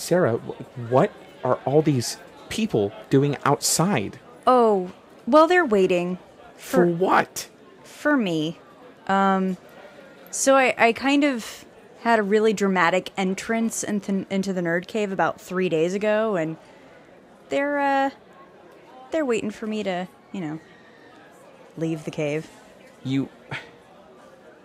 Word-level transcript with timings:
Sarah, 0.00 0.36
what 0.88 1.12
are 1.44 1.56
all 1.66 1.82
these 1.82 2.16
people 2.48 2.90
doing 3.10 3.36
outside? 3.44 4.18
Oh, 4.46 4.92
well, 5.26 5.46
they're 5.46 5.64
waiting 5.64 6.18
For 6.56 6.86
what? 6.86 7.48
for 7.84 8.16
me. 8.16 8.58
Um, 9.08 9.58
so 10.30 10.56
I, 10.56 10.74
I 10.78 10.92
kind 10.94 11.22
of 11.22 11.66
had 12.00 12.18
a 12.18 12.22
really 12.22 12.54
dramatic 12.54 13.10
entrance 13.18 13.84
into, 13.84 14.24
into 14.30 14.54
the 14.54 14.62
nerd 14.62 14.86
cave 14.86 15.12
about 15.12 15.38
three 15.38 15.68
days 15.68 15.92
ago, 15.92 16.34
and 16.34 16.56
they're 17.50 17.78
uh, 17.78 18.10
they're 19.10 19.26
waiting 19.26 19.50
for 19.50 19.66
me 19.66 19.82
to, 19.82 20.08
you 20.32 20.40
know, 20.40 20.60
leave 21.76 22.04
the 22.04 22.10
cave. 22.10 22.48
You. 23.04 23.28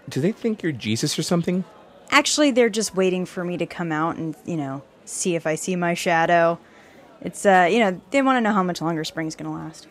Do 0.07 0.21
they 0.21 0.31
think 0.31 0.63
you're 0.63 0.71
Jesus 0.71 1.19
or 1.19 1.23
something? 1.23 1.65
Actually, 2.09 2.51
they're 2.51 2.69
just 2.69 2.95
waiting 2.95 3.25
for 3.25 3.43
me 3.43 3.57
to 3.57 3.65
come 3.65 3.91
out 3.91 4.15
and, 4.17 4.35
you 4.45 4.55
know, 4.55 4.83
see 5.05 5.35
if 5.35 5.47
I 5.47 5.55
see 5.55 5.75
my 5.75 5.93
shadow. 5.93 6.59
It's 7.21 7.45
uh, 7.45 7.67
you 7.71 7.79
know, 7.79 8.01
they 8.11 8.21
want 8.21 8.37
to 8.37 8.41
know 8.41 8.53
how 8.53 8.63
much 8.63 8.81
longer 8.81 9.03
spring's 9.03 9.35
gonna 9.35 9.53
last. 9.53 9.87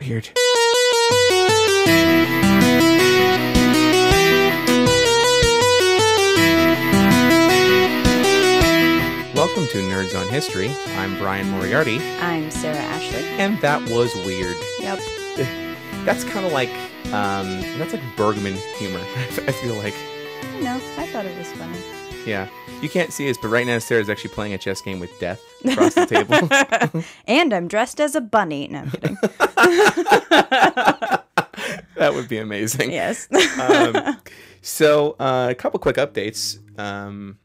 Weird. 0.00 0.30
Welcome 9.34 9.66
to 9.68 9.78
Nerds 9.78 10.18
on 10.18 10.28
History. 10.28 10.70
I'm 10.96 11.16
Bryan 11.18 11.48
Moriarty, 11.50 11.98
I'm 12.20 12.50
Sarah 12.50 12.76
Ashley. 12.76 13.22
and 13.38 13.60
that 13.60 13.88
was 13.90 14.14
weird. 14.26 14.56
Yep. 14.80 14.98
That's 16.04 16.24
kind 16.24 16.44
of 16.46 16.52
like 16.52 16.70
um, 17.12 17.60
that's 17.78 17.92
like 17.92 18.02
Bergman 18.16 18.54
humor. 18.78 19.00
I 19.16 19.52
feel 19.52 19.74
like, 19.76 19.94
I 20.42 20.60
know. 20.60 20.74
I 20.96 21.06
thought 21.06 21.24
it 21.26 21.36
was 21.38 21.52
funny. 21.52 21.78
Yeah. 22.26 22.48
You 22.82 22.88
can't 22.88 23.12
see 23.12 23.30
us, 23.30 23.36
but 23.40 23.48
right 23.48 23.66
now 23.66 23.78
Sarah's 23.78 24.10
actually 24.10 24.30
playing 24.34 24.52
a 24.54 24.58
chess 24.58 24.80
game 24.82 25.00
with 25.00 25.18
death 25.18 25.40
across 25.64 25.94
the 25.94 26.06
table. 26.06 27.02
And 27.26 27.52
I'm 27.52 27.68
dressed 27.68 28.00
as 28.00 28.14
a 28.14 28.20
bunny. 28.20 28.68
No, 28.68 28.80
I'm 28.80 28.90
kidding. 28.90 29.16
that 31.96 32.12
would 32.12 32.28
be 32.28 32.38
amazing. 32.38 32.90
yes. 32.90 33.28
um, 33.60 34.16
so 34.62 35.16
uh, 35.18 35.48
a 35.50 35.54
couple 35.54 35.78
quick 35.80 35.96
updates. 35.96 36.58
Um, 36.78 37.38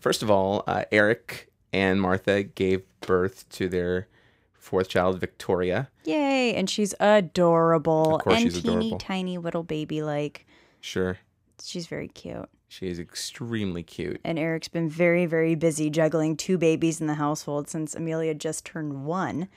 first 0.00 0.22
of 0.22 0.30
all, 0.30 0.62
uh, 0.66 0.84
Eric 0.92 1.50
and 1.72 2.00
Martha 2.00 2.42
gave 2.42 2.82
birth 3.00 3.48
to 3.50 3.68
their 3.68 4.08
fourth 4.54 4.88
child, 4.88 5.18
Victoria. 5.20 5.88
Yay. 6.04 6.54
And 6.54 6.68
she's 6.70 6.94
adorable. 7.00 8.16
Of 8.16 8.22
course 8.22 8.36
and 8.36 8.52
she's 8.52 8.62
teeny 8.62 8.76
adorable. 8.88 8.98
tiny 8.98 9.38
little 9.38 9.62
baby 9.62 10.02
like. 10.02 10.46
Sure, 10.80 11.18
She's 11.62 11.86
very 11.88 12.06
cute. 12.08 12.48
She 12.68 12.88
is 12.88 12.98
extremely 12.98 13.82
cute. 13.82 14.20
And 14.24 14.38
Eric's 14.38 14.68
been 14.68 14.88
very, 14.88 15.26
very 15.26 15.54
busy 15.54 15.88
juggling 15.90 16.36
two 16.36 16.58
babies 16.58 17.00
in 17.00 17.06
the 17.06 17.14
household 17.14 17.68
since 17.68 17.94
Amelia 17.94 18.34
just 18.34 18.64
turned 18.64 19.04
one. 19.04 19.48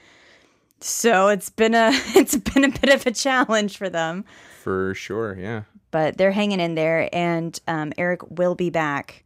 So 0.80 1.28
it's 1.28 1.50
been 1.50 1.74
a 1.74 1.90
it's 2.16 2.36
been 2.36 2.64
a 2.64 2.70
bit 2.70 2.90
of 2.94 3.06
a 3.06 3.10
challenge 3.10 3.76
for 3.76 3.88
them. 3.90 4.24
For 4.62 4.94
sure, 4.94 5.36
yeah. 5.38 5.62
But 5.90 6.16
they're 6.18 6.30
hanging 6.32 6.60
in 6.60 6.74
there 6.76 7.08
and 7.12 7.58
um, 7.66 7.92
Eric 7.98 8.20
will 8.30 8.54
be 8.54 8.70
back 8.70 9.24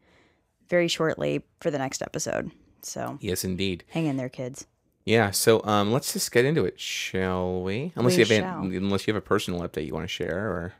very 0.68 0.88
shortly 0.88 1.42
for 1.60 1.70
the 1.70 1.78
next 1.78 2.00
episode. 2.02 2.50
So 2.82 3.18
Yes, 3.20 3.44
indeed. 3.44 3.84
hang 3.90 4.06
in 4.06 4.16
there, 4.16 4.28
kids. 4.30 4.66
Yeah. 5.04 5.30
So 5.30 5.62
um, 5.64 5.92
let's 5.92 6.12
just 6.14 6.32
get 6.32 6.44
into 6.46 6.64
it, 6.64 6.80
shall 6.80 7.62
we? 7.62 7.92
Unless 7.96 8.16
We 8.16 8.24
you 8.24 8.34
have 8.38 8.44
any, 8.64 8.76
unless 8.76 9.06
you 9.06 9.12
have 9.12 9.22
a 9.22 9.26
personal 9.26 9.60
update 9.60 9.86
you 9.86 9.92
want 9.92 10.04
to 10.04 10.08
share, 10.08 10.38
or 10.50 10.72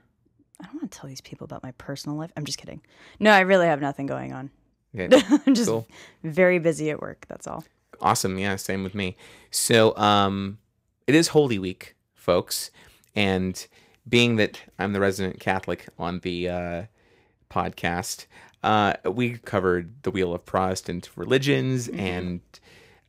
want 0.84 0.92
to 0.92 0.98
tell 0.98 1.08
these 1.08 1.20
people 1.22 1.44
about 1.46 1.62
my 1.62 1.72
personal 1.72 2.16
life. 2.18 2.30
I'm 2.36 2.44
just 2.44 2.58
kidding. 2.58 2.80
No, 3.18 3.30
I 3.30 3.40
really 3.40 3.66
have 3.66 3.80
nothing 3.80 4.06
going 4.06 4.32
on. 4.32 4.50
okay. 4.98 5.20
I'm 5.46 5.54
just 5.54 5.68
Cool. 5.68 5.86
very 6.22 6.58
busy 6.58 6.90
at 6.90 7.00
work. 7.00 7.24
That's 7.28 7.46
all. 7.46 7.64
Awesome. 8.00 8.38
Yeah, 8.38 8.56
same 8.56 8.82
with 8.84 8.94
me. 8.94 9.16
So, 9.50 9.96
um, 9.96 10.58
it 11.06 11.14
is 11.14 11.28
Holy 11.28 11.58
Week, 11.58 11.94
folks, 12.14 12.70
and 13.14 13.66
being 14.08 14.36
that 14.36 14.60
I'm 14.78 14.92
the 14.92 15.00
resident 15.00 15.40
Catholic 15.40 15.86
on 15.98 16.20
the 16.20 16.48
uh, 16.48 16.82
podcast, 17.50 18.26
uh, 18.62 18.94
we 19.06 19.38
covered 19.38 20.02
the 20.02 20.10
Wheel 20.10 20.34
of 20.34 20.44
Protestant 20.44 21.10
religions 21.16 21.88
and 21.88 22.40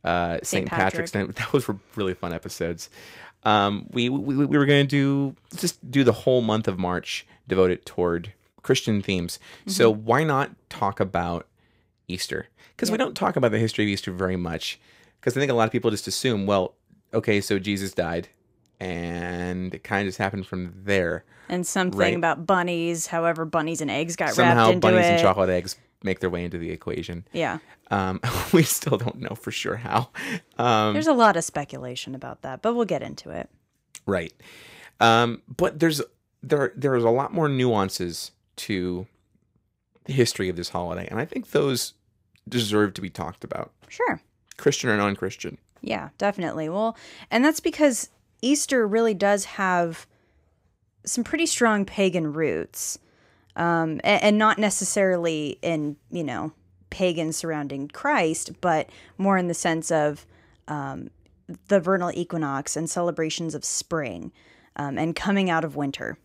uh, 0.04 0.38
St. 0.42 0.66
Patrick's. 0.68 1.10
Patrick. 1.10 1.36
Night. 1.38 1.48
Those 1.52 1.66
were 1.68 1.76
really 1.94 2.14
fun 2.14 2.32
episodes. 2.32 2.88
Um, 3.42 3.86
we, 3.90 4.08
we 4.08 4.36
we 4.46 4.58
were 4.58 4.66
going 4.66 4.86
to 4.86 4.88
do 4.88 5.36
just 5.56 5.88
do 5.90 6.04
the 6.04 6.12
whole 6.12 6.40
month 6.42 6.68
of 6.68 6.78
March 6.78 7.26
devoted 7.48 7.84
toward 7.86 8.32
Christian 8.62 9.00
themes. 9.02 9.38
So 9.66 9.90
why 9.90 10.24
not 10.24 10.50
talk 10.70 11.00
about 11.00 11.46
Easter? 12.08 12.48
Because 12.74 12.90
we 12.90 12.96
don't 12.98 13.14
talk 13.16 13.36
about 13.36 13.52
the 13.52 13.58
history 13.58 13.84
of 13.84 13.88
Easter 13.88 14.12
very 14.12 14.36
much. 14.36 14.78
Because 15.20 15.36
I 15.36 15.40
think 15.40 15.50
a 15.50 15.54
lot 15.54 15.64
of 15.64 15.72
people 15.72 15.90
just 15.90 16.06
assume, 16.06 16.46
well, 16.46 16.74
okay, 17.14 17.40
so 17.40 17.58
Jesus 17.58 17.92
died, 17.92 18.28
and 18.80 19.74
it 19.74 19.82
kind 19.84 20.02
of 20.02 20.08
just 20.08 20.18
happened 20.18 20.46
from 20.46 20.72
there. 20.84 21.24
And 21.48 21.66
something 21.66 21.98
Right. 21.98 22.14
about 22.16 22.46
bunnies. 22.46 23.06
However, 23.06 23.44
bunnies 23.44 23.80
and 23.80 23.90
eggs 23.90 24.16
got 24.16 24.34
Somehow, 24.34 24.56
wrapped 24.66 24.72
into 24.74 24.86
bunnies 24.86 25.06
it. 25.06 25.10
and 25.12 25.20
chocolate 25.20 25.48
eggs 25.50 25.76
make 26.02 26.20
their 26.20 26.30
way 26.30 26.44
into 26.44 26.58
the 26.58 26.70
equation. 26.70 27.24
Yeah, 27.32 27.58
Um, 27.90 28.20
we 28.52 28.62
still 28.64 28.98
don't 28.98 29.20
know 29.20 29.34
for 29.34 29.50
sure 29.50 29.76
how. 29.76 30.10
Um, 30.58 30.92
there's 30.92 31.06
a 31.06 31.12
lot 31.12 31.36
of 31.36 31.44
speculation 31.44 32.14
about 32.14 32.42
that, 32.42 32.62
but 32.62 32.74
we'll 32.74 32.84
get 32.84 33.02
into 33.02 33.30
it. 33.30 33.48
Right. 34.06 34.32
Um, 35.00 35.42
but 35.56 35.78
there's 35.78 36.00
there 36.42 36.72
there's 36.76 37.04
a 37.04 37.10
lot 37.10 37.32
more 37.32 37.48
nuances 37.48 38.30
to 38.56 39.06
the 40.04 40.12
history 40.12 40.48
of 40.48 40.56
this 40.56 40.68
holiday, 40.70 41.06
and 41.10 41.18
I 41.18 41.24
think 41.24 41.50
those 41.50 41.94
deserve 42.48 42.94
to 42.94 43.00
be 43.00 43.10
talked 43.10 43.42
about, 43.44 43.72
Sure. 43.88 44.20
Christian 44.56 44.88
or 44.90 44.96
non-Christian. 44.96 45.58
Yeah, 45.80 46.10
definitely. 46.18 46.68
Well, 46.68 46.96
and 47.30 47.44
that's 47.44 47.60
because 47.60 48.08
Easter 48.40 48.86
really 48.86 49.14
does 49.14 49.44
have 49.44 50.06
some 51.04 51.24
pretty 51.24 51.46
strong 51.46 51.84
pagan 51.84 52.32
roots, 52.32 52.98
um, 53.56 54.00
and, 54.04 54.22
and 54.22 54.38
not 54.38 54.58
necessarily 54.58 55.58
in 55.62 55.96
you 56.10 56.24
know 56.24 56.52
pagan 56.90 57.32
surrounding 57.32 57.88
Christ, 57.88 58.60
but 58.60 58.88
more 59.18 59.36
in 59.36 59.48
the 59.48 59.54
sense 59.54 59.90
of 59.90 60.24
um, 60.68 61.10
the 61.68 61.80
vernal 61.80 62.10
equinox 62.14 62.76
and 62.76 62.88
celebrations 62.88 63.54
of 63.54 63.64
spring 63.64 64.32
um, 64.76 64.98
and 64.98 65.16
coming 65.16 65.50
out 65.50 65.64
of 65.64 65.76
winter. 65.76 66.18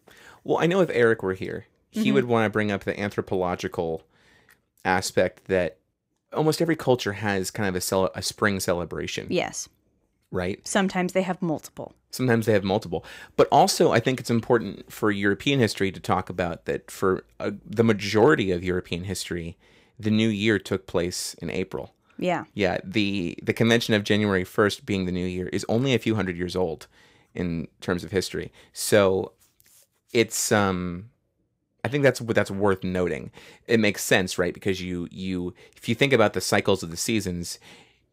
Well, 0.43 0.57
I 0.59 0.67
know 0.67 0.81
if 0.81 0.89
Eric 0.91 1.23
were 1.23 1.33
here, 1.33 1.65
he 1.89 2.01
Mm-hmm. 2.05 2.13
would 2.13 2.25
want 2.25 2.45
to 2.45 2.49
bring 2.49 2.71
up 2.71 2.83
the 2.85 2.97
anthropological 2.99 4.03
aspect 4.85 5.45
that 5.45 5.77
almost 6.33 6.61
every 6.61 6.75
culture 6.75 7.13
has 7.13 7.51
kind 7.51 7.67
of 7.67 7.75
a 7.75 7.81
cel- 7.81 8.11
a 8.15 8.21
spring 8.21 8.59
celebration, 8.59 9.27
Yes, 9.29 9.67
right? 10.31 10.65
sometimes 10.67 11.13
they 11.13 11.21
have 11.23 11.41
multiple. 11.41 11.93
Sometimes 12.09 12.45
they 12.45 12.53
have 12.53 12.63
multiple. 12.63 13.05
But 13.37 13.47
also, 13.51 13.91
I 13.91 13.99
think 13.99 14.19
it's 14.19 14.29
important 14.29 14.91
for 14.91 15.11
European 15.11 15.59
history 15.59 15.91
to 15.91 15.99
talk 15.99 16.29
about 16.29 16.65
that 16.65 16.89
for 16.91 17.23
uh, 17.39 17.51
the 17.65 17.83
majority 17.83 18.51
of 18.51 18.63
European 18.63 19.05
history, 19.05 19.57
the 19.99 20.11
new 20.11 20.27
year 20.27 20.59
took 20.59 20.87
place 20.87 21.35
in 21.35 21.49
April. 21.49 21.93
Yeah, 22.17 22.43
Yeah, 22.53 22.77
the 22.83 23.37
the 23.41 23.53
convention 23.53 23.93
of 23.95 24.03
January 24.03 24.43
1st 24.43 24.85
being 24.85 25.05
the 25.05 25.11
new 25.11 25.25
year 25.25 25.47
is 25.47 25.65
only 25.69 25.93
a 25.93 25.99
few 25.99 26.15
hundred 26.15 26.37
years 26.37 26.55
old 26.55 26.87
in 27.33 27.67
terms 27.79 28.03
of 28.03 28.11
history. 28.11 28.51
So 28.73 29.33
it's 30.13 30.51
um 30.51 31.09
I 31.83 31.87
think 31.87 32.03
that's 32.03 32.21
what 32.21 32.35
that's 32.35 32.51
worth 32.51 32.83
noting. 32.83 33.31
It 33.67 33.79
makes 33.79 34.03
sense, 34.03 34.37
right? 34.37 34.53
Because 34.53 34.81
you 34.81 35.07
you 35.11 35.53
if 35.75 35.89
you 35.89 35.95
think 35.95 36.13
about 36.13 36.33
the 36.33 36.41
cycles 36.41 36.83
of 36.83 36.91
the 36.91 36.97
seasons, 36.97 37.59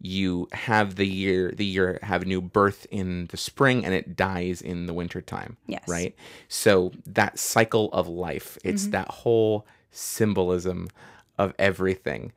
you 0.01 0.49
have 0.53 0.97
the 0.97 1.07
year 1.07 1.53
the 1.53 1.65
year 1.65 1.99
have 2.03 2.23
a 2.23 2.25
new 2.25 2.41
birth 2.41 2.87
in 2.91 3.27
the 3.27 3.37
spring 3.37 3.85
and 3.85 3.93
it 3.93 4.17
dies 4.17 4.63
in 4.63 4.87
the 4.87 4.95
winter 4.95 5.21
time. 5.21 5.57
Yes. 5.67 5.83
Right? 5.87 6.15
So 6.49 6.93
that 7.07 7.39
cycle 7.39 7.91
of 7.93 8.09
life, 8.09 8.59
it's 8.65 8.87
that 8.89 9.09
whole 9.09 9.67
symbolism 9.91 10.89
of 11.37 11.55
everything. 11.59 12.33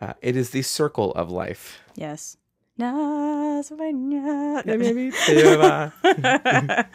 Uh, 0.00 0.12
it 0.22 0.36
is 0.36 0.50
the 0.50 0.62
circle 0.62 1.12
of 1.12 1.30
life. 1.30 1.80
yes. 1.96 2.36
Nazarena. 2.78 4.62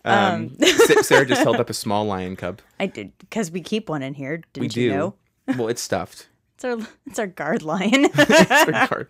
um, 0.04 0.56
Sarah 1.02 1.26
just 1.26 1.42
held 1.42 1.56
up 1.56 1.70
a 1.70 1.74
small 1.74 2.04
lion 2.06 2.36
cub. 2.36 2.60
I 2.80 2.86
did 2.86 3.16
because 3.18 3.50
we 3.50 3.60
keep 3.60 3.88
one 3.88 4.02
in 4.02 4.14
here. 4.14 4.38
Didn't 4.52 4.62
We 4.62 4.68
do. 4.68 4.80
you 4.80 4.90
know? 4.90 5.14
Well, 5.56 5.68
it's 5.68 5.82
stuffed. 5.82 6.28
It's 6.54 6.64
our 6.64 6.78
it's 7.06 7.18
our 7.18 7.26
guard 7.26 7.62
lion. 7.62 8.06
It's 8.14 8.50
our 8.50 8.86
card. 8.86 9.08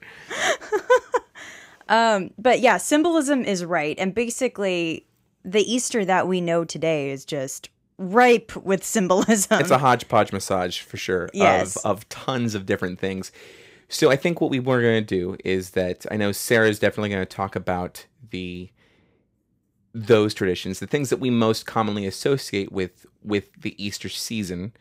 but 2.39 2.61
yeah, 2.61 2.77
symbolism 2.79 3.45
is 3.45 3.65
right, 3.65 3.97
and 3.99 4.15
basically, 4.15 5.07
the 5.45 5.61
Easter 5.63 6.05
that 6.05 6.27
we 6.27 6.41
know 6.41 6.65
today 6.65 7.11
is 7.11 7.25
just 7.25 7.71
ripe 7.99 8.55
with 8.57 8.85
symbolism. 8.85 9.61
It's 9.61 9.71
a 9.71 9.79
hodgepodge 9.79 10.33
massage 10.33 10.81
for 10.81 10.97
sure 10.97 11.31
Yes. 11.33 11.77
of, 11.77 11.99
of 11.99 12.09
tons 12.09 12.55
of 12.55 12.67
different 12.67 12.99
things. 12.99 13.31
So 13.89 14.11
I 14.11 14.17
think 14.17 14.41
what 14.41 14.51
we 14.51 14.59
were 14.61 14.81
going 14.83 15.01
to 15.05 15.07
do 15.07 15.37
is 15.45 15.71
that 15.71 16.07
I 16.11 16.17
know 16.17 16.33
Sarah's 16.33 16.79
definitely 16.79 17.11
going 17.11 17.23
to 17.23 17.27
talk 17.27 17.55
about 17.57 18.07
the 18.31 18.71
those 19.95 20.35
traditions, 20.35 20.79
the 20.79 20.87
things 20.87 21.09
that 21.11 21.21
we 21.21 21.31
most 21.31 21.65
commonly 21.67 22.07
associate 22.07 22.71
with 22.73 23.07
with 23.23 23.51
the 23.61 23.75
Easter 23.83 24.09
season. 24.09 24.73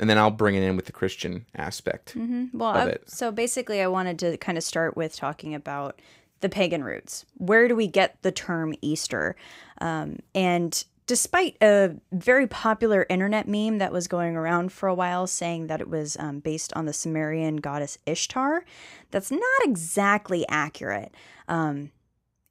and 0.00 0.08
then 0.08 0.16
I'll 0.18 0.30
bring 0.30 0.54
it 0.54 0.62
in 0.62 0.76
with 0.76 0.86
the 0.86 0.92
Christian 0.92 1.44
aspect. 1.56 2.14
Well, 2.52 2.70
of 2.70 2.88
I- 2.88 2.90
it. 2.90 3.10
so 3.10 3.32
basically, 3.32 3.80
I 3.82 3.88
wanted 3.88 4.18
to 4.20 4.36
kind 4.36 4.56
of 4.58 4.62
start 4.62 4.96
with 4.96 5.16
talking 5.16 5.54
about 5.56 6.00
the 6.40 6.48
pagan 6.48 6.84
roots. 6.84 7.24
Where 7.34 7.66
do 7.66 7.74
we 7.74 7.88
get 7.88 8.22
the 8.22 8.30
term 8.30 8.74
Easter? 8.80 9.34
Um, 9.80 10.18
and 10.36 10.84
despite 11.08 11.56
a 11.62 11.96
very 12.12 12.46
popular 12.46 13.06
internet 13.08 13.48
meme 13.48 13.78
that 13.78 13.90
was 13.90 14.06
going 14.06 14.36
around 14.36 14.70
for 14.70 14.88
a 14.88 14.94
while 14.94 15.26
saying 15.26 15.66
that 15.66 15.80
it 15.80 15.88
was 15.88 16.18
um, 16.20 16.38
based 16.38 16.70
on 16.74 16.84
the 16.84 16.92
Sumerian 16.92 17.56
goddess 17.56 17.96
Ishtar, 18.04 18.64
that's 19.10 19.30
not 19.30 19.42
exactly 19.64 20.46
accurate. 20.48 21.14
Um, 21.48 21.92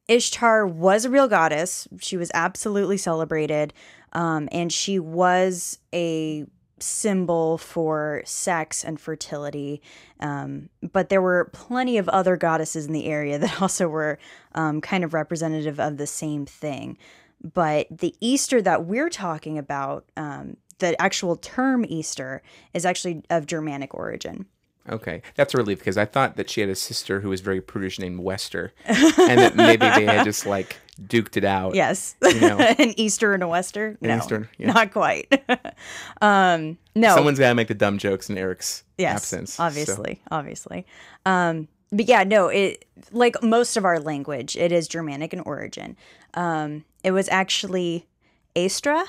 Ishtar 0.07 0.65
was 0.65 1.05
a 1.05 1.09
real 1.09 1.27
goddess. 1.27 1.87
She 2.01 2.17
was 2.17 2.31
absolutely 2.33 2.97
celebrated. 2.97 3.73
Um, 4.13 4.49
and 4.51 4.73
she 4.73 4.97
was 4.97 5.77
a 5.93 6.47
symbol 6.79 7.59
for 7.59 8.23
sex 8.25 8.83
and 8.83 8.99
fertility. 8.99 9.83
Um, 10.19 10.69
but 10.81 11.09
there 11.09 11.21
were 11.21 11.51
plenty 11.53 11.99
of 11.99 12.09
other 12.09 12.37
goddesses 12.37 12.87
in 12.87 12.93
the 12.93 13.05
area 13.05 13.37
that 13.37 13.61
also 13.61 13.87
were 13.87 14.17
um, 14.55 14.81
kind 14.81 15.03
of 15.03 15.13
representative 15.13 15.79
of 15.79 15.97
the 15.97 16.07
same 16.07 16.47
thing. 16.47 16.97
But 17.41 17.87
the 17.91 18.15
Easter 18.19 18.61
that 18.61 18.85
we're 18.85 19.09
talking 19.09 19.57
about, 19.57 20.05
um, 20.17 20.57
the 20.79 20.99
actual 21.01 21.35
term 21.35 21.85
Easter, 21.87 22.41
is 22.73 22.85
actually 22.85 23.23
of 23.29 23.45
Germanic 23.45 23.93
origin. 23.93 24.45
Okay, 24.89 25.21
that's 25.35 25.53
a 25.53 25.57
relief 25.57 25.79
because 25.79 25.97
I 25.97 26.05
thought 26.05 26.37
that 26.37 26.49
she 26.49 26.61
had 26.61 26.69
a 26.69 26.75
sister 26.75 27.19
who 27.19 27.29
was 27.29 27.41
very 27.41 27.59
prudish 27.59 27.99
named 27.99 28.19
Wester, 28.21 28.73
and 28.85 29.39
that 29.39 29.55
maybe 29.55 29.85
they 29.89 30.05
had 30.05 30.23
just 30.23 30.45
like 30.45 30.77
duked 31.01 31.35
it 31.35 31.43
out. 31.43 31.75
Yes. 31.75 32.15
know. 32.21 32.57
An 32.79 32.93
Easter 32.97 33.33
and 33.33 33.43
a 33.43 33.47
Wester? 33.47 33.97
No, 33.99 34.17
Easter, 34.17 34.49
yeah. 34.57 34.71
not 34.71 34.93
quite. 34.93 35.43
um, 36.21 36.77
no. 36.95 37.15
Someone's 37.15 37.39
got 37.39 37.49
to 37.49 37.55
make 37.55 37.67
the 37.67 37.73
dumb 37.73 37.97
jokes 37.97 38.29
in 38.29 38.37
Eric's 38.37 38.83
yes, 38.97 39.17
absence. 39.17 39.53
so- 39.55 39.63
obviously, 39.63 40.21
obviously. 40.31 40.85
Um, 41.25 41.67
but 41.91 42.05
yeah, 42.07 42.23
no, 42.23 42.47
it 42.47 42.85
like 43.11 43.41
most 43.43 43.77
of 43.77 43.85
our 43.85 43.99
language, 43.99 44.55
it 44.55 44.71
is 44.71 44.87
Germanic 44.87 45.33
in 45.33 45.39
origin. 45.41 45.95
Um, 46.37 46.85
it 47.03 47.11
was 47.11 47.27
actually 47.29 48.07
Astra 48.55 49.05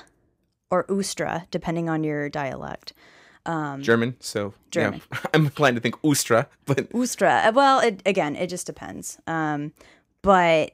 or 0.71 0.85
Ustra, 0.85 1.47
depending 1.51 1.89
on 1.89 2.03
your 2.03 2.29
dialect. 2.29 2.93
German, 3.81 4.17
so 4.21 4.53
German. 4.71 5.01
Yeah, 5.13 5.19
I'm 5.35 5.45
inclined 5.47 5.77
to 5.77 5.81
think 5.81 6.01
Ustra, 6.03 6.47
but 6.67 6.91
Ustra. 6.93 7.53
Well, 7.55 7.81
it, 7.81 8.03
again, 8.05 8.37
it 8.37 8.49
just 8.49 8.67
depends. 8.67 9.19
Um, 9.27 9.73
but 10.23 10.73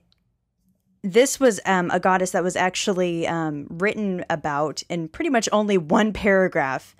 this 1.02 1.38
was 1.38 1.60
um, 1.66 1.90
a 1.92 2.00
goddess 2.00 2.30
that 2.32 2.42
was 2.42 2.56
actually 2.56 3.26
um, 3.26 3.66
written 3.68 4.24
about 4.30 4.82
in 4.88 5.08
pretty 5.08 5.30
much 5.30 5.48
only 5.52 5.78
one 5.78 6.12
paragraph 6.12 6.96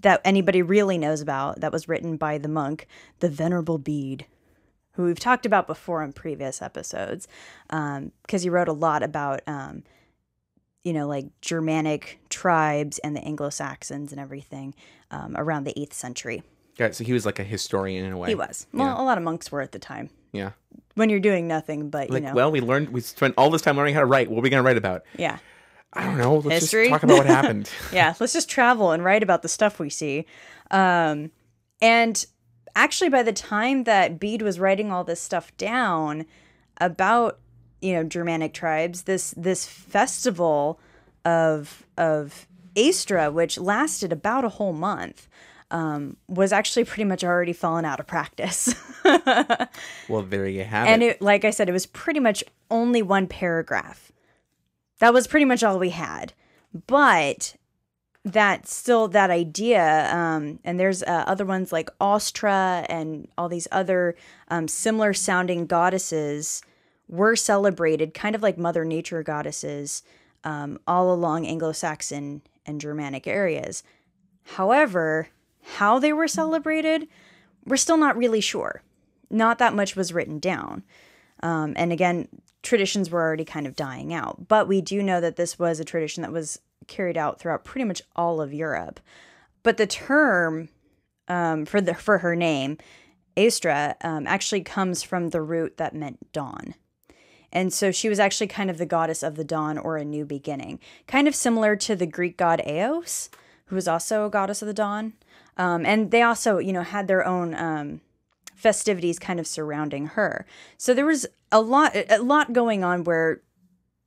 that 0.00 0.20
anybody 0.24 0.62
really 0.62 0.98
knows 0.98 1.20
about. 1.20 1.60
That 1.60 1.72
was 1.72 1.88
written 1.88 2.16
by 2.16 2.38
the 2.38 2.48
monk, 2.48 2.86
the 3.20 3.28
Venerable 3.28 3.78
Bede, 3.78 4.26
who 4.96 5.04
we've 5.04 5.20
talked 5.20 5.46
about 5.46 5.66
before 5.66 6.02
in 6.02 6.12
previous 6.12 6.60
episodes, 6.60 7.28
because 7.68 8.42
he 8.42 8.50
wrote 8.50 8.68
a 8.68 8.72
lot 8.72 9.02
about. 9.02 9.40
Um, 9.46 9.82
you 10.84 10.92
know, 10.92 11.08
like 11.08 11.26
Germanic 11.40 12.20
tribes 12.28 13.00
and 13.00 13.16
the 13.16 13.20
Anglo 13.20 13.50
Saxons 13.50 14.12
and 14.12 14.20
everything 14.20 14.72
um, 15.10 15.34
around 15.36 15.64
the 15.64 15.74
8th 15.76 15.94
century. 15.94 16.44
yeah, 16.78 16.92
so 16.92 17.02
he 17.02 17.12
was 17.12 17.26
like 17.26 17.40
a 17.40 17.42
historian 17.42 18.04
in 18.04 18.12
a 18.12 18.16
way. 18.16 18.28
He 18.28 18.36
was. 18.36 18.68
Well, 18.72 19.00
a 19.00 19.02
lot 19.02 19.18
of 19.18 19.24
monks 19.24 19.50
were 19.50 19.60
at 19.62 19.72
the 19.72 19.80
time 19.80 20.10
Yeah. 20.30 20.52
when 20.94 21.10
you're 21.10 21.18
doing 21.18 21.48
nothing 21.48 21.90
but, 21.90 22.06
you 22.06 22.14
Like, 22.14 22.22
know. 22.22 22.34
well, 22.34 22.52
we 22.52 22.60
learned, 22.60 22.90
we 22.90 23.00
spent 23.00 23.34
all 23.36 23.50
this 23.50 23.62
time 23.62 23.76
learning 23.76 23.94
how 23.94 24.00
to 24.00 24.06
write. 24.06 24.30
What 24.30 24.38
are 24.38 24.42
we 24.42 24.48
going 24.48 24.62
to 24.62 24.64
write 24.64 24.76
about? 24.76 25.02
yeah. 25.18 25.38
I 25.92 26.04
don't 26.04 26.18
know. 26.18 26.36
Let's 26.36 26.60
History? 26.66 26.84
just 26.88 26.92
talk 26.92 27.02
about 27.02 27.16
what 27.16 27.26
happened. 27.26 27.68
Yeah. 27.92 28.14
Let's 28.20 28.32
just 28.32 28.48
travel 28.48 28.92
and 28.92 29.02
write 29.02 29.24
about 29.24 29.42
the 29.42 29.48
stuff 29.48 29.80
we 29.80 29.90
see. 29.90 30.24
Um, 30.70 31.32
and 31.82 32.24
actually, 32.76 33.08
by 33.08 33.24
the 33.24 33.32
time 33.32 33.82
that 33.84 34.20
Bede 34.20 34.42
was 34.42 34.60
writing 34.60 34.92
all 34.92 35.02
this 35.02 35.20
stuff 35.20 35.56
down 35.56 36.26
about, 36.78 37.40
you 37.80 37.94
know, 37.94 38.04
Germanic 38.04 38.54
tribes, 38.54 39.02
this 39.02 39.34
this 39.36 39.66
festival 39.66 40.78
of 41.24 41.84
of 41.96 42.46
Astra, 42.76 43.32
which 43.32 43.58
lasted 43.58 44.12
about 44.12 44.44
a 44.44 44.50
whole 44.50 44.74
month, 44.74 45.26
um, 45.70 46.16
was 46.28 46.52
actually 46.52 46.84
pretty 46.84 47.04
much 47.04 47.24
already 47.24 47.52
fallen 47.52 47.84
out 47.84 47.98
of 47.98 48.06
practice. 48.06 48.74
well, 50.08 50.22
there 50.22 50.46
you 50.46 50.64
have 50.64 50.86
and 50.86 51.02
it. 51.02 51.16
it 51.16 51.22
like 51.22 51.44
i 51.44 51.50
said 51.50 51.68
it 51.68 51.72
was 51.72 51.86
pretty 51.86 52.20
much 52.20 52.42
only 52.70 53.02
one 53.02 53.26
paragraph 53.26 54.10
that 54.98 55.12
was 55.12 55.26
pretty 55.26 55.44
much 55.44 55.62
all 55.62 55.78
we 55.78 55.90
had 55.90 56.32
but 56.86 57.55
that 58.26 58.66
still 58.66 59.08
that 59.08 59.30
idea 59.30 60.12
um, 60.12 60.58
and 60.64 60.78
there's 60.80 61.02
uh, 61.04 61.24
other 61.26 61.44
ones 61.44 61.72
like 61.72 61.88
ostra 62.00 62.84
and 62.88 63.28
all 63.38 63.48
these 63.48 63.68
other 63.70 64.16
um, 64.48 64.66
similar 64.66 65.14
sounding 65.14 65.64
goddesses 65.64 66.60
were 67.08 67.36
celebrated 67.36 68.12
kind 68.12 68.34
of 68.34 68.42
like 68.42 68.58
mother 68.58 68.84
nature 68.84 69.22
goddesses 69.22 70.02
um, 70.44 70.78
all 70.86 71.12
along 71.12 71.46
anglo-saxon 71.46 72.42
and 72.66 72.80
germanic 72.80 73.26
areas 73.26 73.84
however 74.42 75.28
how 75.76 75.98
they 75.98 76.12
were 76.12 76.28
celebrated 76.28 77.06
we're 77.64 77.76
still 77.76 77.96
not 77.96 78.16
really 78.16 78.40
sure 78.40 78.82
not 79.30 79.58
that 79.58 79.74
much 79.74 79.96
was 79.96 80.12
written 80.12 80.38
down. 80.38 80.82
Um, 81.42 81.74
and 81.76 81.92
again, 81.92 82.28
traditions 82.62 83.10
were 83.10 83.22
already 83.22 83.44
kind 83.44 83.66
of 83.66 83.76
dying 83.76 84.12
out. 84.12 84.48
But 84.48 84.68
we 84.68 84.80
do 84.80 85.02
know 85.02 85.20
that 85.20 85.36
this 85.36 85.58
was 85.58 85.80
a 85.80 85.84
tradition 85.84 86.22
that 86.22 86.32
was 86.32 86.60
carried 86.86 87.16
out 87.16 87.38
throughout 87.38 87.64
pretty 87.64 87.84
much 87.84 88.02
all 88.14 88.40
of 88.40 88.52
Europe. 88.52 89.00
But 89.62 89.76
the 89.76 89.86
term 89.86 90.68
um, 91.28 91.66
for 91.66 91.80
the 91.80 91.94
for 91.94 92.18
her 92.18 92.36
name, 92.36 92.78
Astra, 93.36 93.96
um, 94.02 94.26
actually 94.26 94.62
comes 94.62 95.02
from 95.02 95.30
the 95.30 95.42
root 95.42 95.76
that 95.76 95.94
meant 95.94 96.32
dawn. 96.32 96.74
And 97.52 97.72
so 97.72 97.90
she 97.90 98.08
was 98.08 98.18
actually 98.18 98.48
kind 98.48 98.70
of 98.70 98.78
the 98.78 98.86
goddess 98.86 99.22
of 99.22 99.36
the 99.36 99.44
dawn 99.44 99.78
or 99.78 99.96
a 99.96 100.04
new 100.04 100.24
beginning, 100.24 100.78
kind 101.06 101.26
of 101.28 101.34
similar 101.34 101.76
to 101.76 101.96
the 101.96 102.06
Greek 102.06 102.36
god 102.36 102.60
Eos, 102.66 103.30
who 103.66 103.76
was 103.76 103.88
also 103.88 104.26
a 104.26 104.30
goddess 104.30 104.62
of 104.62 104.68
the 104.68 104.74
dawn. 104.74 105.14
Um, 105.56 105.86
and 105.86 106.10
they 106.10 106.22
also, 106.22 106.58
you 106.58 106.72
know, 106.72 106.82
had 106.82 107.08
their 107.08 107.26
own 107.26 107.54
um, 107.54 108.00
festivities 108.54 109.18
kind 109.18 109.40
of 109.40 109.46
surrounding 109.46 110.06
her. 110.08 110.44
So 110.76 110.92
there 110.92 111.06
was 111.06 111.26
a 111.52 111.60
lot 111.60 111.94
a 111.94 112.18
lot 112.18 112.52
going 112.52 112.84
on 112.84 113.04
where 113.04 113.40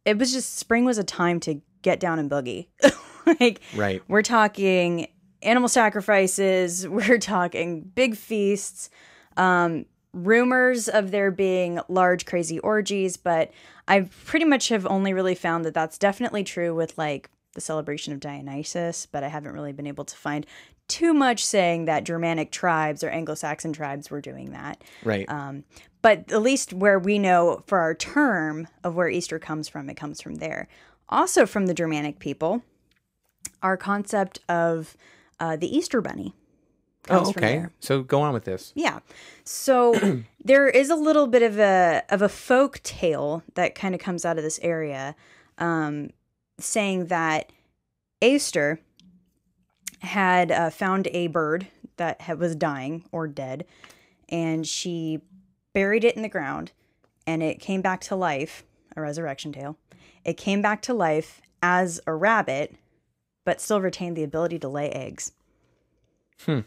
it 0.05 0.17
was 0.17 0.31
just 0.31 0.57
spring 0.57 0.85
was 0.85 0.97
a 0.97 1.03
time 1.03 1.39
to 1.41 1.61
get 1.81 1.99
down 1.99 2.19
and 2.19 2.29
boogie. 2.29 2.67
like 3.39 3.61
Right. 3.75 4.01
we're 4.07 4.21
talking 4.21 5.07
animal 5.41 5.69
sacrifices, 5.69 6.87
we're 6.87 7.17
talking 7.19 7.81
big 7.81 8.15
feasts, 8.15 8.89
um 9.37 9.85
rumors 10.11 10.89
of 10.89 11.11
there 11.11 11.29
being 11.29 11.79
large 11.87 12.25
crazy 12.25 12.57
orgies, 12.59 13.15
but 13.15 13.51
I 13.87 14.09
pretty 14.25 14.45
much 14.45 14.69
have 14.69 14.87
only 14.87 15.13
really 15.13 15.35
found 15.35 15.65
that 15.65 15.75
that's 15.75 15.99
definitely 15.99 16.43
true 16.43 16.73
with 16.73 16.97
like 16.97 17.29
the 17.53 17.61
celebration 17.61 18.11
of 18.13 18.19
Dionysus, 18.19 19.05
but 19.05 19.23
I 19.23 19.27
haven't 19.27 19.53
really 19.53 19.71
been 19.71 19.85
able 19.85 20.05
to 20.05 20.15
find 20.15 20.47
too 20.87 21.13
much 21.13 21.45
saying 21.45 21.85
that 21.85 22.05
Germanic 22.05 22.51
tribes 22.51 23.03
or 23.03 23.09
Anglo-Saxon 23.09 23.71
tribes 23.73 24.09
were 24.09 24.21
doing 24.21 24.51
that. 24.51 24.83
Right. 25.03 25.29
Um, 25.29 25.63
but 26.01 26.31
at 26.31 26.41
least 26.41 26.73
where 26.73 26.97
we 26.97 27.19
know 27.19 27.63
for 27.67 27.77
our 27.77 27.93
term 27.93 28.67
of 28.83 28.95
where 28.95 29.09
Easter 29.09 29.37
comes 29.37 29.67
from, 29.67 29.89
it 29.91 29.95
comes 29.97 30.21
from 30.21 30.35
there. 30.35 30.67
Also 31.09 31.45
from 31.45 31.65
the 31.65 31.73
Germanic 31.73 32.19
people, 32.19 32.63
our 33.61 33.77
concept 33.77 34.39
of 34.47 34.95
uh, 35.39 35.55
the 35.55 35.75
Easter 35.75 36.01
bunny 36.01 36.33
comes 37.03 37.29
oh, 37.29 37.31
from 37.31 37.43
okay. 37.43 37.65
So 37.79 38.03
go 38.03 38.21
on 38.21 38.33
with 38.33 38.45
this. 38.45 38.71
Yeah. 38.75 38.99
So 39.43 40.23
there 40.43 40.67
is 40.67 40.89
a 40.89 40.95
little 40.95 41.27
bit 41.27 41.41
of 41.41 41.59
a 41.59 42.03
of 42.09 42.21
a 42.21 42.29
folk 42.29 42.81
tale 42.83 43.43
that 43.55 43.75
kind 43.75 43.95
of 43.95 44.01
comes 44.01 44.25
out 44.25 44.37
of 44.37 44.43
this 44.43 44.59
area, 44.61 45.15
um, 45.57 46.11
saying 46.59 47.07
that 47.07 47.51
Aster 48.21 48.79
had 50.01 50.51
uh, 50.51 50.69
found 50.69 51.07
a 51.07 51.27
bird 51.27 51.67
that 51.97 52.21
had, 52.21 52.39
was 52.39 52.55
dying 52.55 53.03
or 53.11 53.27
dead, 53.27 53.65
and 54.29 54.65
she 54.67 55.21
buried 55.73 56.03
it 56.03 56.15
in 56.15 56.21
the 56.21 56.29
ground, 56.29 56.71
and 57.27 57.43
it 57.43 57.59
came 57.59 57.81
back 57.81 58.01
to 58.01 58.15
life. 58.15 58.63
A 58.95 59.01
resurrection 59.01 59.53
tale. 59.53 59.77
It 60.29 60.37
came 60.37 60.61
back 60.61 60.83
to 60.83 60.93
life 60.93 61.41
as 61.63 61.99
a 62.05 62.13
rabbit, 62.13 62.75
but 63.45 63.59
still 63.59 63.81
retained 63.81 64.15
the 64.15 64.23
ability 64.23 64.59
to 64.59 64.67
lay 64.69 64.89
eggs. 64.91 65.31
Hmm. 66.45 66.59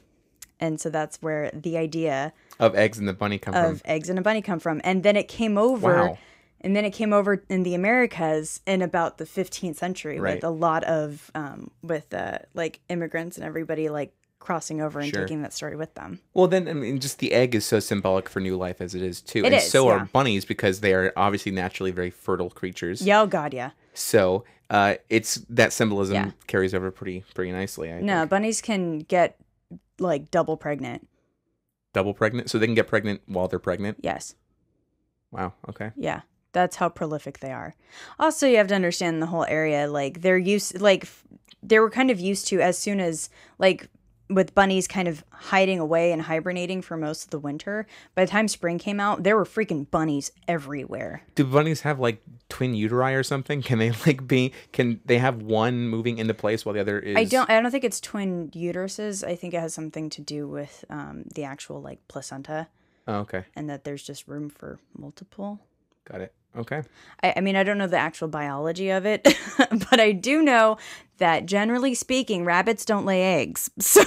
And 0.59 0.81
so 0.81 0.91
that's 0.91 1.23
where 1.23 1.49
the 1.55 1.77
idea 1.77 2.33
Of 2.59 2.75
eggs 2.75 2.99
and 2.99 3.07
the 3.09 3.13
bunny 3.13 3.39
come 3.39 3.55
of 3.55 3.81
from. 3.81 3.91
eggs 3.91 4.09
and 4.09 4.19
a 4.19 4.23
bunny 4.23 4.43
come 4.43 4.59
from. 4.59 4.81
And 4.83 5.05
then 5.05 5.17
it 5.17 5.29
came 5.29 5.57
over 5.57 5.95
Wow. 6.09 6.19
and 6.61 6.75
then 6.75 6.85
it 6.85 6.91
came 6.91 7.13
over 7.13 7.43
in 7.49 7.63
the 7.63 7.75
Americas 7.75 8.61
in 8.67 8.83
about 8.83 9.19
the 9.19 9.25
15th 9.25 9.77
century 9.77 10.19
Right. 10.19 10.35
with 10.37 10.45
a 10.45 10.51
lot 10.51 10.83
of 10.85 11.31
um 11.37 11.71
with 11.83 12.13
uh 12.15 12.39
like 12.55 12.81
immigrants 12.89 13.37
and 13.37 13.47
everybody 13.47 13.89
like 13.89 14.13
crossing 14.43 14.81
over 14.83 14.99
and 15.01 15.09
Sure. 15.09 15.23
taking 15.23 15.41
that 15.43 15.53
story 15.55 15.77
with 15.77 15.95
them. 15.95 16.21
Well, 16.35 16.47
then, 16.49 16.69
I 16.69 16.73
mean, 16.75 17.01
just 17.01 17.19
the 17.21 17.33
egg 17.33 17.55
is 17.55 17.65
so 17.65 17.81
symbolic 17.81 18.29
for 18.29 18.41
new 18.41 18.57
life 18.57 18.81
as 18.81 18.95
it 18.95 19.01
is 19.03 19.21
too, 19.23 19.39
It 19.41 19.47
and 19.47 19.55
is, 19.55 19.71
so 19.71 19.87
yeah. 19.89 19.95
are 19.95 20.05
bunnies 20.13 20.45
because 20.45 20.81
they 20.81 20.93
are 20.93 21.13
obviously 21.17 21.53
naturally 21.53 21.91
very 21.93 22.11
fertile 22.11 22.51
creatures. 22.51 23.01
Yeah, 23.03 23.23
oh 23.23 23.27
god, 23.27 23.55
yeah. 23.55 23.71
So 23.95 24.45
uh, 24.69 24.97
it's 25.09 25.37
that 25.49 25.73
symbolism 25.73 26.15
Yeah. 26.17 26.31
carries 26.47 26.75
over 26.75 26.91
pretty 26.91 27.25
pretty 27.35 27.53
nicely. 27.53 27.93
I 27.93 28.01
No, 28.01 28.21
think. 28.21 28.31
bunnies 28.31 28.61
can 28.61 28.99
get 29.01 29.39
like 29.99 30.31
double 30.31 30.57
pregnant. 30.57 31.09
double 31.93 32.15
pregnant, 32.15 32.51
so 32.51 32.59
they 32.59 32.67
can 32.67 32.75
get 32.75 32.89
pregnant 32.89 33.21
while 33.27 33.49
they're 33.49 33.59
pregnant. 33.59 33.99
Yes. 34.01 34.35
Wow. 35.31 35.53
Okay. 35.69 35.91
Yeah. 35.97 36.23
That's 36.53 36.77
how 36.77 36.89
prolific 36.89 37.39
they 37.41 37.53
are. 37.53 37.75
Also, 38.19 38.47
you 38.47 38.57
have 38.59 38.69
to 38.69 38.75
understand 38.75 39.23
the 39.23 39.27
whole 39.27 39.45
area. 39.47 39.89
Like, 39.91 40.21
they're 40.21 40.37
used, 40.39 40.81
like, 40.81 41.09
they 41.63 41.79
were 41.79 41.89
kind 41.91 42.11
of 42.11 42.19
used 42.21 42.47
to 42.49 42.61
as 42.61 42.77
soon 42.79 42.99
as, 43.01 43.31
like, 43.59 43.89
with 44.31 44.55
bunnies 44.55 44.89
kind 44.89 45.09
of 45.09 45.25
hiding 45.31 45.79
away 45.79 46.11
and 46.13 46.23
hibernating 46.23 46.81
for 46.81 46.97
most 46.97 47.25
of 47.25 47.31
the 47.31 47.39
winter. 47.39 47.87
By 48.15 48.25
the 48.25 48.31
time 48.31 48.49
spring 48.49 48.79
came 48.79 48.99
out, 49.01 49.23
there 49.25 49.37
were 49.37 49.45
freaking 49.45 49.91
bunnies 49.91 50.31
everywhere. 50.49 51.23
Do 51.35 51.45
bunnies 51.45 51.83
have 51.83 51.99
like 52.01 52.23
twin 52.49 52.73
uteri 52.75 53.15
or 53.19 53.23
something? 53.23 53.61
Can 53.63 53.79
they 53.79 53.91
like 54.07 54.27
be? 54.27 54.53
Can 54.73 55.01
they 55.05 55.19
have 55.19 55.43
one 55.43 55.89
moving 55.89 56.19
into 56.19 56.35
place 56.35 56.65
while 56.65 56.73
the 56.75 56.81
other 56.81 56.99
is? 56.99 57.17
I 57.17 57.25
don't. 57.25 57.51
I 57.51 57.61
don't 57.61 57.71
think 57.71 57.85
it's 57.85 58.01
twin 58.01 58.51
uteruses. 58.51 59.27
I 59.27 59.35
think 59.37 59.55
it 59.55 59.61
has 59.61 59.75
something 59.75 60.09
to 60.11 60.21
do 60.23 60.47
with 60.49 60.85
um, 60.89 61.25
the 61.35 61.45
actual 61.45 61.83
like 61.83 62.07
placenta, 62.09 62.69
Oh, 63.07 63.17
okay. 63.21 63.45
and 63.57 63.69
that 63.69 63.85
there's 63.85 64.03
just 64.03 64.29
room 64.29 64.49
for 64.49 64.79
multiple. 64.97 65.61
Got 66.11 66.21
it. 66.23 66.35
Okay. 66.57 66.83
I, 67.23 67.35
I 67.37 67.41
mean, 67.41 67.57
I 67.57 67.63
don't 67.63 67.79
know 67.79 67.87
the 67.87 67.97
actual 67.99 68.29
biology 68.29 68.91
of 68.91 69.07
it, 69.07 69.23
but 69.59 70.01
I 70.01 70.13
do 70.13 70.43
know 70.43 70.77
that 71.19 71.47
generally 71.47 71.95
speaking, 71.95 72.45
rabbits 72.45 72.85
don't 72.85 73.07
lay 73.07 73.41
eggs. 73.41 73.71
So, 73.81 74.03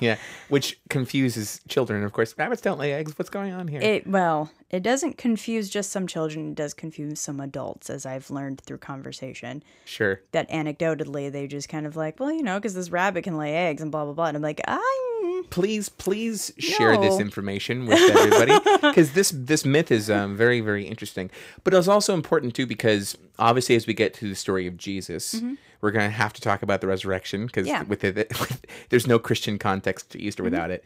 Yeah. 0.00 0.16
Which 0.48 0.78
confuses 0.90 1.60
children. 1.68 2.02
Of 2.04 2.12
course, 2.12 2.34
rabbits 2.38 2.60
don't 2.60 2.78
lay 2.78 2.92
eggs. 2.92 3.18
What's 3.18 3.30
going 3.30 3.52
on 3.52 3.66
here? 3.68 3.80
it 3.80 4.06
well, 4.06 4.50
it 4.70 4.82
doesn't 4.82 5.18
confuse 5.18 5.68
just 5.68 5.90
some 5.90 6.06
children. 6.06 6.50
It 6.50 6.54
does 6.54 6.74
confuse 6.74 7.20
some 7.20 7.40
adults, 7.40 7.90
as 7.90 8.06
I've 8.06 8.30
learned 8.30 8.60
through 8.60 8.78
conversation. 8.78 9.62
sure. 9.86 10.20
That 10.32 10.48
anecdotally, 10.50 11.32
they 11.32 11.46
just 11.46 11.68
kind 11.68 11.86
of 11.86 11.96
like, 11.96 12.20
well, 12.20 12.32
you 12.32 12.42
know, 12.42 12.58
because 12.58 12.74
this 12.74 12.90
rabbit 12.90 13.24
can 13.24 13.36
lay 13.36 13.54
eggs 13.54 13.82
and 13.82 13.90
blah 13.90 14.04
blah 14.04 14.14
blah. 14.14 14.26
And 14.26 14.36
I'm 14.36 14.42
like, 14.42 14.60
I 14.68 15.15
Please, 15.50 15.88
please 15.88 16.52
share 16.58 16.96
this 16.98 17.18
information 17.20 17.86
with 17.86 17.98
everybody 17.98 18.52
because 18.82 19.12
this 19.12 19.30
this 19.34 19.64
myth 19.64 19.90
is 19.90 20.10
um, 20.10 20.36
very 20.36 20.60
very 20.60 20.86
interesting. 20.86 21.30
But 21.64 21.74
it's 21.74 21.88
also 21.88 22.14
important 22.14 22.54
too 22.54 22.66
because 22.66 23.16
obviously 23.38 23.74
as 23.76 23.86
we 23.86 23.94
get 23.94 24.14
to 24.14 24.28
the 24.28 24.34
story 24.34 24.66
of 24.66 24.76
Jesus, 24.76 25.40
we're 25.80 25.90
going 25.90 26.08
to 26.10 26.16
have 26.16 26.32
to 26.34 26.40
talk 26.40 26.62
about 26.62 26.80
the 26.80 26.86
resurrection 26.86 27.46
because 27.46 27.66
Mm-hmm. 27.66 27.74
Yeah. 27.76 27.82
with 27.84 28.04
it, 28.04 28.32
there's 28.90 29.06
no 29.06 29.18
Christian 29.18 29.58
context 29.58 30.10
to 30.10 30.20
Easter 30.20 30.42
without 30.42 30.70
it. 30.70 30.84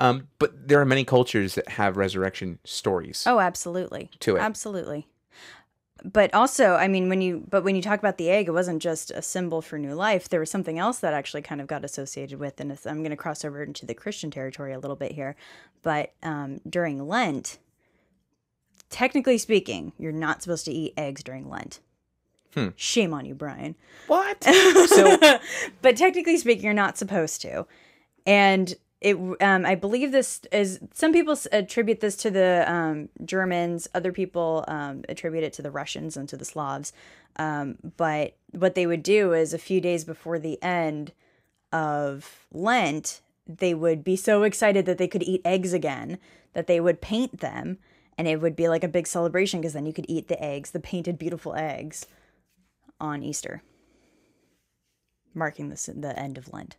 Um, 0.00 0.28
but 0.38 0.68
there 0.68 0.80
are 0.80 0.84
many 0.84 1.04
cultures 1.04 1.54
that 1.54 1.68
have 1.68 1.96
resurrection 1.96 2.58
stories. 2.64 3.24
Oh, 3.26 3.38
absolutely. 3.38 4.10
To 4.20 4.36
it. 4.36 4.40
Absolutely. 4.40 5.06
But 6.02 6.34
also, 6.34 6.74
I 6.74 6.88
mean, 6.88 7.08
when 7.08 7.20
you 7.20 7.44
but 7.48 7.62
when 7.62 7.76
you 7.76 7.82
talk 7.82 8.00
about 8.00 8.18
the 8.18 8.28
egg, 8.28 8.48
it 8.48 8.52
wasn't 8.52 8.82
just 8.82 9.12
a 9.12 9.22
symbol 9.22 9.62
for 9.62 9.78
new 9.78 9.94
life. 9.94 10.28
There 10.28 10.40
was 10.40 10.50
something 10.50 10.78
else 10.78 10.98
that 10.98 11.14
actually 11.14 11.42
kind 11.42 11.60
of 11.60 11.68
got 11.68 11.84
associated 11.84 12.40
with, 12.40 12.60
and 12.60 12.76
I'm 12.84 12.98
going 12.98 13.10
to 13.10 13.16
cross 13.16 13.44
over 13.44 13.62
into 13.62 13.86
the 13.86 13.94
Christian 13.94 14.30
territory 14.30 14.72
a 14.72 14.78
little 14.78 14.96
bit 14.96 15.12
here. 15.12 15.36
But 15.82 16.12
um, 16.22 16.60
during 16.68 17.06
Lent, 17.06 17.58
technically 18.90 19.38
speaking, 19.38 19.92
you're 19.96 20.12
not 20.12 20.42
supposed 20.42 20.64
to 20.64 20.72
eat 20.72 20.94
eggs 20.96 21.22
during 21.22 21.48
Lent. 21.48 21.78
hmm. 22.54 22.68
Shame 22.74 23.14
on 23.14 23.24
you, 23.24 23.34
Bryan. 23.34 23.76
What? 24.08 24.42
so 24.86 25.16
but 25.80 25.96
technically 25.96 26.38
speaking, 26.38 26.64
you're 26.64 26.74
not 26.74 26.98
supposed 26.98 27.40
to. 27.42 27.66
And 28.26 28.74
it, 29.04 29.16
um, 29.42 29.66
I 29.66 29.74
believe 29.74 30.12
this 30.12 30.40
is 30.50 30.80
some 30.94 31.12
people 31.12 31.36
attribute 31.52 32.00
this 32.00 32.16
to 32.16 32.30
the 32.30 32.64
um, 32.66 33.10
Germans, 33.22 33.86
other 33.94 34.12
people 34.12 34.64
um, 34.66 35.04
attribute 35.10 35.44
it 35.44 35.52
to 35.54 35.62
the 35.62 35.70
Russians 35.70 36.16
and 36.16 36.26
to 36.30 36.38
the 36.38 36.44
Slavs. 36.46 36.94
Um, 37.36 37.76
but 37.98 38.34
what 38.52 38.74
they 38.74 38.86
would 38.86 39.02
do 39.02 39.34
is 39.34 39.52
a 39.52 39.58
few 39.58 39.78
days 39.78 40.04
before 40.04 40.38
the 40.38 40.60
end 40.62 41.12
of 41.70 42.46
Lent, 42.50 43.20
they 43.46 43.74
would 43.74 44.04
be 44.04 44.16
so 44.16 44.42
excited 44.42 44.86
that 44.86 44.96
they 44.96 45.08
could 45.08 45.22
eat 45.22 45.42
eggs 45.44 45.74
again 45.74 46.18
that 46.54 46.66
they 46.66 46.80
would 46.80 47.02
paint 47.02 47.40
them. 47.40 47.78
And 48.16 48.26
it 48.26 48.40
would 48.40 48.56
be 48.56 48.68
like 48.68 48.84
a 48.84 48.88
big 48.88 49.06
celebration 49.06 49.60
because 49.60 49.74
then 49.74 49.86
you 49.86 49.92
could 49.92 50.06
eat 50.08 50.28
the 50.28 50.42
eggs, 50.42 50.70
the 50.70 50.80
painted, 50.80 51.18
beautiful 51.18 51.54
eggs, 51.54 52.06
on 53.00 53.22
Easter, 53.22 53.62
marking 55.34 55.68
the, 55.68 55.94
the 55.94 56.18
end 56.18 56.38
of 56.38 56.50
Lent. 56.52 56.76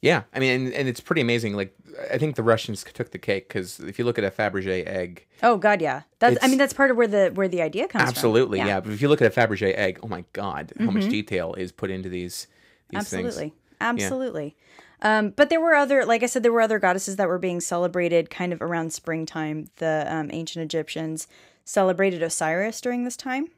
Yeah, 0.00 0.22
I 0.32 0.38
mean, 0.38 0.66
and, 0.66 0.74
and 0.74 0.88
it's 0.88 1.00
pretty 1.00 1.20
amazing. 1.22 1.54
Like, 1.54 1.74
I 2.12 2.18
think 2.18 2.36
the 2.36 2.42
Russians 2.42 2.84
took 2.94 3.10
the 3.10 3.18
cake 3.18 3.48
because 3.48 3.80
if 3.80 3.98
you 3.98 4.04
look 4.04 4.16
at 4.18 4.24
a 4.24 4.30
Fabergé 4.30 4.86
egg, 4.86 5.26
Oh 5.42 5.56
God, 5.56 5.80
yeah. 5.80 6.02
That's 6.20 6.38
I 6.42 6.48
mean 6.48 6.58
that's 6.58 6.72
part 6.72 6.90
of 6.90 6.96
where 6.96 7.08
the 7.08 7.30
where 7.34 7.48
the 7.48 7.62
idea 7.62 7.88
comes 7.88 8.02
from. 8.02 8.08
absolutely, 8.08 8.58
from. 8.60 8.68
yeah. 8.68 8.80
But 8.80 8.92
if 8.92 9.02
you 9.02 9.08
look 9.08 9.20
at 9.20 9.36
a 9.36 9.40
Fabergé 9.40 9.76
egg, 9.76 9.98
oh 10.02 10.08
my 10.08 10.24
God, 10.32 10.72
how 10.78 10.90
much 10.90 11.08
detail 11.08 11.54
is 11.54 11.72
put 11.72 11.90
into 11.90 12.08
these 12.08 12.46
these 12.90 13.08
things? 13.08 13.26
Absolutely. 13.26 13.54
Absolutely. 13.80 14.56
Um, 15.00 15.30
but 15.30 15.48
there 15.48 15.60
were 15.60 15.74
other, 15.74 16.04
like 16.04 16.24
I 16.24 16.26
said, 16.26 16.42
there 16.42 16.52
were 16.52 16.60
other 16.60 16.80
goddesses 16.80 17.16
that 17.16 17.28
were 17.28 17.38
being 17.38 17.60
celebrated 17.60 18.30
kind 18.30 18.52
of 18.52 18.60
around 18.60 18.92
springtime. 18.92 19.68
The 19.76 20.06
um, 20.08 20.30
ancient 20.32 20.64
Egyptians 20.64 21.28
celebrated 21.64 22.22
Osiris 22.22 22.80
during 22.80 23.04
this 23.04 23.16
time. 23.16 23.48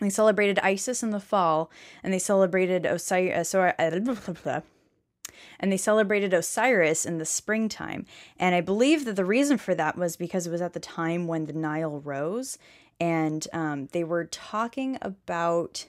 They 0.00 0.10
celebrated 0.10 0.58
Isis 0.58 1.02
in 1.02 1.10
the 1.10 1.20
fall, 1.20 1.70
and 2.02 2.12
they 2.12 2.18
celebrated 2.18 2.84
Osiris. 2.84 3.54
And 5.58 5.72
they 5.72 5.76
celebrated 5.76 6.32
Osiris 6.32 7.04
in 7.04 7.18
the 7.18 7.24
springtime. 7.24 8.06
And 8.38 8.54
I 8.54 8.60
believe 8.60 9.04
that 9.04 9.16
the 9.16 9.24
reason 9.24 9.58
for 9.58 9.74
that 9.74 9.96
was 9.96 10.16
because 10.16 10.46
it 10.46 10.50
was 10.50 10.62
at 10.62 10.72
the 10.72 10.80
time 10.80 11.26
when 11.26 11.46
the 11.46 11.52
Nile 11.52 12.00
rose, 12.00 12.58
and 13.00 13.46
um, 13.52 13.88
they 13.92 14.04
were 14.04 14.24
talking 14.24 14.98
about 15.02 15.86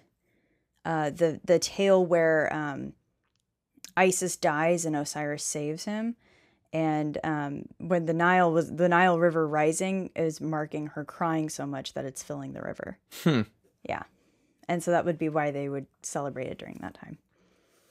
uh, 0.85 1.09
the 1.09 1.39
the 1.43 1.59
tale 1.59 2.05
where 2.05 2.53
um, 2.53 2.93
Isis 3.95 4.37
dies 4.37 4.85
and 4.85 4.95
Osiris 4.95 5.43
saves 5.43 5.85
him. 5.85 6.15
And 6.73 7.17
um, 7.23 7.65
when 7.77 8.05
the 8.05 8.13
Nile 8.13 8.51
was 8.51 8.75
the 8.75 8.89
Nile 8.89 9.19
River 9.19 9.47
rising 9.47 10.11
is 10.15 10.39
marking 10.39 10.87
her 10.87 11.03
crying 11.03 11.49
so 11.49 11.65
much 11.65 11.93
that 11.93 12.05
it's 12.05 12.23
filling 12.23 12.53
the 12.53 12.61
river. 12.61 12.97
Hmm. 13.23 13.41
Yeah, 13.83 14.03
and 14.67 14.83
so 14.83 14.91
that 14.91 15.05
would 15.05 15.17
be 15.17 15.29
why 15.29 15.51
they 15.51 15.69
would 15.69 15.87
celebrate 16.03 16.47
it 16.47 16.57
during 16.57 16.79
that 16.81 16.93
time. 16.93 17.17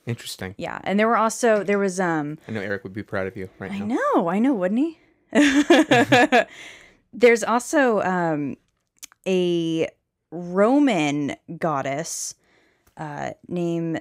Interesting. 0.06 0.54
Yeah, 0.56 0.80
and 0.84 0.98
there 0.98 1.08
were 1.08 1.16
also 1.16 1.64
there 1.64 1.78
was 1.78 1.98
um 1.98 2.38
I 2.46 2.52
know 2.52 2.60
Eric 2.60 2.84
would 2.84 2.92
be 2.92 3.02
proud 3.02 3.26
of 3.26 3.36
you 3.36 3.50
right 3.58 3.72
I 3.72 3.78
now. 3.78 3.84
I 3.84 3.88
know, 3.88 4.28
I 4.28 4.38
know, 4.38 4.54
wouldn't 4.54 4.80
he? 4.80 4.98
There's 7.12 7.42
also 7.42 8.02
um, 8.02 8.56
a 9.26 9.88
Roman 10.30 11.36
goddess 11.58 12.34
uh, 12.96 13.30
named, 13.48 14.00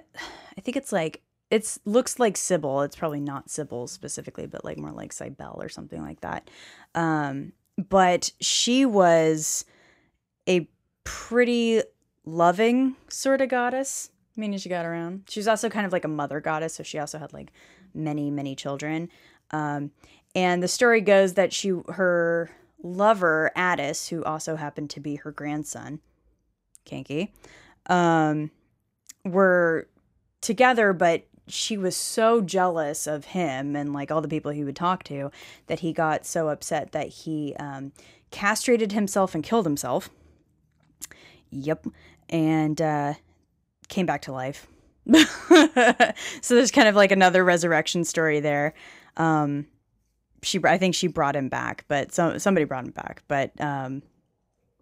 I 0.57 0.61
think 0.61 0.77
it's 0.77 0.91
like, 0.91 1.21
it's 1.51 1.79
looks 1.85 2.19
like 2.19 2.35
Sybil. 2.35 2.81
It's 2.81 2.95
probably 2.95 3.21
not 3.21 3.49
Sybil 3.49 3.87
specifically, 3.87 4.47
but 4.47 4.65
like 4.65 4.77
more 4.77 4.91
like 4.91 5.13
Cybele 5.13 5.61
or 5.61 5.69
something 5.69 6.01
like 6.01 6.21
that. 6.21 6.49
Um, 6.95 7.53
but 7.77 8.31
she 8.41 8.85
was 8.85 9.63
a 10.49 10.67
pretty 11.03 11.83
loving 12.25 12.95
sort 13.07 13.41
of 13.41 13.49
goddess. 13.49 14.09
Meaning 14.35 14.59
she 14.59 14.69
got 14.69 14.85
around. 14.85 15.23
She 15.29 15.39
was 15.39 15.47
also 15.47 15.69
kind 15.69 15.85
of 15.85 15.91
like 15.91 16.05
a 16.05 16.09
mother 16.09 16.41
goddess, 16.41 16.75
so 16.75 16.83
she 16.83 16.99
also 16.99 17.17
had 17.19 17.31
like 17.33 17.51
many, 17.93 18.29
many 18.29 18.55
children. 18.55 19.09
Um, 19.51 19.91
and 20.33 20.61
the 20.61 20.67
story 20.67 20.99
goes 21.01 21.35
that 21.35 21.53
she, 21.53 21.69
her 21.69 22.51
lover 22.83 23.51
Attis, 23.55 24.09
who 24.09 24.23
also 24.23 24.57
happened 24.57 24.89
to 24.91 24.99
be 24.99 25.15
her 25.15 25.31
grandson, 25.31 25.99
Kinky, 26.83 27.33
um, 27.87 28.51
were 29.23 29.87
together, 30.41 30.91
but 30.91 31.25
she 31.47 31.77
was 31.77 31.95
so 31.95 32.41
jealous 32.41 33.07
of 33.07 33.25
him 33.25 33.75
and 33.75 33.93
like 33.93 34.11
all 34.11 34.21
the 34.21 34.27
people 34.27 34.51
he 34.51 34.63
would 34.63 34.75
talk 34.75 35.03
to 35.03 35.31
that 35.67 35.79
he 35.79 35.93
got 35.93 36.25
so 36.25 36.49
upset 36.49 36.91
that 36.91 37.07
he 37.07 37.55
um, 37.59 37.91
castrated 38.31 38.91
himself 38.91 39.35
and 39.35 39.43
killed 39.43 39.65
himself. 39.65 40.09
Yep. 41.51 41.87
And 42.29 42.81
uh, 42.81 43.13
came 43.87 44.05
back 44.05 44.23
to 44.23 44.31
life. 44.31 44.67
so 46.41 46.55
there's 46.55 46.71
kind 46.71 46.87
of 46.87 46.95
like 46.95 47.11
another 47.11 47.43
resurrection 47.43 48.03
story 48.03 48.39
there. 48.39 48.73
Um, 49.17 49.67
she, 50.41 50.59
I 50.63 50.77
think 50.77 50.95
she 50.95 51.07
brought 51.07 51.35
him 51.35 51.49
back, 51.49 51.85
but 51.87 52.13
so, 52.13 52.37
somebody 52.37 52.65
brought 52.65 52.85
him 52.85 52.91
back. 52.91 53.23
But 53.27 53.59
um, 53.59 54.01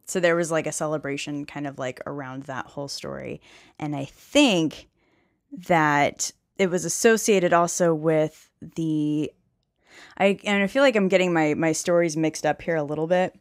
so 0.06 0.20
there 0.20 0.36
was 0.36 0.52
like 0.52 0.68
a 0.68 0.72
celebration 0.72 1.46
kind 1.46 1.68
of 1.68 1.80
like 1.80 2.02
around 2.06 2.44
that 2.44 2.68
whole 2.68 2.88
story. 2.88 3.42
And 3.80 3.96
I 3.96 4.06
think 4.06 4.88
that 5.68 6.32
it 6.58 6.70
was 6.70 6.86
associated 6.86 7.54
also 7.54 7.94
with 7.94 8.50
the 8.76 9.32
I 10.18 10.40
and 10.44 10.64
I 10.64 10.68
feel 10.68 10.84
like 10.84 10.96
I'm 10.96 11.08
getting 11.08 11.34
my 11.34 11.54
my 11.54 11.72
stories 11.72 12.18
mixed 12.18 12.46
up 12.46 12.62
here 12.62 12.76
a 12.76 12.84
little 12.84 13.08
bit. 13.08 13.36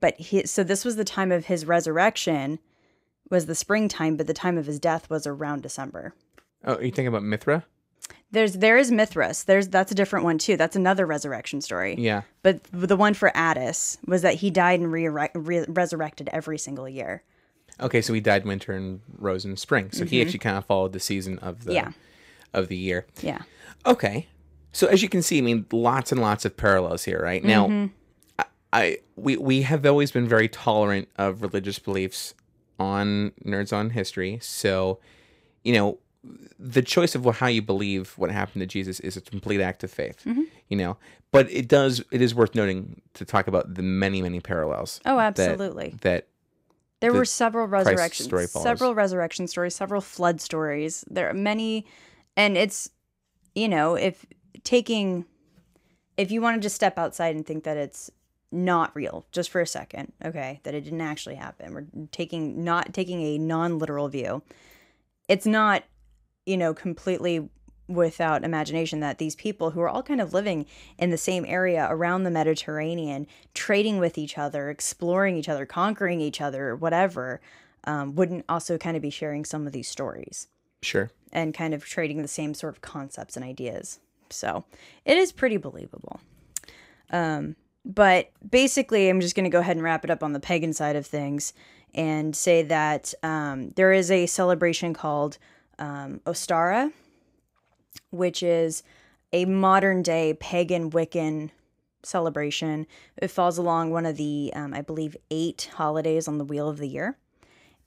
But 0.00 0.18
he 0.18 0.46
so 0.46 0.62
this 0.62 0.84
was 0.84 0.96
the 0.96 1.04
time 1.04 1.32
of 1.32 1.46
his 1.46 1.66
resurrection 1.66 2.58
was 3.32 3.46
the 3.46 3.54
springtime, 3.56 4.16
but 4.16 4.28
the 4.28 4.32
time 4.34 4.56
of 4.56 4.66
his 4.66 4.78
death 4.78 5.10
was 5.10 5.26
around 5.26 5.62
December. 5.64 6.14
Oh, 6.64 6.74
are 6.74 6.82
you 6.82 6.92
thinking 6.92 7.08
about 7.08 7.24
Mithra? 7.24 7.64
There's 8.30 8.54
there 8.54 8.78
is 8.78 8.90
Mithras. 8.92 9.44
There's 9.44 9.68
that's 9.68 9.90
a 9.90 9.94
different 9.94 10.24
one 10.24 10.38
too. 10.38 10.56
That's 10.56 10.76
another 10.76 11.04
resurrection 11.06 11.60
story. 11.60 11.96
Yeah. 11.98 12.22
But 12.42 12.62
the 12.72 12.96
one 12.96 13.14
for 13.14 13.36
Attis 13.36 13.98
was 14.06 14.22
that 14.22 14.34
he 14.36 14.50
died 14.50 14.80
and 14.80 14.90
re- 14.92 15.08
re- 15.08 15.64
resurrected 15.68 16.30
every 16.32 16.58
single 16.58 16.88
year. 16.88 17.22
Okay, 17.80 18.00
so 18.00 18.12
he 18.12 18.20
died 18.20 18.44
winter 18.44 18.72
and 18.72 19.00
rose 19.18 19.44
in 19.44 19.56
spring. 19.56 19.90
So 19.92 20.04
he 20.04 20.20
actually 20.22 20.38
kind 20.38 20.56
of 20.56 20.64
followed 20.66 20.92
the 20.92 21.00
season 21.00 21.38
of 21.40 21.64
the 21.64 21.72
Mm-hmm. 21.72 21.88
Yeah. 21.88 21.92
of 22.54 22.68
the 22.68 22.76
year. 22.76 23.06
Yeah. 23.22 23.40
Okay. 23.86 24.28
So 24.72 24.86
as 24.86 25.02
you 25.02 25.08
can 25.08 25.20
see, 25.22 25.38
I 25.38 25.40
mean, 25.42 25.66
lots 25.72 26.12
and 26.12 26.20
lots 26.20 26.44
of 26.44 26.56
parallels 26.56 27.04
here, 27.04 27.20
right? 27.22 27.42
Now, 27.44 27.66
Mm-hmm. 27.66 27.86
I, 28.38 28.44
I 28.72 28.98
we 29.16 29.36
we 29.36 29.62
have 29.62 29.84
always 29.84 30.10
been 30.12 30.26
very 30.28 30.48
tolerant 30.48 31.08
of 31.16 31.42
religious 31.42 31.78
beliefs 31.78 32.34
on 32.78 33.32
Nerds 33.44 33.72
on 33.72 33.90
History. 33.90 34.38
So, 34.42 34.98
you 35.64 35.72
know, 35.72 35.98
the 36.58 36.82
choice 36.82 37.14
of 37.14 37.24
how 37.36 37.48
you 37.48 37.62
believe 37.62 38.12
what 38.16 38.30
happened 38.30 38.60
to 38.60 38.66
Jesus 38.66 39.00
is 39.00 39.16
a 39.16 39.20
complete 39.20 39.60
act 39.60 39.82
of 39.82 39.90
faith. 39.90 40.22
Mm-hmm. 40.24 40.42
You 40.68 40.76
know, 40.76 40.96
but 41.32 41.50
it 41.50 41.68
does 41.68 42.02
it 42.12 42.22
is 42.22 42.34
worth 42.34 42.54
noting 42.54 43.02
to 43.14 43.24
talk 43.24 43.46
about 43.46 43.74
the 43.74 43.82
many 43.82 44.22
many 44.22 44.40
parallels. 44.40 45.00
Oh, 45.04 45.18
absolutely. 45.18 45.96
That, 46.02 46.28
There 47.00 47.12
the 47.12 47.18
were 47.18 47.24
several 47.24 47.66
resurrection 47.66 48.46
several 48.46 48.94
resurrection 48.94 49.48
stories, 49.48 49.74
several 49.74 50.00
flood 50.00 50.40
stories. 50.40 51.04
There 51.10 51.28
are 51.28 51.34
many, 51.34 51.86
and 52.36 52.56
it's, 52.56 52.90
you 53.54 53.68
know, 53.68 53.96
if 53.96 54.24
taking, 54.62 55.26
if 56.16 56.30
you 56.30 56.40
want 56.40 56.56
to 56.56 56.60
just 56.60 56.76
step 56.76 56.98
outside 56.98 57.34
and 57.34 57.44
think 57.44 57.64
that 57.64 57.76
it's 57.76 58.10
not 58.52 58.94
real, 58.94 59.26
just 59.32 59.50
for 59.50 59.60
a 59.60 59.66
second, 59.66 60.12
okay, 60.24 60.60
that 60.62 60.74
it 60.74 60.82
didn't 60.82 61.00
actually 61.00 61.36
happen. 61.36 61.74
We're 61.74 61.86
taking 62.10 62.62
not 62.64 62.92
taking 62.92 63.22
a 63.22 63.38
non-literal 63.38 64.08
view. 64.08 64.42
It's 65.28 65.46
not, 65.46 65.84
you 66.44 66.56
know, 66.56 66.74
completely 66.74 67.48
without 67.88 68.44
imagination 68.44 69.00
that 69.00 69.18
these 69.18 69.34
people 69.34 69.70
who 69.70 69.80
are 69.80 69.88
all 69.88 70.02
kind 70.02 70.20
of 70.20 70.32
living 70.32 70.66
in 70.98 71.10
the 71.10 71.18
same 71.18 71.44
area 71.46 71.86
around 71.90 72.22
the 72.22 72.30
Mediterranean, 72.30 73.26
trading 73.54 73.98
with 73.98 74.16
each 74.18 74.38
other, 74.38 74.70
exploring 74.70 75.36
each 75.36 75.48
other, 75.48 75.66
conquering 75.66 76.20
each 76.20 76.40
other, 76.40 76.76
whatever, 76.76 77.40
um, 77.84 78.14
wouldn't 78.14 78.44
also 78.48 78.78
kind 78.78 78.96
of 78.96 79.02
be 79.02 79.10
sharing 79.10 79.44
some 79.44 79.66
of 79.66 79.72
these 79.72 79.88
stories 79.88 80.48
sure. 80.82 81.10
and 81.32 81.54
kind 81.54 81.74
of 81.74 81.84
trading 81.84 82.22
the 82.22 82.28
same 82.28 82.54
sort 82.54 82.74
of 82.74 82.80
concepts 82.80 83.36
and 83.36 83.44
ideas. 83.44 83.98
So 84.30 84.64
it 85.04 85.16
is 85.16 85.32
pretty 85.32 85.56
believable. 85.56 86.20
Um, 87.10 87.56
but 87.84 88.30
basically, 88.48 89.08
I'm 89.08 89.20
just 89.20 89.34
going 89.34 89.44
to 89.44 89.50
go 89.50 89.60
ahead 89.60 89.76
and 89.76 89.84
wrap 89.84 90.04
it 90.04 90.10
up 90.10 90.22
on 90.22 90.32
the 90.32 90.40
pagan 90.40 90.72
side 90.72 90.96
of 90.96 91.06
things 91.06 91.52
and 91.94 92.34
say 92.34 92.62
that 92.62 93.12
um, 93.22 93.70
there 93.70 93.92
is 93.92 94.10
a 94.10 94.26
celebration 94.26 94.94
called 94.94 95.38
um, 95.78 96.20
Ostara, 96.26 96.92
which 98.10 98.42
is 98.42 98.82
a 99.32 99.44
modern 99.44 100.02
day 100.02 100.34
pagan 100.34 100.90
Wiccan 100.90 101.50
celebration. 102.02 102.86
It 103.16 103.28
falls 103.28 103.58
along 103.58 103.90
one 103.90 104.06
of 104.06 104.16
the, 104.16 104.52
um, 104.54 104.74
I 104.74 104.82
believe, 104.82 105.16
eight 105.30 105.70
holidays 105.74 106.28
on 106.28 106.38
the 106.38 106.44
Wheel 106.44 106.68
of 106.68 106.78
the 106.78 106.88
Year. 106.88 107.16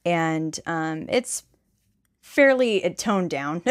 And 0.03 0.57
um, 0.65 1.05
it's 1.09 1.43
fairly 2.21 2.81
toned 2.97 3.29
down. 3.29 3.61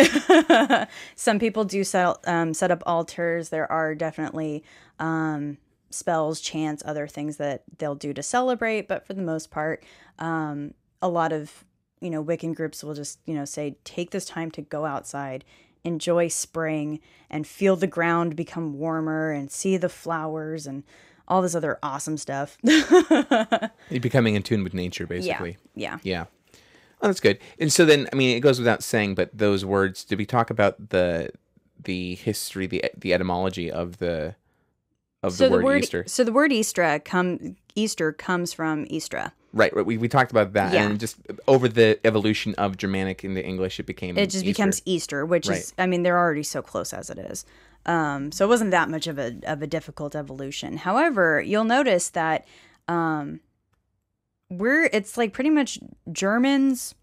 Some 1.17 1.39
people 1.39 1.65
do 1.65 1.85
set, 1.85 2.17
um, 2.27 2.55
set 2.55 2.71
up 2.71 2.83
altars. 2.87 3.49
There 3.49 3.71
are 3.71 3.95
definitely 3.95 4.65
um, 4.99 5.59
spells, 5.95 6.41
chants, 6.41 6.83
other 6.85 7.07
things 7.07 7.37
that 7.39 7.63
they'll 7.79 7.95
do 7.95 8.13
to 8.13 8.23
celebrate. 8.23 8.89
But 8.89 9.07
for 9.07 9.15
the 9.15 9.23
most 9.23 9.51
part, 9.51 9.83
um, 10.19 10.75
a 11.01 11.09
lot 11.09 11.33
of 11.33 11.65
you 12.01 12.11
know 12.11 12.23
Wiccan 12.23 12.55
groups 12.55 12.85
will 12.85 12.95
just 12.95 13.19
you 13.25 13.35
know 13.35 13.45
say 13.45 13.77
take 13.85 14.11
this 14.11 14.25
time 14.25 14.51
to 14.53 14.63
go 14.63 14.85
outside, 14.85 15.45
enjoy 15.85 16.29
spring, 16.29 17.01
and 17.31 17.47
feel 17.47 17.77
the 17.77 17.87
ground 17.87 18.37
become 18.37 18.79
warmer, 18.79 19.31
and 19.31 19.51
see 19.51 19.77
the 19.77 19.89
flowers 19.89 20.67
and 20.67 20.85
all 21.27 21.43
this 21.43 21.55
other 21.55 21.79
awesome 21.83 22.17
stuff. 22.17 22.59
Becoming 23.91 24.35
in 24.35 24.43
tune 24.43 24.63
with 24.63 24.75
nature, 24.75 25.07
basically. 25.07 25.57
yeah. 25.75 25.99
Yeah. 26.03 26.25
Oh, 27.01 27.09
that's 27.09 27.21
good. 27.21 27.39
And 27.59 27.73
so 27.73 27.85
then, 27.85 28.09
I 28.13 28.17
mean, 28.17 28.35
it 28.35 28.41
goes 28.41 28.59
without 28.59 28.83
saying, 28.83 29.15
but 29.15 29.37
those 29.37 29.63
words. 29.65 30.05
Did 30.05 30.19
we 30.19 30.27
talk 30.27 30.51
about 30.51 30.91
the 30.91 31.31
the 31.83 32.15
history, 32.15 32.67
the 32.67 32.85
the 32.97 33.13
etymology 33.13 33.71
of 33.71 33.99
the 33.99 34.37
of 35.25 35.33
So 35.33 35.45
the 35.45 35.49
the 35.51 35.55
word, 35.57 35.65
word 35.65 35.83
Easter? 35.85 36.05
so 36.07 36.25
the 36.25 36.33
word 36.33 36.53
Easter 36.53 37.01
come 37.05 37.57
Easter 37.75 38.13
comes 38.13 38.53
from 38.53 38.85
Eastra. 38.87 39.33
Right. 39.53 39.75
right. 39.75 39.87
We 39.87 39.97
we 39.99 40.09
talked 40.09 40.31
about 40.33 40.53
that, 40.55 40.73
Yeah. 40.73 40.83
and 40.85 40.99
just 41.01 41.17
over 41.47 41.69
the 41.69 41.99
evolution 42.05 42.55
of 42.57 42.77
Germanic 42.77 43.25
into 43.25 43.45
English, 43.45 43.79
it 43.81 43.87
became 43.87 44.17
It 44.19 44.27
just 44.31 44.45
Easter. 44.45 44.53
becomes 44.53 44.83
Easter, 44.85 45.25
which 45.27 45.49
is 45.49 45.73
I 45.79 45.87
mean 45.87 46.03
they're 46.03 46.19
already 46.19 46.43
so 46.43 46.61
close 46.63 46.93
as 46.93 47.11
it 47.11 47.19
is. 47.19 47.45
Um, 47.87 48.33
so 48.33 48.45
it 48.47 48.49
wasn't 48.49 48.71
that 48.73 48.89
much 48.91 49.07
of 49.07 49.19
a 49.19 49.37
of 49.45 49.63
a 49.63 49.67
difficult 49.67 50.15
evolution. 50.17 50.77
However, 50.79 51.41
you'll 51.41 51.65
notice 51.79 52.09
that 52.11 52.47
um, 52.89 53.41
we're 54.51 54.85
it's 54.93 55.17
like 55.17 55.33
pretty 55.33 55.51
much 55.51 55.79
Germans 56.13 56.95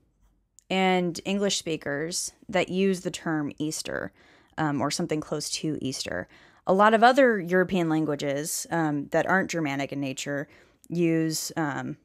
and 0.70 1.20
English 1.26 1.58
speakers 1.58 2.32
that 2.50 2.70
use 2.70 3.02
the 3.02 3.12
term 3.12 3.52
Easter 3.60 4.12
um, 4.58 4.82
or 4.82 4.90
something 4.92 5.22
close 5.22 5.50
to 5.50 5.78
Easter. 5.82 6.28
A 6.68 6.74
lot 6.74 6.94
of 6.94 7.04
other 7.04 7.40
European 7.40 7.90
languages 7.90 8.68
um, 8.72 9.08
that 9.08 9.26
aren't 9.26 9.50
Germanic 9.50 9.92
in 9.92 10.00
nature 10.00 10.48
use 10.90 11.52
um, 11.58 11.98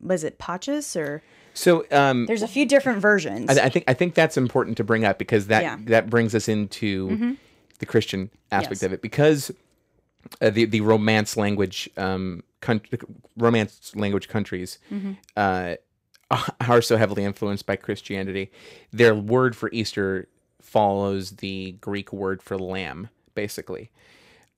was 0.00 0.22
it 0.24 0.38
Pachus 0.38 0.96
or 0.96 1.22
So 1.54 1.84
um, 1.90 2.26
there's 2.26 2.42
a 2.42 2.48
few 2.48 2.66
different 2.66 3.00
versions. 3.00 3.50
I, 3.58 3.64
I 3.66 3.68
think 3.68 3.84
I 3.88 3.94
think 3.94 4.14
that's 4.14 4.36
important 4.36 4.76
to 4.78 4.84
bring 4.84 5.04
up 5.04 5.18
because 5.18 5.46
that 5.48 5.62
Yeah. 5.62 5.76
Mm-hmm. 5.76 5.84
that 5.86 6.10
brings 6.10 6.34
us 6.34 6.48
into 6.48 7.36
the 7.78 7.86
Christian 7.86 8.30
aspect 8.52 8.82
Yes. 8.82 8.82
of 8.82 8.92
it 8.92 9.02
because 9.02 9.50
uh, 10.42 10.50
the 10.50 10.64
the 10.66 10.80
Romance 10.82 11.36
language 11.36 11.88
um 11.96 12.42
Romance 13.36 13.92
language 13.96 14.28
countries 14.28 14.78
Mm-hmm. 14.92 15.12
uh, 15.36 15.74
are 16.68 16.82
so 16.82 16.96
heavily 16.96 17.24
influenced 17.24 17.66
by 17.66 17.76
Christianity. 17.76 18.50
Their 18.92 19.14
word 19.14 19.56
for 19.56 19.68
Easter 19.72 20.28
follows 20.60 21.32
the 21.36 21.72
Greek 21.80 22.12
word 22.12 22.40
for 22.42 22.56
lamb, 22.58 23.08
basically. 23.40 23.90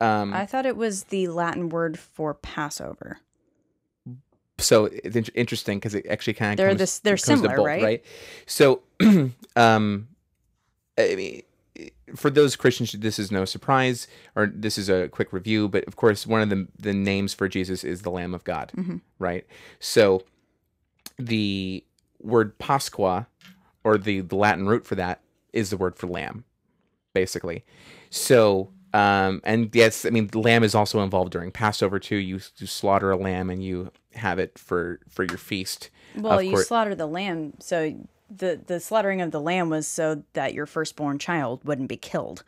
Um, 0.00 0.32
I 0.34 0.44
thought 0.46 0.66
it 0.66 0.76
was 0.76 1.04
the 1.04 1.28
Latin 1.28 1.68
word 1.68 1.96
for 1.98 2.34
Passover. 2.34 3.18
so 4.58 4.86
it's 4.86 5.14
in- 5.16 5.26
interesting 5.34 5.78
because 5.78 5.94
it 5.94 6.04
actually 6.10 6.34
kind 6.34 6.52
of 6.52 6.56
They're 6.56 6.68
comes, 6.70 6.78
this- 6.80 6.98
they're 6.98 7.16
similar, 7.16 7.56
both, 7.56 7.66
right? 7.66 8.04
So, 8.46 8.82
um, 9.56 10.08
I 10.98 11.14
mean, 11.14 11.42
for 12.16 12.30
those 12.30 12.56
Christians, 12.56 12.90
this 12.92 13.18
is 13.20 13.30
no 13.30 13.44
surprise, 13.44 14.08
or 14.34 14.46
this 14.46 14.76
is 14.76 14.88
a 14.88 15.08
quick 15.08 15.32
review. 15.32 15.68
But 15.68 15.84
of 15.84 15.94
course, 15.96 16.26
one 16.26 16.42
of 16.42 16.50
the 16.50 16.66
the 16.78 16.92
names 16.92 17.32
for 17.34 17.46
Jesus 17.48 17.84
is 17.84 18.02
the 18.02 18.10
Lamb 18.10 18.34
of 18.34 18.42
God, 18.44 18.72
Mm-hmm. 18.76 18.96
right? 19.20 19.46
So, 19.78 20.24
the 21.16 21.84
word 22.20 22.58
Pasqua, 22.58 23.26
or 23.84 23.96
the 23.98 24.20
the 24.20 24.36
Latin 24.36 24.66
root 24.66 24.84
for 24.84 24.96
that, 24.96 25.20
is 25.52 25.70
the 25.70 25.76
word 25.76 25.94
for 25.96 26.08
lamb, 26.08 26.44
basically. 27.14 27.64
So. 28.12 28.70
Um, 28.94 29.40
and 29.42 29.74
yes, 29.74 30.04
I 30.04 30.10
mean, 30.10 30.28
lamb 30.34 30.62
is 30.62 30.74
also 30.74 31.00
involved 31.00 31.32
during 31.32 31.50
Passover 31.50 31.98
too. 31.98 32.16
You, 32.16 32.40
you 32.58 32.66
slaughter 32.66 33.10
a 33.10 33.16
lamb 33.16 33.48
and 33.48 33.64
you 33.64 33.90
have 34.12 34.38
it 34.38 34.58
for 34.58 35.00
for 35.08 35.24
your 35.24 35.38
feast. 35.38 35.88
Well, 36.14 36.38
Of 36.40 36.44
you 36.44 36.50
course- 36.50 36.68
slaughter 36.68 36.94
the 36.94 37.06
lamb, 37.06 37.54
so 37.58 37.98
the 38.28 38.60
the 38.66 38.80
slaughtering 38.80 39.22
of 39.22 39.30
the 39.30 39.40
lamb 39.40 39.70
was 39.70 39.86
so 39.86 40.24
that 40.34 40.52
your 40.52 40.66
firstborn 40.66 41.18
child 41.18 41.64
wouldn't 41.64 41.88
be 41.88 41.96
killed. 41.96 42.44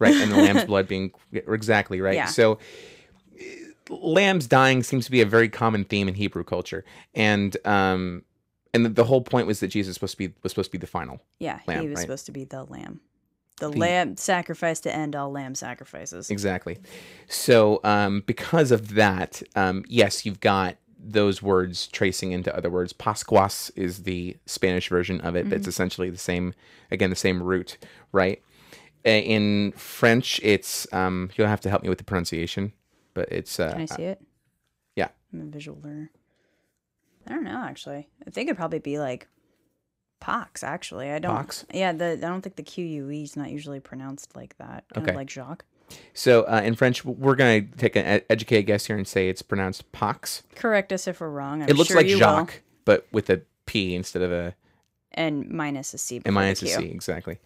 right 0.00 0.14
and 0.16 0.32
the 0.32 0.36
lamb's 0.36 0.64
blood 0.72 0.88
being 0.88 1.12
exactly 1.32 2.00
right 2.00 2.16
Yeah. 2.16 2.26
so 2.26 2.58
lambs 3.88 4.46
dying 4.48 4.82
seems 4.82 5.04
to 5.04 5.10
be 5.12 5.20
a 5.20 5.26
very 5.26 5.48
common 5.48 5.84
theme 5.84 6.08
in 6.08 6.14
hebrew 6.14 6.42
culture 6.42 6.84
and 7.14 7.56
um 7.64 8.24
and 8.72 8.84
the, 8.84 8.88
the 8.88 9.04
whole 9.04 9.20
point 9.22 9.46
was 9.46 9.60
that 9.60 9.68
jesus 9.68 9.90
was 10.00 10.10
supposed 10.10 10.12
to 10.18 10.28
be 10.28 10.34
was 10.42 10.50
supposed 10.52 10.70
to 10.70 10.72
be 10.72 10.78
the 10.78 10.86
final 10.88 11.20
Yeah, 11.38 11.60
Lamb, 11.68 11.82
he 11.82 11.88
was 11.88 11.98
right. 11.98 12.02
supposed 12.02 12.26
to 12.26 12.32
be 12.32 12.44
the 12.44 12.64
lamb, 12.64 13.00
the, 13.58 13.68
lamb 13.68 14.16
sacrifice 14.16 14.80
to 14.80 14.94
end 14.94 15.14
all 15.16 15.30
lamb 15.30 15.54
sacrifices. 15.54 16.30
exactly 16.30 16.78
so 17.28 17.80
um 17.84 18.22
because 18.26 18.70
of 18.70 18.94
that 18.94 19.42
um 19.56 19.84
yes 19.88 20.24
you've 20.26 20.40
got 20.40 20.76
those 20.98 21.42
words 21.42 21.86
tracing 21.88 22.32
into 22.32 22.54
other 22.56 22.70
words 22.70 22.92
pascuas 22.92 23.70
is 23.76 24.04
the 24.04 24.36
spanish 24.46 24.88
version 24.88 25.20
of 25.20 25.36
it 25.36 25.48
that's 25.50 25.66
essentially 25.68 26.08
the 26.10 26.16
same 26.18 26.54
again 26.90 27.10
the 27.10 27.16
same 27.16 27.42
root 27.42 27.76
right 28.12 28.42
Uh, 29.06 29.10
in 29.10 29.72
french 29.72 30.40
it's 30.42 30.86
um 30.94 31.30
you'll 31.36 31.46
have 31.46 31.60
to 31.60 31.68
help 31.68 31.82
me 31.82 31.88
with 31.90 31.98
the 31.98 32.04
pronunciation 32.04 32.72
but 33.12 33.30
it's 33.30 33.60
uh 33.60 33.72
Can 33.72 33.82
I 33.82 33.84
see 33.86 34.02
it? 34.04 34.20
yeah 34.96 35.08
I'm 35.32 35.42
a 35.42 35.44
visual 35.44 35.78
learner. 35.82 36.10
I 37.26 37.30
don't 37.32 37.44
know 37.44 37.62
actually. 37.64 38.08
I 38.26 38.30
think 38.30 38.48
it'd 38.48 38.56
probably 38.56 38.78
be 38.80 38.98
like 38.98 39.28
Pox. 40.24 40.62
Actually, 40.64 41.10
I 41.10 41.18
don't. 41.18 41.36
Pox? 41.36 41.66
Yeah, 41.72 41.92
the 41.92 42.12
I 42.12 42.16
don't 42.16 42.40
think 42.40 42.56
the 42.56 42.62
Q 42.62 42.84
U 42.84 43.10
E 43.10 43.22
is 43.22 43.36
not 43.36 43.50
usually 43.50 43.78
pronounced 43.80 44.34
like 44.34 44.56
that. 44.58 44.84
Kind 44.94 45.04
Okay. 45.04 45.10
of 45.12 45.16
like 45.16 45.28
Jacques. 45.30 45.64
So 46.14 46.44
uh, 46.44 46.62
in 46.64 46.74
French, 46.76 47.04
we're 47.04 47.34
going 47.36 47.68
to 47.70 47.76
take 47.76 47.94
an 47.94 48.22
educated 48.30 48.66
guess 48.66 48.86
here 48.86 48.96
and 48.96 49.06
say 49.06 49.28
it's 49.28 49.42
pronounced 49.42 49.90
Pox. 49.92 50.42
Correct 50.54 50.92
us 50.92 51.06
if 51.06 51.20
we're 51.20 51.28
wrong. 51.28 51.62
I'm 51.62 51.68
It 51.68 51.76
looks 51.76 51.88
sure 51.88 51.98
like 51.98 52.06
you 52.06 52.14
will. 52.14 52.20
Jacques, 52.20 52.62
but 52.86 53.06
with 53.12 53.28
a 53.28 53.42
P 53.66 53.94
instead 53.94 54.22
of 54.22 54.32
a 54.32 54.54
and 55.12 55.48
minus 55.50 55.92
a 55.94 55.98
C. 55.98 56.22
and 56.24 56.34
minus 56.34 56.62
a. 56.62 56.66
C, 56.68 56.86
exactly. 56.86 57.38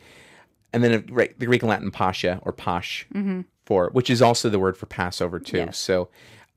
And 0.72 0.84
then 0.84 0.92
uh, 0.94 1.02
right, 1.12 1.38
the 1.38 1.46
Greek 1.46 1.62
and 1.62 1.68
Latin 1.70 1.90
pascha 1.90 2.38
or 2.42 2.52
Posh 2.52 3.06
Mm-hmm. 3.12 3.40
for 3.66 3.90
which 3.90 4.08
is 4.08 4.22
also 4.22 4.48
the 4.48 4.58
word 4.60 4.76
for 4.76 4.86
Passover 4.86 5.40
too. 5.40 5.56
Yes. 5.58 5.78
So 5.78 6.08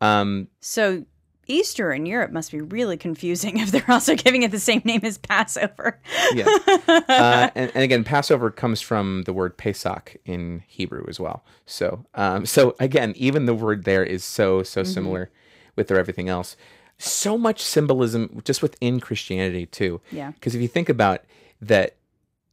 um, 0.02 0.48
So 0.60 1.06
Easter 1.48 1.92
in 1.92 2.06
Europe 2.06 2.32
must 2.32 2.52
be 2.52 2.62
really 2.62 2.98
confusing 2.98 3.58
if 3.60 3.72
they're 3.72 3.90
also 3.90 4.16
giving 4.16 4.44
it 4.44 4.52
the 4.52 4.60
same 4.60 4.82
name 4.86 5.02
as 5.04 5.18
Passover. 5.18 6.00
Yeah. 6.34 6.46
uh, 6.88 7.50
and, 7.56 7.72
and 7.74 7.84
again, 7.84 8.04
Passover 8.04 8.52
comes 8.52 8.82
from 8.82 9.24
the 9.24 9.34
word 9.34 9.58
Pesach 9.58 10.16
in 10.26 10.64
Hebrew 10.68 11.06
as 11.08 11.20
well. 11.20 11.44
So, 11.66 12.06
um, 12.14 12.46
so 12.46 12.76
again, 12.80 13.14
even 13.16 13.46
the 13.46 13.54
word 13.54 13.84
there 13.84 14.04
is 14.04 14.24
so 14.24 14.64
so 14.64 14.84
similar 14.84 15.30
with 15.76 15.88
their 15.88 16.00
everything 16.00 16.30
else. 16.30 16.56
So 16.98 17.38
much 17.38 17.62
symbolism 17.62 18.42
just 18.46 18.62
within 18.62 19.00
Christianity 19.00 19.66
too. 19.66 20.02
Yeah. 20.12 20.32
Because 20.32 20.56
if 20.56 20.62
you 20.62 20.68
think 20.68 20.90
about 20.90 21.22
that, 21.60 21.96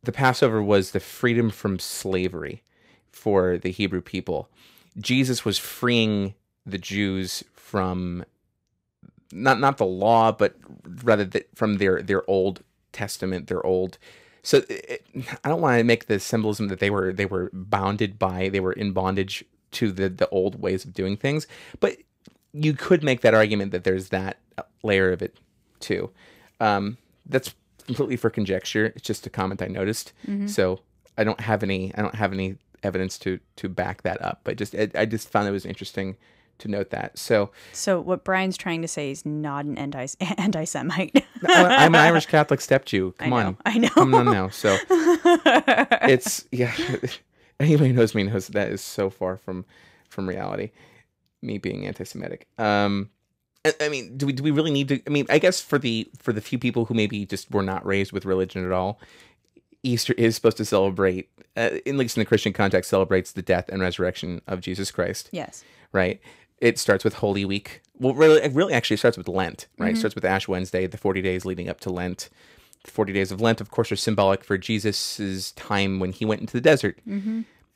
the 0.03 0.13
Passover 0.13 0.63
was 0.63 0.93
the 0.93 1.01
freedom 1.01 1.51
from 1.51 1.79
slavery 1.79 2.63
for 3.11 3.59
the 3.59 3.71
Hebrew 3.71 4.01
people. 4.01 4.49
Jesus 4.99 5.45
was 5.45 5.59
freeing 5.59 6.35
the 6.65 6.79
Jews 6.79 7.45
from 7.55 8.25
not 9.33 9.61
not 9.61 9.79
the 9.79 9.87
law, 9.87 10.33
but 10.33 10.55
rather 11.03 11.25
the, 11.25 11.45
from 11.55 11.79
their 11.79 12.03
their 12.03 12.29
old 12.29 12.63
testament, 12.93 13.49
their 13.49 13.65
old. 13.65 13.99
So 14.43 14.63
it, 14.69 15.05
I 15.45 15.49
don't 15.49 15.61
want 15.61 15.79
to 15.79 15.85
make 15.85 16.07
the 16.07 16.19
symbolism 16.19 16.69
that 16.69 16.81
they 16.81 16.91
were 16.91 17.13
they 17.13 17.27
were 17.27 17.51
bounded 17.53 18.19
by, 18.19 18.49
they 18.49 18.61
were 18.61 18.73
in 18.73 18.93
bondage 18.93 19.45
to 19.73 19.93
the 19.93 20.09
the 20.09 20.29
old 20.31 20.61
ways 20.61 20.85
of 20.85 20.95
doing 20.95 21.17
things, 21.17 21.47
but 21.81 21.97
you 22.53 22.73
could 22.73 23.03
make 23.05 23.21
that 23.21 23.35
argument 23.35 23.73
that 23.73 23.85
there's 23.85 24.09
that 24.09 24.39
layer 24.83 25.13
of 25.13 25.21
it 25.23 25.37
too. 25.81 26.11
Um, 26.61 26.97
that's 27.27 27.55
completely 27.87 28.17
for 28.17 28.31
conjecture. 28.31 28.87
It's 28.87 29.07
just 29.07 29.27
a 29.27 29.31
comment 29.31 29.61
I 29.63 29.67
noticed. 29.67 30.13
So 30.49 30.81
I 31.19 31.25
don't 31.25 31.41
have 31.41 31.63
any 31.63 31.95
I 31.95 32.03
don't 32.03 32.15
have 32.15 32.33
any 32.33 32.57
evidence 32.83 33.19
to 33.19 33.39
to 33.57 33.69
back 33.69 34.03
that 34.03 34.23
up. 34.23 34.41
But 34.45 34.57
just 34.57 34.75
I, 34.75 34.89
I 34.95 35.05
just 35.05 35.29
found 35.29 35.47
it 35.47 35.51
was 35.53 35.67
interesting 35.67 36.17
to 36.59 36.69
note 36.69 36.91
that. 36.91 37.19
So 37.19 37.51
So 37.73 38.01
what 38.01 38.25
Bryan's 38.25 38.57
trying 38.57 38.83
to 38.83 38.89
say 38.89 39.11
is 39.11 39.25
not 39.25 39.65
an 39.65 39.79
anti 39.79 40.07
anti-Semite. 40.39 41.25
I- 41.47 41.85
I'm 41.85 41.95
an 41.95 42.01
Irish 42.01 42.27
Catholic 42.27 42.61
step 42.61 42.85
Jew. 42.85 43.13
Come 43.19 43.31
know, 43.31 43.37
on, 43.37 43.57
I 43.65 43.79
know. 43.79 43.89
Come 43.89 44.15
on 44.15 44.27
now. 44.27 44.49
So 44.49 44.77
it's 44.91 46.47
yeah. 46.51 46.75
Anybody 47.61 47.91
who 47.91 47.97
knows 47.97 48.15
me 48.15 48.23
knows 48.25 48.49
that 48.49 48.69
is 48.69 48.81
so 48.81 49.11
far 49.11 49.37
from 49.37 49.65
from 50.09 50.29
reality. 50.29 50.71
Me 51.43 51.59
being 51.59 51.87
anti-Semitic. 51.87 52.49
Um, 52.59 53.11
I, 53.65 53.73
I 53.83 53.89
mean, 53.89 54.17
do 54.17 54.27
we 54.27 54.33
do 54.33 54.43
we 54.43 54.51
really 54.51 54.71
need 54.71 54.89
to? 54.89 55.01
I 55.07 55.11
mean, 55.11 55.27
I 55.29 55.39
guess 55.39 55.61
for 55.61 55.79
the 55.79 56.09
for 56.19 56.33
the 56.33 56.41
few 56.41 56.59
people 56.59 56.87
who 56.87 56.95
maybe 56.95 57.25
just 57.27 57.51
were 57.51 57.63
not 57.63 57.85
raised 57.87 58.13
with 58.13 58.25
religion 58.25 58.65
at 58.65 58.73
all, 58.73 59.01
Easter 59.83 60.15
is 60.15 60.35
supposed 60.35 60.57
to 60.57 60.65
celebrate, 60.65 61.29
uh, 61.57 61.79
at 61.87 61.95
least 61.95 62.17
in 62.17 62.21
the 62.21 62.25
Christian 62.25 62.53
context, 62.53 62.91
celebrates 62.91 63.33
the 63.33 63.43
death 63.43 63.69
and 63.69 63.81
resurrection 63.81 64.41
of 64.47 64.61
Jesus 64.61 64.91
Christ 64.91 65.29
yes. 65.33 65.65
right? 65.93 66.21
It 66.61 66.79
starts 66.79 67.05
with 67.05 67.15
Holy 67.15 67.45
Week. 67.45 67.83
Well, 67.99 68.15
really, 68.15 68.41
it 68.43 68.53
really 68.53 68.73
actually 68.73 68.97
starts 68.97 69.17
with 69.17 69.29
Lent, 69.29 69.67
right? 69.79 69.91
It 69.95 69.99
starts 69.99 70.15
with 70.15 70.25
Ash 70.25 70.49
Wednesday, 70.49 70.87
the 70.87 70.97
40 70.99 71.23
days 71.23 71.45
leading 71.45 71.69
up 71.69 71.81
to 71.81 71.91
Lent. 71.91 72.29
The 72.85 72.91
40 72.91 73.13
days 73.13 73.33
of 73.33 73.41
Lent, 73.41 73.61
of 73.61 73.71
course, 73.71 73.91
are 73.93 73.97
symbolic 73.97 74.45
for 74.45 74.57
Jesus's 74.59 75.53
time 75.53 75.99
when 76.01 76.13
he 76.13 76.25
went 76.25 76.41
into 76.41 76.53
the 76.53 76.61
desert. 76.61 76.99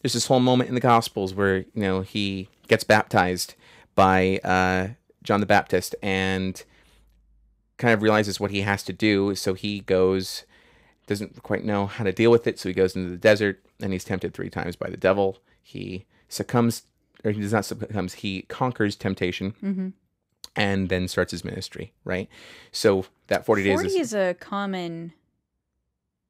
There's 0.01 0.13
this 0.15 0.27
whole 0.27 0.41
moment 0.41 0.69
in 0.69 0.75
the 0.75 0.81
Gospels 0.81 1.35
where, 1.35 1.59
you 1.59 1.67
know, 1.75 2.01
he 2.01 2.49
gets 2.69 2.83
baptized 2.85 3.55
by 3.95 4.39
uh, 4.45 4.89
John 5.23 5.41
the 5.41 5.47
Baptist 5.47 5.95
and 6.03 6.63
kind 7.79 7.95
of 7.95 8.03
realizes 8.03 8.41
what 8.41 8.51
he 8.51 8.63
has 8.63 8.83
to 8.85 8.93
do. 8.93 9.35
So 9.35 9.55
he 9.55 9.81
goes, 9.81 10.45
doesn't 11.07 11.43
quite 11.43 11.65
know 11.65 11.87
how 11.87 12.05
to 12.05 12.13
deal 12.13 12.31
with 12.31 12.47
it. 12.47 12.59
So 12.59 12.69
he 12.69 12.75
goes 12.75 12.97
into 12.97 13.11
the 13.11 13.17
desert 13.17 13.61
and 13.81 13.93
he's 13.93 14.05
tempted 14.05 14.35
three 14.35 14.51
times 14.51 14.77
by 14.77 14.89
the 14.89 14.97
devil. 14.97 15.39
He 15.63 16.07
succumbs, 16.29 16.83
or 17.25 17.31
he 17.31 17.41
does 17.41 17.53
not 17.53 17.65
succumbs, 17.65 18.15
he 18.15 18.43
conquers 18.43 18.97
temptation 18.97 19.95
and 20.57 20.89
then 20.89 21.09
starts 21.09 21.31
his 21.31 21.45
ministry, 21.45 21.93
right? 22.05 22.29
So 22.73 23.07
that 23.29 23.47
40, 23.47 23.69
40 23.71 23.85
days 23.85 23.95
is, 23.95 24.01
is 24.01 24.15
a 24.15 24.35
common 24.35 25.13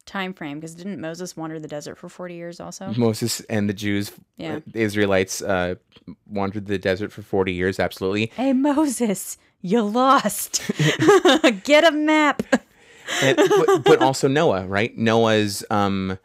time 0.04 0.34
frame 0.34 0.58
because 0.58 0.74
didn't 0.74 1.00
Moses 1.00 1.36
wander 1.36 1.58
the 1.60 1.68
desert 1.68 1.96
for 1.96 2.08
40 2.08 2.34
years 2.34 2.60
also? 2.60 2.92
Moses 2.96 3.40
and 3.42 3.68
the 3.68 3.72
Jews, 3.74 4.12
Yeah. 4.36 4.56
uh, 4.56 4.60
the 4.66 4.80
Israelites, 4.80 5.40
uh, 5.42 5.76
wandered 6.26 6.66
the 6.66 6.78
desert 6.78 7.12
for 7.12 7.22
40 7.22 7.52
years, 7.52 7.78
absolutely. 7.78 8.30
Hey 8.34 8.52
Moses, 8.52 9.38
you 9.60 9.82
lost. 9.82 10.60
Get 11.64 11.84
a 11.84 11.92
map. 11.92 12.42
and, 13.22 13.36
but, 13.36 13.84
but 13.84 14.02
also 14.02 14.26
Noah, 14.28 14.66
right? 14.66 14.96
Noah's 14.98 15.64
um 15.70 16.18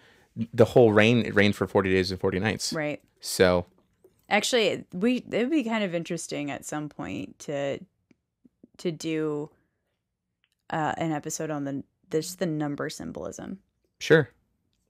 the 0.53 0.65
whole 0.65 0.91
rain 0.91 1.25
it 1.25 1.33
rained 1.35 1.55
for 1.55 1.65
40 1.67 1.89
days 1.91 2.11
and 2.11 2.19
40 2.19 2.39
nights. 2.39 2.73
Right. 2.73 3.01
So, 3.19 3.65
Actually, 4.29 4.85
we 4.93 5.17
it 5.17 5.37
would 5.43 5.49
be 5.51 5.63
kind 5.63 5.83
of 5.83 5.95
interesting 5.95 6.51
at 6.51 6.65
some 6.65 6.89
point 6.89 7.39
to 7.39 7.79
to 8.77 8.91
do 8.91 9.49
uh, 10.69 10.93
an 10.97 11.11
episode 11.11 11.49
on 11.49 11.63
the 11.63 11.83
this 12.09 12.35
the 12.35 12.45
number 12.45 12.89
symbolism 12.89 13.59
sure. 13.99 14.29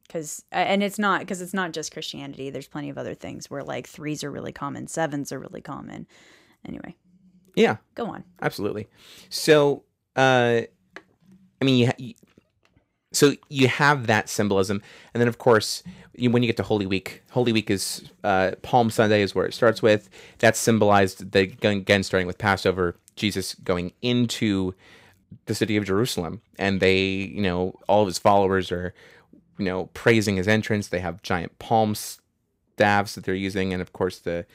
because 0.07 0.43
and 0.51 0.81
it's 0.83 0.99
not 0.99 1.19
because 1.21 1.41
it's 1.41 1.53
not 1.53 1.71
just 1.71 1.91
Christianity. 1.91 2.49
There's 2.49 2.67
plenty 2.67 2.89
of 2.89 2.97
other 2.97 3.13
things 3.13 3.49
where 3.49 3.63
like 3.63 3.87
threes 3.87 4.23
are 4.23 4.31
really 4.31 4.51
common, 4.51 4.87
sevens 4.87 5.31
are 5.31 5.39
really 5.39 5.61
common. 5.61 6.07
Anyway, 6.67 6.95
Yeah, 7.55 7.77
go 7.95 8.07
on. 8.07 8.23
absolutely. 8.41 8.87
So, 9.29 9.83
uh 10.15 10.61
I 11.61 11.65
mean, 11.65 11.77
you, 11.77 11.91
you 11.97 12.13
so 13.17 13.33
you 13.49 13.67
have 13.67 14.07
that 14.07 14.29
symbolism 14.29 14.81
and 15.13 15.21
then 15.21 15.27
of 15.27 15.39
course, 15.39 15.83
you, 16.13 16.29
when 16.29 16.43
you 16.43 16.47
get 16.47 16.57
to 16.57 16.63
Holy 16.63 16.85
Week, 16.85 17.23
Holy 17.31 17.51
Week 17.51 17.69
is 17.71 18.11
uh 18.23 18.51
Palm 18.61 18.89
Sunday 18.89 19.21
is 19.21 19.33
where 19.33 19.45
it 19.45 19.53
starts 19.53 19.81
with. 19.81 20.09
That's 20.39 20.59
symbolized 20.59 21.31
the 21.31 21.51
again 21.61 22.03
starting 22.03 22.27
with 22.27 22.37
Passover, 22.37 22.95
Jesus 23.15 23.55
going 23.55 23.93
into 24.01 24.75
the 25.47 25.55
city 25.55 25.75
of 25.75 25.85
Jerusalem, 25.85 26.41
and 26.57 26.79
they, 26.79 27.03
you 27.05 27.41
know, 27.41 27.73
all 27.87 28.01
of 28.01 28.07
his 28.07 28.19
followers 28.19 28.71
are, 28.71 28.93
you 29.57 29.65
know, 29.65 29.87
praising 29.93 30.37
his 30.37 30.47
entrance. 30.47 30.87
They 30.87 30.99
have 30.99 31.21
giant 31.23 31.57
palm 31.59 31.95
staves 31.95 33.15
that 33.15 33.23
they're 33.25 33.35
using, 33.35 33.73
and 33.73 33.81
of 33.81 33.93
course 33.93 34.19
the 34.19 34.45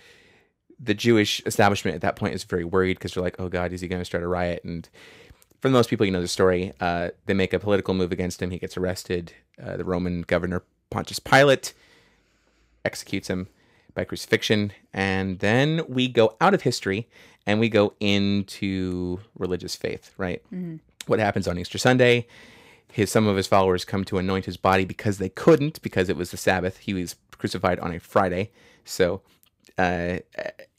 the 0.78 0.94
Jewish 0.94 1.40
establishment 1.46 1.94
at 1.94 2.00
that 2.02 2.16
point 2.16 2.34
is 2.34 2.44
very 2.44 2.64
worried 2.64 2.98
because 2.98 3.14
they're 3.14 3.22
like, 3.22 3.40
"Oh 3.40 3.48
God, 3.48 3.72
is 3.72 3.80
he 3.80 3.88
going 3.88 4.00
to 4.00 4.06
start 4.06 4.24
a 4.24 4.28
riot?" 4.28 4.64
And 4.64 4.88
for 5.62 5.68
the 5.68 5.72
most 5.72 5.88
people, 5.88 6.04
you 6.04 6.10
know 6.10 6.20
the 6.20 6.26
story. 6.26 6.72
Uh, 6.80 7.10
they 7.26 7.34
make 7.34 7.52
a 7.52 7.58
political 7.60 7.94
move 7.94 8.10
against 8.10 8.42
him. 8.42 8.50
He 8.50 8.58
gets 8.58 8.76
arrested. 8.76 9.32
Uh, 9.62 9.76
the 9.76 9.84
Roman 9.84 10.22
governor 10.22 10.64
Pontius 10.90 11.20
Pilate 11.20 11.72
executes 12.84 13.28
him 13.30 13.46
by 13.94 14.02
crucifixion, 14.02 14.72
and 14.92 15.38
then 15.38 15.82
we 15.88 16.08
go 16.08 16.36
out 16.40 16.52
of 16.52 16.62
history 16.62 17.08
and 17.46 17.60
we 17.60 17.68
go 17.68 17.94
into 18.00 19.20
religious 19.38 19.76
faith. 19.76 20.12
Right? 20.18 20.42
What 21.06 21.20
happens 21.20 21.46
on 21.46 21.56
Easter 21.58 21.78
Sunday? 21.78 22.26
His 22.90 23.12
some 23.12 23.28
of 23.28 23.36
his 23.36 23.46
followers 23.46 23.84
come 23.84 24.04
to 24.06 24.18
anoint 24.18 24.46
his 24.46 24.56
body 24.56 24.84
because 24.84 25.18
they 25.18 25.28
couldn't 25.28 25.80
because 25.80 26.08
it 26.08 26.16
was 26.16 26.32
the 26.32 26.36
Sabbath. 26.36 26.78
He 26.78 26.92
was 26.92 27.14
crucified 27.38 27.78
on 27.78 27.94
a 27.94 28.00
Friday, 28.00 28.50
so 28.84 29.22
uh, 29.78 30.18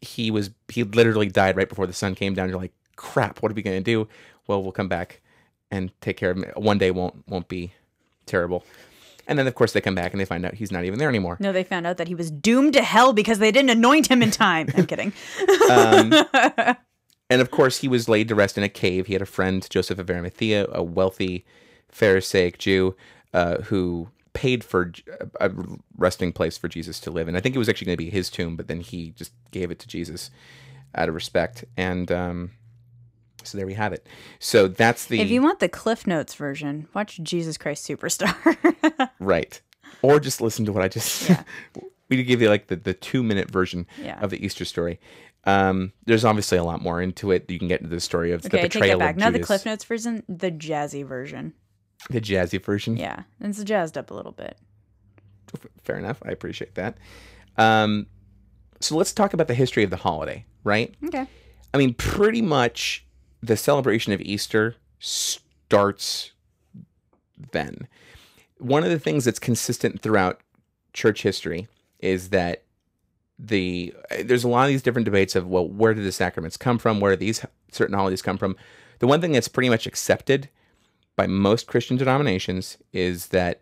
he 0.01 0.29
was 0.29 0.49
he 0.67 0.83
literally 0.83 1.29
died 1.29 1.55
right 1.55 1.69
before 1.69 1.87
the 1.87 1.93
sun 1.93 2.15
came 2.15 2.33
down. 2.33 2.49
You're 2.49 2.59
like, 2.59 2.73
crap, 2.97 3.41
what 3.41 3.51
are 3.51 3.55
we 3.55 3.61
gonna 3.61 3.79
do? 3.81 4.09
Well, 4.47 4.61
we'll 4.61 4.71
come 4.71 4.89
back 4.89 5.21
and 5.71 5.91
take 6.01 6.17
care 6.17 6.31
of 6.31 6.37
him. 6.37 6.45
One 6.55 6.77
day 6.77 6.91
won't 6.91 7.27
won't 7.27 7.47
be 7.47 7.73
terrible. 8.25 8.63
And 9.25 9.39
then 9.39 9.47
of 9.47 9.55
course 9.55 9.71
they 9.71 9.81
come 9.81 9.95
back 9.95 10.11
and 10.11 10.19
they 10.19 10.25
find 10.25 10.45
out 10.45 10.55
he's 10.55 10.71
not 10.71 10.83
even 10.83 10.99
there 10.99 11.09
anymore. 11.09 11.37
No, 11.39 11.51
they 11.53 11.63
found 11.63 11.87
out 11.87 11.97
that 11.97 12.09
he 12.09 12.15
was 12.15 12.29
doomed 12.29 12.73
to 12.73 12.83
hell 12.83 13.13
because 13.13 13.39
they 13.39 13.51
didn't 13.51 13.69
anoint 13.69 14.07
him 14.07 14.21
in 14.21 14.31
time. 14.31 14.67
I'm 14.75 14.85
kidding. 14.85 15.13
And 17.29 17.41
of 17.41 17.49
course 17.49 17.77
he 17.79 17.87
was 17.87 18.07
laid 18.07 18.27
to 18.27 18.35
rest 18.35 18.59
in 18.59 18.63
a 18.63 18.69
cave. 18.69 19.07
He 19.07 19.13
had 19.13 19.21
a 19.21 19.25
friend, 19.25 19.67
Joseph 19.67 19.97
of 19.97 20.07
Arimathea, 20.07 20.67
a 20.71 20.83
wealthy 20.83 21.45
Pharisaic 21.89 22.59
Jew, 22.59 22.95
uh, 23.33 23.61
who 23.63 24.09
paid 24.33 24.63
for 24.63 24.91
a 25.39 25.49
resting 25.97 26.31
place 26.31 26.57
for 26.57 26.67
Jesus 26.67 26.99
to 26.99 27.09
live 27.11 27.27
in. 27.27 27.35
I 27.35 27.39
think 27.39 27.55
it 27.55 27.59
was 27.59 27.69
actually 27.69 27.85
going 27.85 27.97
to 27.97 28.03
be 28.03 28.09
his 28.11 28.29
tomb, 28.29 28.55
but 28.55 28.67
then 28.67 28.81
he 28.81 29.11
just 29.11 29.31
gave 29.49 29.71
it 29.71 29.79
to 29.79 29.87
Jesus 29.87 30.29
out 30.93 31.09
of 31.09 31.15
respect. 31.15 31.65
And 31.75 32.11
um, 32.11 32.51
so 33.43 33.57
there 33.57 33.65
we 33.67 33.73
have 33.75 33.93
it. 33.93 34.07
So 34.39 34.67
that's 34.67 35.05
the 35.05 35.19
If 35.19 35.29
you 35.29 35.41
want 35.41 35.59
the 35.59 35.69
Cliff 35.69 36.05
Notes 36.07 36.33
version, 36.35 36.87
watch 36.93 37.19
Jesus 37.23 37.57
Christ 37.57 37.87
Superstar. 37.87 39.09
right, 39.19 39.61
or 40.01 40.19
just 40.19 40.41
listen 40.41 40.65
to 40.65 40.71
what 40.73 40.83
I 40.83 40.87
just. 40.87 41.29
Yeah. 41.29 41.43
we 42.09 42.23
give 42.23 42.41
you 42.41 42.49
like 42.49 42.67
the, 42.67 42.75
the 42.75 42.93
two 42.93 43.23
minute 43.23 43.49
version 43.49 43.87
Yeah. 44.01 44.19
of 44.21 44.29
the 44.29 44.43
Easter 44.45 44.65
story. 44.65 44.99
Um, 45.45 45.91
there's 46.05 46.23
obviously 46.23 46.57
a 46.57 46.63
lot 46.63 46.81
more 46.81 47.01
into 47.01 47.31
it. 47.31 47.49
You 47.49 47.57
can 47.59 47.67
get 47.67 47.81
into 47.81 47.93
the 47.93 47.99
story 47.99 48.31
of 48.31 48.43
the 48.43 48.47
okay, 48.49 48.61
take 48.63 48.71
betrayal 48.73 48.99
that 48.99 49.05
back. 49.05 49.15
of 49.15 49.19
Not 49.21 49.33
the 49.33 49.39
Cliff 49.39 49.65
Notes 49.65 49.83
version, 49.83 50.23
the 50.29 50.51
jazzy 50.51 51.05
version. 51.05 51.53
the 52.09 52.21
jazzy 52.21 52.61
version. 52.63 52.95
Yeah, 52.97 53.23
And 53.41 53.49
it's 53.49 53.63
jazzed 53.63 53.97
up 53.97 54.11
a 54.11 54.13
little 54.13 54.31
bit. 54.31 54.57
Fair 55.83 55.97
enough. 55.97 56.21
I 56.25 56.31
appreciate 56.31 56.75
that. 56.75 56.97
Um, 57.57 58.07
so 58.79 58.95
let's 58.95 59.13
talk 59.13 59.33
about 59.33 59.47
the 59.47 59.53
history 59.53 59.83
of 59.83 59.89
the 59.89 59.97
holiday, 59.97 60.45
right? 60.63 60.93
Okay. 61.05 61.25
I 61.73 61.77
mean, 61.77 61.93
pretty 61.93 62.41
much 62.41 63.02
the 63.43 63.57
celebration 63.57 64.13
of 64.13 64.21
Easter 64.21 64.77
starts 64.99 66.31
then. 67.51 67.87
One 68.57 68.85
of 68.85 68.89
the 68.89 68.99
things 68.99 69.25
that's 69.25 69.39
consistent 69.39 70.01
throughout 70.01 70.39
church 70.93 71.23
history 71.23 71.67
is 71.99 72.29
that 72.29 72.63
the 73.37 73.93
there's 74.23 74.45
a 74.45 74.47
lot 74.47 74.63
of 74.63 74.69
these 74.69 74.81
different 74.81 75.05
debates 75.05 75.35
of 75.35 75.47
well, 75.47 75.67
where 75.67 75.93
did 75.93 76.05
the 76.05 76.11
sacraments 76.13 76.55
come 76.55 76.77
from? 76.77 77.01
Where 77.01 77.11
do 77.11 77.17
these 77.17 77.45
certain 77.71 77.95
holidays 77.95 78.21
come 78.21 78.37
from? 78.37 78.55
The 78.99 79.07
one 79.07 79.19
thing 79.19 79.33
that's 79.33 79.49
pretty 79.49 79.69
much 79.69 79.85
accepted 79.85 80.49
by 81.17 81.27
most 81.27 81.67
Christian 81.67 81.97
denominations 81.97 82.77
is 82.93 83.27
that 83.27 83.61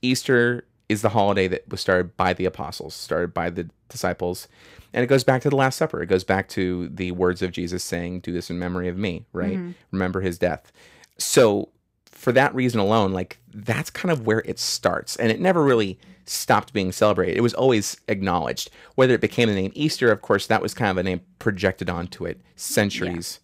Easter 0.00 0.64
is 0.88 1.02
the 1.02 1.10
holiday 1.10 1.48
that 1.48 1.68
was 1.68 1.80
started 1.80 2.16
by 2.16 2.32
the 2.32 2.44
apostles, 2.44 2.94
started 2.94 3.34
by 3.34 3.50
the 3.50 3.68
disciples, 3.88 4.48
and 4.92 5.02
it 5.02 5.08
goes 5.08 5.24
back 5.24 5.42
to 5.42 5.50
the 5.50 5.56
Last 5.56 5.76
Supper. 5.76 6.02
It 6.02 6.06
goes 6.06 6.24
back 6.24 6.48
to 6.50 6.88
the 6.88 7.10
words 7.12 7.42
of 7.42 7.52
Jesus 7.52 7.82
saying, 7.84 8.20
"Do 8.20 8.32
this 8.32 8.50
in 8.50 8.58
memory 8.58 8.88
of 8.88 8.96
me." 8.96 9.26
Right? 9.32 9.56
Mm-hmm. 9.56 9.72
Remember 9.90 10.20
his 10.20 10.38
death. 10.38 10.72
So 11.18 11.70
for 12.06 12.32
that 12.32 12.54
reason 12.54 12.80
alone, 12.80 13.12
like 13.12 13.38
that's 13.52 13.90
kind 13.90 14.12
of 14.12 14.26
where 14.26 14.42
it 14.44 14.58
starts, 14.58 15.16
and 15.16 15.30
it 15.30 15.40
never 15.40 15.62
really 15.62 15.98
stopped 16.24 16.72
being 16.72 16.92
celebrated. 16.92 17.36
It 17.36 17.42
was 17.42 17.54
always 17.54 18.00
acknowledged. 18.08 18.70
Whether 18.96 19.14
it 19.14 19.20
became 19.20 19.48
the 19.48 19.54
name 19.54 19.72
Easter, 19.74 20.10
of 20.10 20.22
course, 20.22 20.46
that 20.46 20.62
was 20.62 20.74
kind 20.74 20.90
of 20.90 20.98
a 20.98 21.02
name 21.02 21.20
projected 21.38 21.88
onto 21.88 22.24
it 22.24 22.40
centuries 22.56 23.40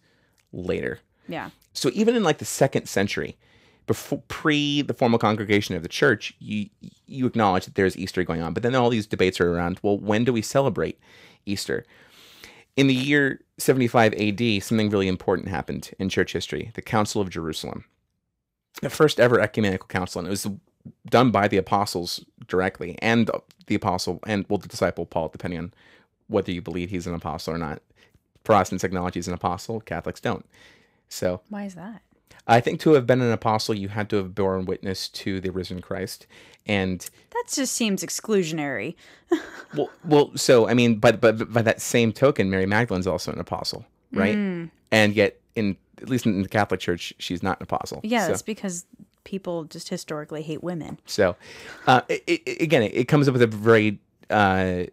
later. 0.51 0.99
Yeah. 1.27 1.49
So 1.73 1.89
even 1.93 2.15
in 2.15 2.23
like 2.23 2.37
the 2.37 2.45
second 2.45 2.87
century, 2.87 3.37
before 3.85 4.23
pre 4.27 4.81
the 4.81 4.93
formal 4.93 5.19
congregation 5.19 5.75
of 5.75 5.83
the 5.83 5.89
church, 5.89 6.33
you 6.39 6.69
you 7.05 7.25
acknowledge 7.25 7.65
that 7.65 7.75
there's 7.75 7.97
Easter 7.97 8.23
going 8.23 8.41
on. 8.41 8.53
But 8.53 8.63
then 8.63 8.75
all 8.75 8.89
these 8.89 9.07
debates 9.07 9.39
are 9.41 9.53
around. 9.53 9.79
Well, 9.81 9.97
when 9.97 10.23
do 10.23 10.33
we 10.33 10.41
celebrate 10.41 10.99
Easter? 11.45 11.85
In 12.75 12.87
the 12.87 12.95
year 12.95 13.41
75 13.59 14.13
AD, 14.13 14.63
something 14.63 14.89
really 14.89 15.07
important 15.07 15.49
happened 15.49 15.91
in 15.99 16.09
church 16.09 16.33
history: 16.33 16.71
the 16.75 16.81
Council 16.81 17.21
of 17.21 17.29
Jerusalem, 17.29 17.85
the 18.81 18.89
first 18.89 19.19
ever 19.19 19.39
ecumenical 19.39 19.87
council, 19.87 20.19
and 20.19 20.27
it 20.27 20.31
was 20.31 20.47
done 21.09 21.31
by 21.31 21.47
the 21.47 21.57
apostles 21.57 22.25
directly, 22.47 22.97
and 23.01 23.29
the 23.67 23.75
apostle 23.75 24.19
and 24.25 24.45
well, 24.49 24.57
the 24.57 24.67
disciple 24.67 25.05
Paul, 25.05 25.29
depending 25.29 25.59
on 25.59 25.73
whether 26.27 26.51
you 26.51 26.61
believe 26.61 26.89
he's 26.89 27.07
an 27.07 27.13
apostle 27.13 27.53
or 27.53 27.57
not. 27.57 27.81
Protestants 28.43 28.83
acknowledge 28.83 29.13
he's 29.13 29.27
an 29.27 29.33
apostle; 29.33 29.79
Catholics 29.81 30.19
don't. 30.19 30.45
So 31.09 31.41
Why 31.49 31.65
is 31.65 31.75
that? 31.75 32.01
I 32.47 32.59
think 32.59 32.79
to 32.81 32.93
have 32.93 33.07
been 33.07 33.21
an 33.21 33.31
apostle, 33.31 33.73
you 33.75 33.87
had 33.89 34.09
to 34.09 34.17
have 34.17 34.35
borne 34.35 34.65
witness 34.65 35.07
to 35.09 35.39
the 35.39 35.49
risen 35.51 35.81
Christ. 35.81 36.27
And 36.65 36.99
That 37.31 37.45
just 37.53 37.73
seems 37.73 38.03
exclusionary. 38.03 38.95
well, 39.75 39.89
well, 40.05 40.31
so 40.35 40.67
I 40.67 40.73
mean, 40.73 40.95
but 40.99 41.19
but 41.21 41.51
by 41.51 41.61
that 41.61 41.81
same 41.81 42.11
token, 42.13 42.49
Mary 42.49 42.65
Magdalene's 42.65 43.07
also 43.07 43.31
an 43.31 43.39
apostle, 43.39 43.85
right? 44.11 44.69
And 44.91 45.13
yet, 45.15 45.39
in 45.55 45.77
at 46.01 46.09
least 46.09 46.25
in 46.25 46.41
the 46.41 46.49
Catholic 46.49 46.79
Church, 46.79 47.13
she's 47.17 47.41
not 47.43 47.59
an 47.59 47.63
apostle. 47.63 48.01
Yeah, 48.03 48.23
So- 48.23 48.27
that's 48.29 48.41
because 48.41 48.85
people 49.23 49.63
just 49.65 49.87
historically 49.89 50.41
hate 50.41 50.61
women. 50.61 50.99
So, 51.05 51.35
uh, 51.87 52.01
it, 52.09 52.23
it, 52.27 52.61
again, 52.61 52.83
it, 52.83 52.93
it 52.93 53.07
comes 53.07 53.27
up 53.29 53.33
with 53.33 53.41
a 53.41 53.47
very 53.47 53.99
uh, 54.29 54.83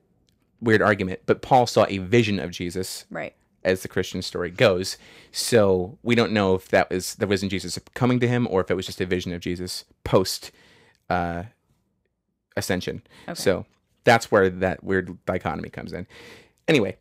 weird 0.61 0.83
argument. 0.83 1.21
But 1.27 1.43
Paul 1.43 1.67
saw 1.67 1.85
a 1.89 1.99
vision 1.99 2.39
of 2.39 2.51
Jesus, 2.53 3.07
Right. 3.11 3.35
As 3.65 3.83
the 3.83 3.89
Christian 3.89 4.23
story 4.23 4.51
goes. 4.51 4.97
So 5.33 5.99
we 6.03 6.15
don't 6.15 6.33
know 6.33 6.55
if 6.55 6.69
that 6.69 6.91
was 6.91 7.15
that 7.17 7.29
wasn't 7.29 7.51
Jesus 7.51 7.79
coming 7.95 8.21
to 8.21 8.29
him, 8.29 8.47
or 8.51 8.61
if 8.61 8.71
it 8.71 8.75
was 8.75 8.87
just 8.87 9.01
a 9.01 9.07
vision 9.07 9.33
of 9.33 9.41
Jesus 9.41 9.85
post 10.05 10.51
uh, 11.09 11.45
ascension. 12.57 13.03
So 13.35 13.67
that's 14.05 14.31
where 14.31 14.49
that 14.49 14.83
weird 14.83 15.25
dichotomy 15.27 15.69
comes 15.69 15.93
in. 15.93 16.07
Anyway, 16.67 16.97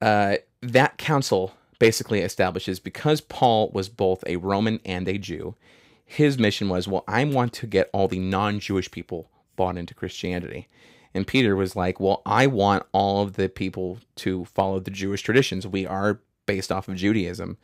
uh, 0.00 0.36
that 0.60 0.98
council 0.98 1.54
basically 1.78 2.20
establishes 2.20 2.78
because 2.78 3.20
Paul 3.20 3.70
was 3.74 3.88
both 3.88 4.22
a 4.26 4.36
Roman 4.36 4.78
and 4.84 5.08
a 5.08 5.18
Jew, 5.18 5.56
his 6.04 6.38
mission 6.38 6.68
was, 6.68 6.86
well, 6.86 7.02
I 7.08 7.24
want 7.24 7.52
to 7.54 7.66
get 7.66 7.90
all 7.92 8.06
the 8.06 8.20
non 8.20 8.60
Jewish 8.60 8.90
people 8.90 9.30
bought 9.56 9.76
into 9.76 9.94
Christianity. 9.94 10.68
And 11.14 11.26
Peter 11.26 11.54
was 11.54 11.76
like, 11.76 12.00
well, 12.00 12.22
I 12.24 12.46
want 12.46 12.86
all 12.92 13.22
of 13.22 13.34
the 13.34 13.48
people 13.48 13.98
to 14.16 14.46
follow 14.46 14.80
the 14.80 14.90
Jewish 14.90 15.22
traditions. 15.22 15.66
We 15.66 15.86
are 15.86 16.20
based 16.46 16.72
off 16.72 16.88
of 16.88 16.96
Judaism. 16.96 17.58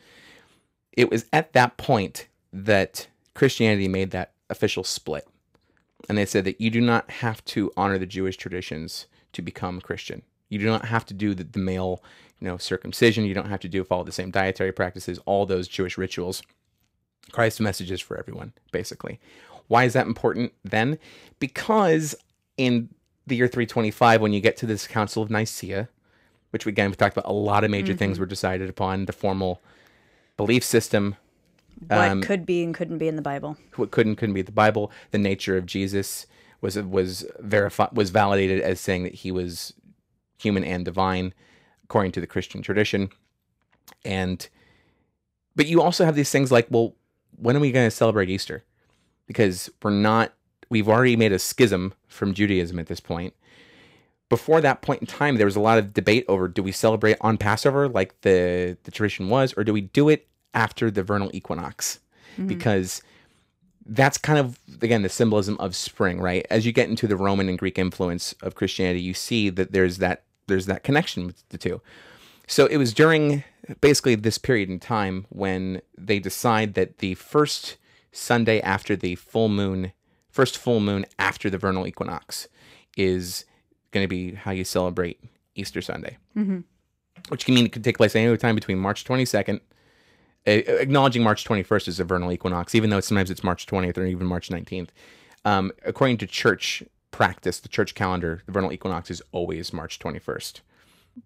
It 0.93 1.11
was 1.11 1.25
at 1.33 1.53
that 1.55 1.77
point 1.77 2.29
that 2.53 3.09
Christianity 3.35 3.89
made 3.89 4.11
that 4.11 4.33
official 4.51 4.85
split. 4.85 5.27
And 6.09 6.17
they 6.17 6.27
said 6.27 6.45
that 6.45 6.61
you 6.61 6.71
do 6.71 6.81
not 6.81 7.11
have 7.11 7.45
to 7.47 7.73
honor 7.77 7.99
the 7.99 8.07
Jewish 8.07 8.37
traditions 8.37 9.07
to 9.33 9.43
become 9.43 9.81
Christian. 9.81 10.23
You 10.49 10.59
do 10.59 10.67
not 10.67 10.87
have 10.87 11.05
to 11.07 11.15
do 11.15 11.35
the, 11.35 11.45
the 11.45 11.59
male, 11.59 12.03
you 12.41 12.49
know, 12.49 12.57
circumcision. 12.57 13.25
You 13.25 13.35
don't 13.35 13.49
have 13.49 13.61
to 13.61 13.69
do 13.69 13.85
follow 13.85 14.05
the 14.05 14.13
same 14.13 14.31
dietary 14.31 14.73
practices, 14.73 15.19
all 15.27 15.45
those 15.45 15.69
Jewish 15.69 15.99
rituals. 15.99 16.43
Christ's 17.33 17.61
message 17.61 17.91
is 17.91 18.01
for 18.01 18.17
everyone, 18.17 18.53
basically. 18.73 19.21
Why 19.67 19.85
is 19.85 19.93
that 19.93 20.07
important 20.07 20.53
then? 20.65 20.99
Because 21.41 22.15
in 22.57 22.89
the 23.29 23.37
year 23.37 23.47
325, 23.49 24.21
when 24.21 24.33
you 24.33 24.41
get 24.41 24.57
to 24.59 24.67
this 24.67 24.87
Council 24.87 25.23
of 25.23 25.31
Nicaea, 25.31 25.89
which 26.51 26.65
we, 26.67 26.71
again, 26.73 26.91
we 26.91 26.97
talked 26.97 27.17
about 27.17 27.29
a 27.31 27.33
lot 27.35 27.65
of 27.65 27.71
major 27.71 27.95
things 27.95 28.19
were 28.19 28.27
decided 28.27 28.69
upon, 28.69 29.05
the 29.05 29.13
formal 29.13 29.63
belief 30.37 30.65
system, 30.65 31.17
What 31.87 32.09
Um, 32.09 32.23
could 32.23 32.45
be 32.45 32.65
and 32.65 32.75
couldn't 32.75 32.99
be 32.99 33.07
in 33.09 33.17
the 33.17 33.23
Bible. 33.23 33.57
what 33.77 33.91
could 33.91 34.07
and 34.07 34.17
couldn't 34.19 34.35
be 34.35 34.43
the 34.43 34.51
Bible, 34.53 34.91
the 35.11 35.19
nature 35.19 35.57
of 35.57 35.67
Jesus 35.67 36.27
was 36.61 36.77
was 36.77 37.25
verified 37.39 37.91
was 37.93 38.11
validated 38.11 38.61
as 38.61 38.81
saying 38.81 39.05
that 39.05 39.15
he 39.15 39.31
was 39.31 39.75
human 40.39 40.65
and 40.65 40.85
divine 40.85 41.33
according 41.85 42.11
to 42.13 42.21
the 42.21 42.27
Christian 42.27 42.63
tradition. 42.63 43.11
And 44.05 44.49
but 45.55 45.67
you 45.67 45.81
also 45.81 46.05
have 46.05 46.17
these 46.17 46.31
things 46.31 46.51
like, 46.51 46.67
well, 46.71 46.95
when 47.37 47.57
are 47.57 47.61
we 47.61 47.71
going 47.73 47.87
to 47.87 47.95
celebrate 47.95 48.29
Easter? 48.31 48.65
Because 49.27 49.71
we're 49.83 49.91
not 49.91 50.33
we've 50.71 50.89
already 50.89 51.17
made 51.17 51.33
a 51.33 51.39
schism 51.39 51.95
from 52.09 52.35
Judaism 52.35 52.79
at 52.79 52.87
this 52.87 53.01
point. 53.01 53.35
Before 54.29 54.61
that 54.61 54.83
point 54.83 55.01
in 55.01 55.07
time, 55.07 55.37
there 55.37 55.47
was 55.47 55.57
a 55.57 55.61
lot 55.61 55.79
of 55.79 55.95
debate 55.95 56.25
over 56.29 56.49
do 56.49 56.63
we 56.63 56.73
celebrate 56.73 57.17
on 57.21 57.39
Passover 57.39 57.89
like 57.89 58.21
the 58.21 58.77
the 58.85 58.91
tradition 58.91 59.29
was, 59.29 59.55
or 59.57 59.65
do 59.65 59.73
we 59.73 59.81
do 59.81 60.09
it 60.09 60.29
after 60.53 60.91
the 60.91 61.03
vernal 61.03 61.31
equinox? 61.33 62.01
Mm-hmm. 62.35 62.47
Because 62.47 63.03
that's 63.87 64.19
kind 64.19 64.39
of 64.39 64.59
again 64.83 65.03
the 65.03 65.09
symbolism 65.09 65.57
of 65.59 65.75
spring, 65.75 66.21
right? 66.21 66.47
As 66.51 66.67
you 66.67 66.73
get 66.73 66.91
into 66.91 67.07
the 67.07 67.17
Roman 67.17 67.49
and 67.49 67.59
Greek 67.59 67.79
influence 67.79 68.35
of 68.43 68.55
Christianity, 68.55 69.01
you 69.01 69.15
see 69.15 69.49
that 69.49 69.73
there's 69.73 69.99
that 69.99 70.25
there's 70.47 70.67
that 70.67 70.83
connection 70.83 71.27
with 71.27 71.49
the 71.49 71.59
two. 71.59 71.81
So 72.47 72.67
it 72.67 72.77
was 72.77 72.93
during 72.93 73.45
basically 73.81 74.15
this 74.15 74.39
period 74.39 74.69
in 74.71 74.81
time 74.81 75.27
when 75.29 75.83
they 75.97 76.19
decide 76.19 76.75
that 76.75 76.99
the 76.99 77.15
first 77.15 77.77
Sunday 78.11 78.61
after 78.61 78.97
the 78.97 79.15
full 79.17 79.49
moon, 79.49 79.93
first 80.31 80.59
full 80.59 80.81
moon 80.81 81.07
after 81.19 81.51
the 81.51 81.59
vernal 81.59 81.87
equinox, 81.87 82.49
is 82.97 83.45
going 83.91 84.05
to 84.05 84.09
be 84.09 84.35
how 84.35 84.51
you 84.51 84.65
celebrate 84.65 85.21
Easter 85.55 85.81
Sunday, 85.81 86.19
mm-hmm. 86.37 86.61
which 87.29 87.45
can 87.45 87.55
mean 87.55 87.67
it 87.67 87.73
could 87.73 87.85
take 87.85 87.97
place 87.97 88.15
any 88.15 88.37
time 88.37 88.55
between 88.55 88.79
March 88.79 89.05
22nd, 89.05 89.61
uh, 90.47 90.51
acknowledging 90.51 91.23
March 91.23 91.45
21st 91.45 91.89
as 91.89 92.01
a 92.01 92.05
vernal 92.05 92.33
equinox, 92.33 92.75
even 92.75 92.91
though 92.91 93.01
sometimes 93.01 93.31
it's 93.31 93.45
March 93.45 93.67
20th 93.67 93.99
or 93.99 94.05
even 94.05 94.27
March 94.27 94.49
19th. 94.49 94.89
Um, 95.45 95.73
according 95.85 96.19
to 96.19 96.27
church 96.27 96.83
practice, 97.11 97.61
the 97.61 97.69
church 97.69 97.95
calendar, 97.95 98.43
the 98.47 98.53
vernal 98.53 98.73
equinox 98.73 99.11
is 99.11 99.23
always 99.33 99.73
March 99.73 99.99
21st 99.99 100.61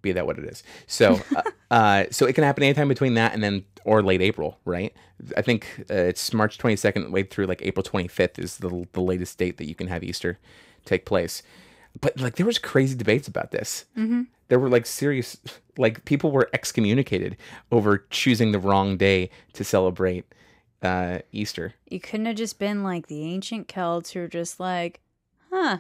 be 0.00 0.12
that 0.12 0.26
what 0.26 0.38
it 0.38 0.44
is. 0.44 0.62
So, 0.86 1.20
uh, 1.36 1.42
uh, 1.70 2.04
so 2.10 2.26
it 2.26 2.34
can 2.34 2.44
happen 2.44 2.62
anytime 2.62 2.88
between 2.88 3.14
that 3.14 3.34
and 3.34 3.42
then 3.42 3.64
or 3.84 4.02
late 4.02 4.22
April, 4.22 4.58
right? 4.64 4.94
I 5.36 5.42
think 5.42 5.66
uh, 5.90 5.94
it's 5.94 6.32
March 6.32 6.58
22nd, 6.58 7.10
way 7.10 7.24
through 7.24 7.46
like 7.46 7.62
April 7.62 7.82
25th 7.82 8.38
is 8.38 8.58
the 8.58 8.86
the 8.92 9.00
latest 9.00 9.38
date 9.38 9.58
that 9.58 9.68
you 9.68 9.74
can 9.74 9.88
have 9.88 10.02
Easter 10.02 10.38
take 10.84 11.04
place. 11.04 11.42
But 12.00 12.18
like 12.18 12.36
there 12.36 12.46
was 12.46 12.58
crazy 12.58 12.96
debates 12.96 13.28
about 13.28 13.50
this. 13.50 13.84
Mm-hmm. 13.96 14.22
There 14.48 14.58
were 14.58 14.68
like 14.68 14.86
serious, 14.86 15.38
like 15.76 16.04
people 16.04 16.30
were 16.30 16.48
excommunicated 16.52 17.36
over 17.70 18.06
choosing 18.10 18.52
the 18.52 18.58
wrong 18.58 18.96
day 18.96 19.30
to 19.54 19.64
celebrate 19.64 20.24
uh, 20.82 21.20
Easter. 21.32 21.74
You 21.88 22.00
couldn't 22.00 22.26
have 22.26 22.36
just 22.36 22.58
been 22.58 22.82
like 22.82 23.06
the 23.06 23.24
ancient 23.24 23.68
Celts 23.68 24.10
who 24.10 24.20
were 24.20 24.28
just 24.28 24.58
like, 24.58 25.00
huh, 25.50 25.78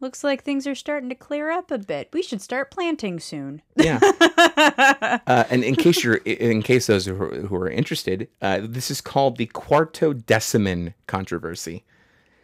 looks 0.00 0.24
like 0.24 0.42
things 0.42 0.66
are 0.66 0.74
starting 0.74 1.08
to 1.08 1.14
clear 1.14 1.50
up 1.50 1.70
a 1.70 1.78
bit. 1.78 2.08
We 2.12 2.22
should 2.22 2.40
start 2.42 2.70
planting 2.70 3.20
soon. 3.20 3.62
Yeah. 3.76 4.00
uh, 5.26 5.44
and 5.50 5.62
in 5.62 5.76
case 5.76 6.02
you're, 6.02 6.16
in 6.16 6.62
case 6.62 6.86
those 6.86 7.06
who 7.06 7.22
are, 7.22 7.34
who 7.34 7.56
are 7.56 7.70
interested, 7.70 8.28
uh, 8.42 8.60
this 8.62 8.90
is 8.90 9.00
called 9.00 9.36
the 9.36 9.46
Quartodeciman 9.46 10.94
controversy. 11.06 11.84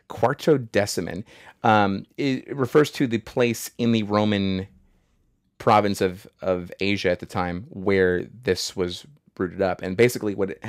Quartodeciman 0.08 1.24
um, 1.66 2.06
it 2.16 2.56
refers 2.56 2.92
to 2.92 3.08
the 3.08 3.18
place 3.18 3.72
in 3.76 3.90
the 3.90 4.04
Roman 4.04 4.68
province 5.58 6.00
of 6.00 6.26
of 6.40 6.70
Asia 6.78 7.10
at 7.10 7.18
the 7.18 7.26
time 7.26 7.66
where 7.70 8.24
this 8.24 8.76
was 8.76 9.04
rooted 9.36 9.60
up, 9.60 9.82
and 9.82 9.96
basically 9.96 10.36
what 10.36 10.50
it 10.50 10.64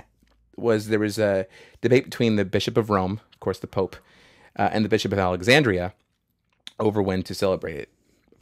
was 0.55 0.87
there 0.87 0.97
was 0.97 1.19
a 1.19 1.45
debate 1.81 2.05
between 2.05 2.35
the 2.35 2.45
Bishop 2.45 2.77
of 2.77 2.89
Rome, 2.89 3.21
of 3.31 3.39
course, 3.39 3.59
the 3.59 3.67
Pope, 3.67 3.95
uh, 4.57 4.69
and 4.71 4.83
the 4.83 4.89
Bishop 4.89 5.11
of 5.11 5.19
Alexandria 5.19 5.93
over 6.79 7.01
when 7.01 7.23
to 7.23 7.33
celebrate 7.33 7.75
it 7.77 7.89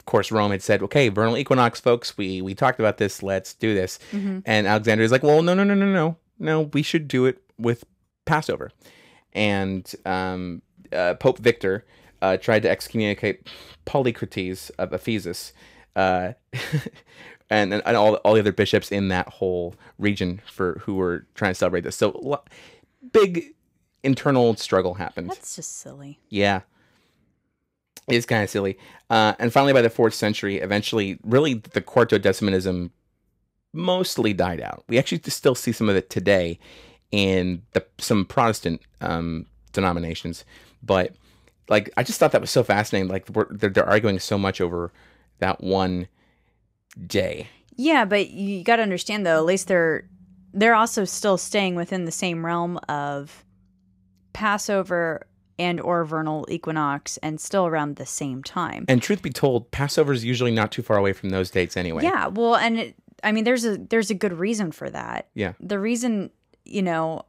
of 0.06 0.10
course 0.12 0.30
Rome 0.30 0.52
had 0.52 0.62
said, 0.62 0.82
"Okay, 0.82 1.08
vernal 1.08 1.36
equinox, 1.36 1.80
folks. 1.80 2.16
We 2.16 2.40
we 2.40 2.54
talked 2.54 2.78
about 2.78 2.98
this. 2.98 3.24
Let's 3.24 3.54
do 3.54 3.74
this." 3.74 3.98
And 4.46 4.66
Alexander 4.68 5.02
is 5.02 5.10
like, 5.10 5.24
"Well, 5.24 5.42
no, 5.42 5.52
no, 5.52 5.64
no, 5.64 5.74
no, 5.74 5.84
no, 5.84 6.16
no. 6.38 6.60
We 6.72 6.82
should 6.82 7.08
do 7.08 7.26
it 7.26 7.42
with 7.58 7.82
Passover." 8.24 8.70
And 9.32 9.92
um, 10.04 10.62
uh, 10.92 11.14
Pope 11.14 11.38
Victor 11.40 11.84
uh, 12.22 12.36
tried 12.36 12.62
to 12.62 12.70
excommunicate 12.70 13.48
Polycrates 13.84 14.70
of 14.78 14.92
Ephesus, 14.92 15.52
uh, 15.96 16.34
and, 17.50 17.74
and 17.74 17.82
and 17.84 17.96
all 17.96 18.14
all 18.16 18.34
the 18.34 18.40
other 18.40 18.52
bishops 18.52 18.92
in 18.92 19.08
that 19.08 19.28
whole 19.28 19.74
region 19.98 20.40
for 20.48 20.78
who 20.84 20.94
were 20.94 21.26
trying 21.34 21.50
to 21.50 21.56
celebrate 21.56 21.82
this. 21.82 21.96
So 21.96 22.16
lo- 22.22 22.44
big 23.10 23.54
internal 24.04 24.54
struggle 24.54 24.94
happened. 24.94 25.30
That's 25.30 25.56
just 25.56 25.78
silly. 25.78 26.20
Yeah. 26.28 26.60
Is 28.08 28.24
kind 28.24 28.44
of 28.44 28.50
silly. 28.50 28.78
Uh, 29.10 29.34
and 29.38 29.52
finally, 29.52 29.72
by 29.72 29.82
the 29.82 29.90
fourth 29.90 30.14
century, 30.14 30.58
eventually, 30.58 31.18
really, 31.24 31.54
the 31.54 31.80
Quartodecimanism 31.80 32.90
mostly 33.72 34.32
died 34.32 34.60
out. 34.60 34.84
We 34.88 34.98
actually 34.98 35.20
still 35.28 35.56
see 35.56 35.72
some 35.72 35.88
of 35.88 35.96
it 35.96 36.08
today 36.08 36.58
in 37.10 37.62
the 37.72 37.84
some 37.98 38.24
Protestant 38.24 38.80
um, 39.00 39.46
denominations, 39.72 40.44
but 40.82 41.16
like 41.68 41.90
I 41.96 42.02
just 42.02 42.20
thought 42.20 42.32
that 42.32 42.40
was 42.40 42.50
so 42.50 42.62
fascinating. 42.62 43.08
Like 43.08 43.26
they're, 43.26 43.70
they're 43.70 43.88
arguing 43.88 44.18
so 44.18 44.38
much 44.38 44.60
over 44.60 44.92
that 45.38 45.62
one 45.62 46.08
day. 47.06 47.48
Yeah, 47.74 48.04
but 48.04 48.30
you 48.30 48.62
got 48.64 48.76
to 48.76 48.82
understand 48.82 49.26
though. 49.26 49.38
At 49.38 49.44
least 49.44 49.68
they're 49.68 50.08
they're 50.54 50.74
also 50.74 51.04
still 51.04 51.36
staying 51.36 51.74
within 51.74 52.04
the 52.04 52.12
same 52.12 52.44
realm 52.44 52.78
of 52.88 53.44
Passover 54.32 55.26
and 55.58 55.80
or 55.80 56.04
vernal 56.04 56.46
equinox, 56.48 57.16
and 57.18 57.40
still 57.40 57.66
around 57.66 57.96
the 57.96 58.06
same 58.06 58.42
time. 58.42 58.84
And 58.88 59.02
truth 59.02 59.22
be 59.22 59.30
told, 59.30 59.70
Passover 59.70 60.12
is 60.12 60.24
usually 60.24 60.50
not 60.52 60.72
too 60.72 60.82
far 60.82 60.98
away 60.98 61.12
from 61.12 61.30
those 61.30 61.50
dates 61.50 61.76
anyway. 61.76 62.02
Yeah, 62.02 62.26
well, 62.28 62.56
and 62.56 62.78
it, 62.78 62.94
I 63.22 63.32
mean, 63.32 63.44
there's 63.44 63.64
a 63.64 63.78
there's 63.78 64.10
a 64.10 64.14
good 64.14 64.34
reason 64.34 64.72
for 64.72 64.90
that. 64.90 65.28
Yeah. 65.34 65.52
The 65.60 65.78
reason, 65.78 66.30
you 66.64 66.82
know, 66.82 67.24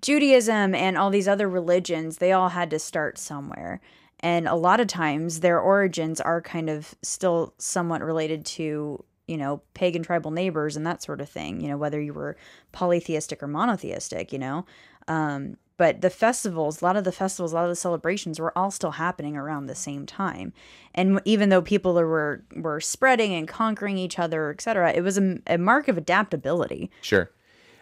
Judaism 0.00 0.74
and 0.74 0.96
all 0.96 1.10
these 1.10 1.28
other 1.28 1.48
religions, 1.48 2.18
they 2.18 2.32
all 2.32 2.50
had 2.50 2.70
to 2.70 2.78
start 2.78 3.18
somewhere. 3.18 3.80
And 4.20 4.46
a 4.46 4.54
lot 4.54 4.80
of 4.80 4.86
times 4.86 5.40
their 5.40 5.58
origins 5.58 6.20
are 6.20 6.42
kind 6.42 6.68
of 6.68 6.94
still 7.02 7.54
somewhat 7.58 8.02
related 8.02 8.44
to, 8.46 9.02
you 9.26 9.36
know, 9.36 9.62
pagan 9.74 10.02
tribal 10.02 10.30
neighbors 10.30 10.76
and 10.76 10.86
that 10.86 11.02
sort 11.02 11.20
of 11.20 11.28
thing, 11.28 11.60
you 11.60 11.68
know, 11.68 11.78
whether 11.78 12.00
you 12.00 12.12
were 12.12 12.36
polytheistic 12.72 13.42
or 13.42 13.46
monotheistic, 13.46 14.32
you 14.32 14.38
know. 14.38 14.66
Um, 15.08 15.56
but 15.80 16.02
the 16.02 16.10
festivals, 16.10 16.82
a 16.82 16.84
lot 16.84 16.98
of 16.98 17.04
the 17.04 17.10
festivals, 17.10 17.52
a 17.52 17.54
lot 17.54 17.64
of 17.64 17.70
the 17.70 17.74
celebrations 17.74 18.38
were 18.38 18.52
all 18.56 18.70
still 18.70 18.90
happening 18.90 19.34
around 19.34 19.64
the 19.64 19.74
same 19.74 20.04
time. 20.04 20.52
And 20.94 21.22
even 21.24 21.48
though 21.48 21.62
people 21.62 21.94
were 21.94 22.44
were 22.54 22.82
spreading 22.82 23.32
and 23.32 23.48
conquering 23.48 23.96
each 23.96 24.18
other, 24.18 24.50
etc., 24.50 24.92
it 24.92 25.00
was 25.00 25.16
a, 25.16 25.38
a 25.46 25.56
mark 25.56 25.88
of 25.88 25.96
adaptability. 25.96 26.90
Sure. 27.00 27.30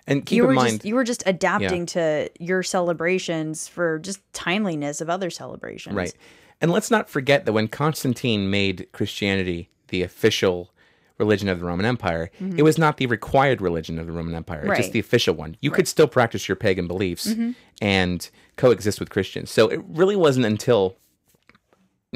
And 0.06 0.24
keep 0.24 0.36
you 0.36 0.48
in 0.48 0.54
mind, 0.54 0.70
just 0.74 0.84
you 0.84 0.94
were 0.94 1.02
just 1.02 1.24
adapting 1.26 1.86
to 1.86 2.30
your 2.38 2.62
celebrations 2.62 3.66
for 3.66 3.98
just 3.98 4.20
timeliness 4.32 5.00
of 5.00 5.10
other 5.10 5.28
celebrations. 5.28 5.96
Right. 5.96 6.14
And 6.60 6.70
let's 6.70 6.92
not 6.92 7.10
forget 7.10 7.46
that 7.46 7.52
when 7.52 7.66
Constantine 7.66 8.48
made 8.48 8.86
Christianity 8.92 9.70
the 9.88 10.02
official 10.02 10.70
religion 11.18 11.48
of 11.48 11.58
the 11.58 11.64
Roman 11.64 11.84
Empire, 11.86 12.30
it 12.56 12.62
was 12.62 12.78
not 12.78 12.96
the 12.96 13.06
required 13.06 13.60
religion 13.60 13.98
of 13.98 14.06
the 14.06 14.12
Roman 14.12 14.34
Empire. 14.34 14.60
Just 14.60 14.68
Mm-hmm. 14.68 14.70
Right. 14.70 14.82
Mm-hmm. 14.84 14.92
the 14.92 14.98
official 15.00 15.34
one. 15.34 15.56
You 15.60 15.70
could 15.70 15.88
still 15.88 16.08
practice 16.08 16.48
your 16.48 16.56
pagan 16.56 16.86
beliefs 16.86 17.34
and 17.82 18.28
coexist 18.56 19.00
with 19.00 19.10
Christians. 19.10 19.50
So 19.50 19.68
it 19.68 19.80
really 19.88 20.16
wasn't 20.16 20.46
until 20.46 20.96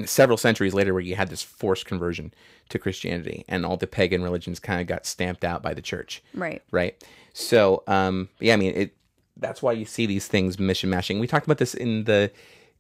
several 0.07 0.39
centuries 0.39 0.73
later 0.73 0.95
where 0.95 1.03
you 1.03 1.17
had 1.17 1.29
this 1.29 1.43
forced 1.43 1.85
conversion 1.85 2.33
to 2.71 2.79
Christianity 2.79 3.45
and 3.49 3.67
all 3.67 3.77
the 3.77 3.87
pagan 3.87 4.23
religions 4.23 4.59
kind 4.59 4.81
of 4.81 4.87
got 4.87 5.05
stamped 5.05 5.45
out 5.45 5.63
by 5.63 5.75
the 5.75 5.83
church 5.83 6.23
Right. 6.35 6.63
right? 6.71 7.03
So, 7.35 7.83
um, 7.87 8.29
yeah, 8.41 8.55
I 8.55 8.57
mean, 8.57 8.75
it. 8.75 8.97
That's 9.37 9.63
why 9.63 9.73
you 9.73 9.85
see 9.87 10.07
these 10.07 10.29
things 10.29 10.59
mission 10.59 10.91
mashing. 10.91 11.19
We 11.19 11.27
talked 11.27 11.47
about 11.47 11.59
this 11.59 11.75
in 11.75 12.05
the 12.05 12.31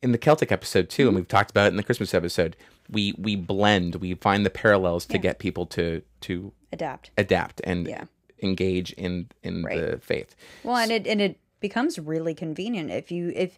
in 0.02 0.12
the 0.12 0.18
Celtic 0.18 0.52
episode 0.52 0.88
too, 0.90 1.06
and 1.06 1.16
we've 1.16 1.26
talked 1.28 1.50
about 1.50 1.66
it 1.66 1.68
in 1.68 1.76
the 1.76 1.82
Christmas 1.82 2.12
episode. 2.14 2.56
We 2.92 3.14
we 3.18 3.34
blend, 3.36 3.96
we 3.96 4.14
find 4.14 4.46
the 4.46 4.50
parallels 4.50 5.06
to 5.06 5.18
get 5.18 5.38
people 5.38 5.66
to 5.66 6.02
to 6.22 6.52
Adapt. 6.72 7.10
adapt 7.18 7.60
and 7.64 7.88
Yeah. 7.88 8.04
engage 8.42 8.92
in 8.92 9.28
in 9.42 9.64
Right. 9.64 9.80
the 9.80 9.98
faith. 9.98 10.36
Well, 10.62 10.76
and 10.76 10.92
it 10.92 11.06
and 11.06 11.20
it 11.20 11.38
becomes 11.60 11.98
really 11.98 12.34
convenient 12.34 12.90
if 12.90 13.10
you 13.10 13.32
if 13.34 13.56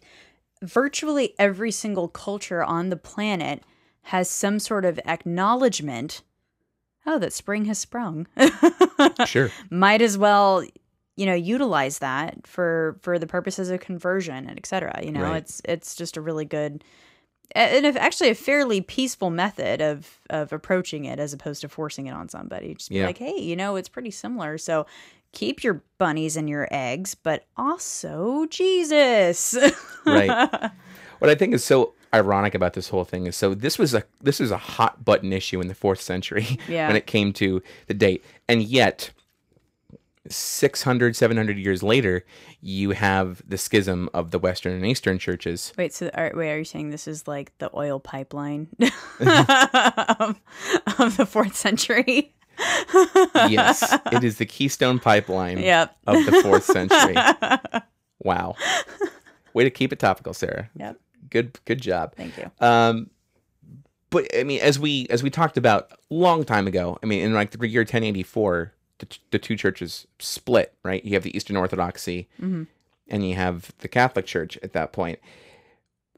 virtually 0.63 1.33
every 1.37 1.71
single 1.71 2.07
culture 2.07 2.63
on 2.63 2.89
the 2.89 2.95
planet 2.95 3.61
has 4.03 4.29
some 4.29 4.59
sort 4.59 4.85
of 4.85 4.99
acknowledgement 5.05 6.21
oh 7.05 7.19
that 7.19 7.33
spring 7.33 7.65
has 7.65 7.77
sprung 7.77 8.25
Sure, 9.25 9.49
might 9.69 10.01
as 10.01 10.17
well 10.17 10.63
you 11.17 11.25
know 11.25 11.33
utilize 11.33 11.99
that 11.99 12.45
for 12.47 12.97
for 13.01 13.19
the 13.19 13.27
purposes 13.27 13.69
of 13.69 13.79
conversion 13.79 14.47
and 14.47 14.57
etc 14.57 15.01
you 15.03 15.11
know 15.11 15.23
Right. 15.23 15.37
it's 15.37 15.61
it's 15.65 15.95
just 15.95 16.15
a 16.17 16.21
really 16.21 16.45
good 16.45 16.83
and 17.51 17.85
if 17.85 17.95
actually 17.95 18.29
a 18.29 18.35
fairly 18.35 18.81
peaceful 18.81 19.29
method 19.29 19.81
of 19.81 20.19
of 20.29 20.51
approaching 20.53 21.05
it 21.05 21.19
as 21.19 21.33
opposed 21.33 21.61
to 21.61 21.69
forcing 21.69 22.07
it 22.07 22.11
on 22.11 22.27
somebody 22.29 22.73
just 22.73 22.89
be 22.89 22.95
Yeah. 22.97 23.05
like 23.07 23.17
hey 23.17 23.37
you 23.39 23.55
know 23.55 23.75
it's 23.75 23.89
pretty 23.89 24.11
similar 24.11 24.57
so 24.57 24.85
keep 25.31 25.63
your 25.63 25.81
bunnies 25.97 26.37
and 26.37 26.49
your 26.49 26.67
eggs 26.71 27.13
but 27.15 27.45
also 27.57 28.45
jesus 28.49 29.55
right. 30.05 30.71
what 31.19 31.29
I 31.29 31.35
think 31.35 31.53
is 31.53 31.63
so 31.63 31.93
ironic 32.13 32.55
about 32.55 32.73
this 32.73 32.87
whole 32.89 33.03
thing 33.03 33.25
is 33.27 33.35
so 33.35 33.53
this 33.53 33.77
was 33.77 33.93
a 33.93 34.03
this 34.21 34.39
was 34.39 34.51
a 34.51 34.57
hot 34.57 35.03
button 35.03 35.33
issue 35.33 35.59
in 35.59 35.67
the 35.67 35.75
fourth 35.75 35.99
century 36.01 36.57
Yeah. 36.69 36.87
when 36.87 36.95
it 36.95 37.05
came 37.07 37.33
to 37.33 37.61
the 37.87 37.93
date, 37.93 38.23
and 38.47 38.63
yet 38.63 39.11
600 40.29 41.15
700 41.15 41.57
years 41.57 41.83
later 41.83 42.25
you 42.61 42.91
have 42.91 43.41
the 43.47 43.57
schism 43.57 44.09
of 44.13 44.31
the 44.31 44.39
western 44.39 44.73
and 44.73 44.85
eastern 44.85 45.19
churches. 45.19 45.71
Wait 45.77 45.93
so 45.93 46.09
are, 46.13 46.31
wait 46.35 46.51
are 46.51 46.57
you 46.59 46.63
saying 46.65 46.89
this 46.89 47.07
is 47.07 47.27
like 47.27 47.55
the 47.59 47.69
oil 47.75 47.99
pipeline 47.99 48.67
of, 49.19 50.39
of 50.99 51.17
the 51.17 51.25
fourth 51.29 51.55
century? 51.55 52.33
Yes 53.49 53.97
it 54.11 54.23
is 54.23 54.37
the 54.37 54.45
keystone 54.45 54.99
pipeline 54.99 55.59
Yep. 55.59 55.95
of 56.07 56.25
the 56.25 56.41
fourth 56.41 56.63
century. 56.65 57.15
Wow. 58.23 58.55
Way 59.53 59.65
to 59.65 59.69
keep 59.69 59.93
it 59.93 59.99
topical 59.99 60.33
sarah. 60.33 60.69
Yep. 60.75 60.99
good 61.29 61.59
good 61.65 61.81
job. 61.81 62.15
Thank 62.15 62.37
you. 62.37 62.49
Um 62.65 63.09
but 64.09 64.25
i 64.37 64.43
mean 64.43 64.61
as 64.61 64.79
we 64.79 65.05
as 65.09 65.21
we 65.23 65.29
talked 65.29 65.57
about 65.57 65.91
a 65.91 65.95
long 66.13 66.43
time 66.45 66.67
ago 66.67 66.97
i 67.03 67.05
mean 67.05 67.21
in 67.23 67.33
like 67.33 67.51
the 67.51 67.67
year 67.67 67.81
1084 67.81 68.71
the, 68.99 69.07
the 69.31 69.39
two 69.39 69.55
churches 69.55 70.07
split 70.19 70.73
right 70.83 71.03
you 71.03 71.13
have 71.13 71.23
the 71.23 71.35
eastern 71.35 71.57
orthodoxy 71.57 72.27
mm-hmm. 72.41 72.63
and 73.07 73.27
you 73.27 73.35
have 73.35 73.71
the 73.79 73.87
catholic 73.87 74.25
church 74.25 74.57
at 74.63 74.73
that 74.73 74.93
point 74.93 75.19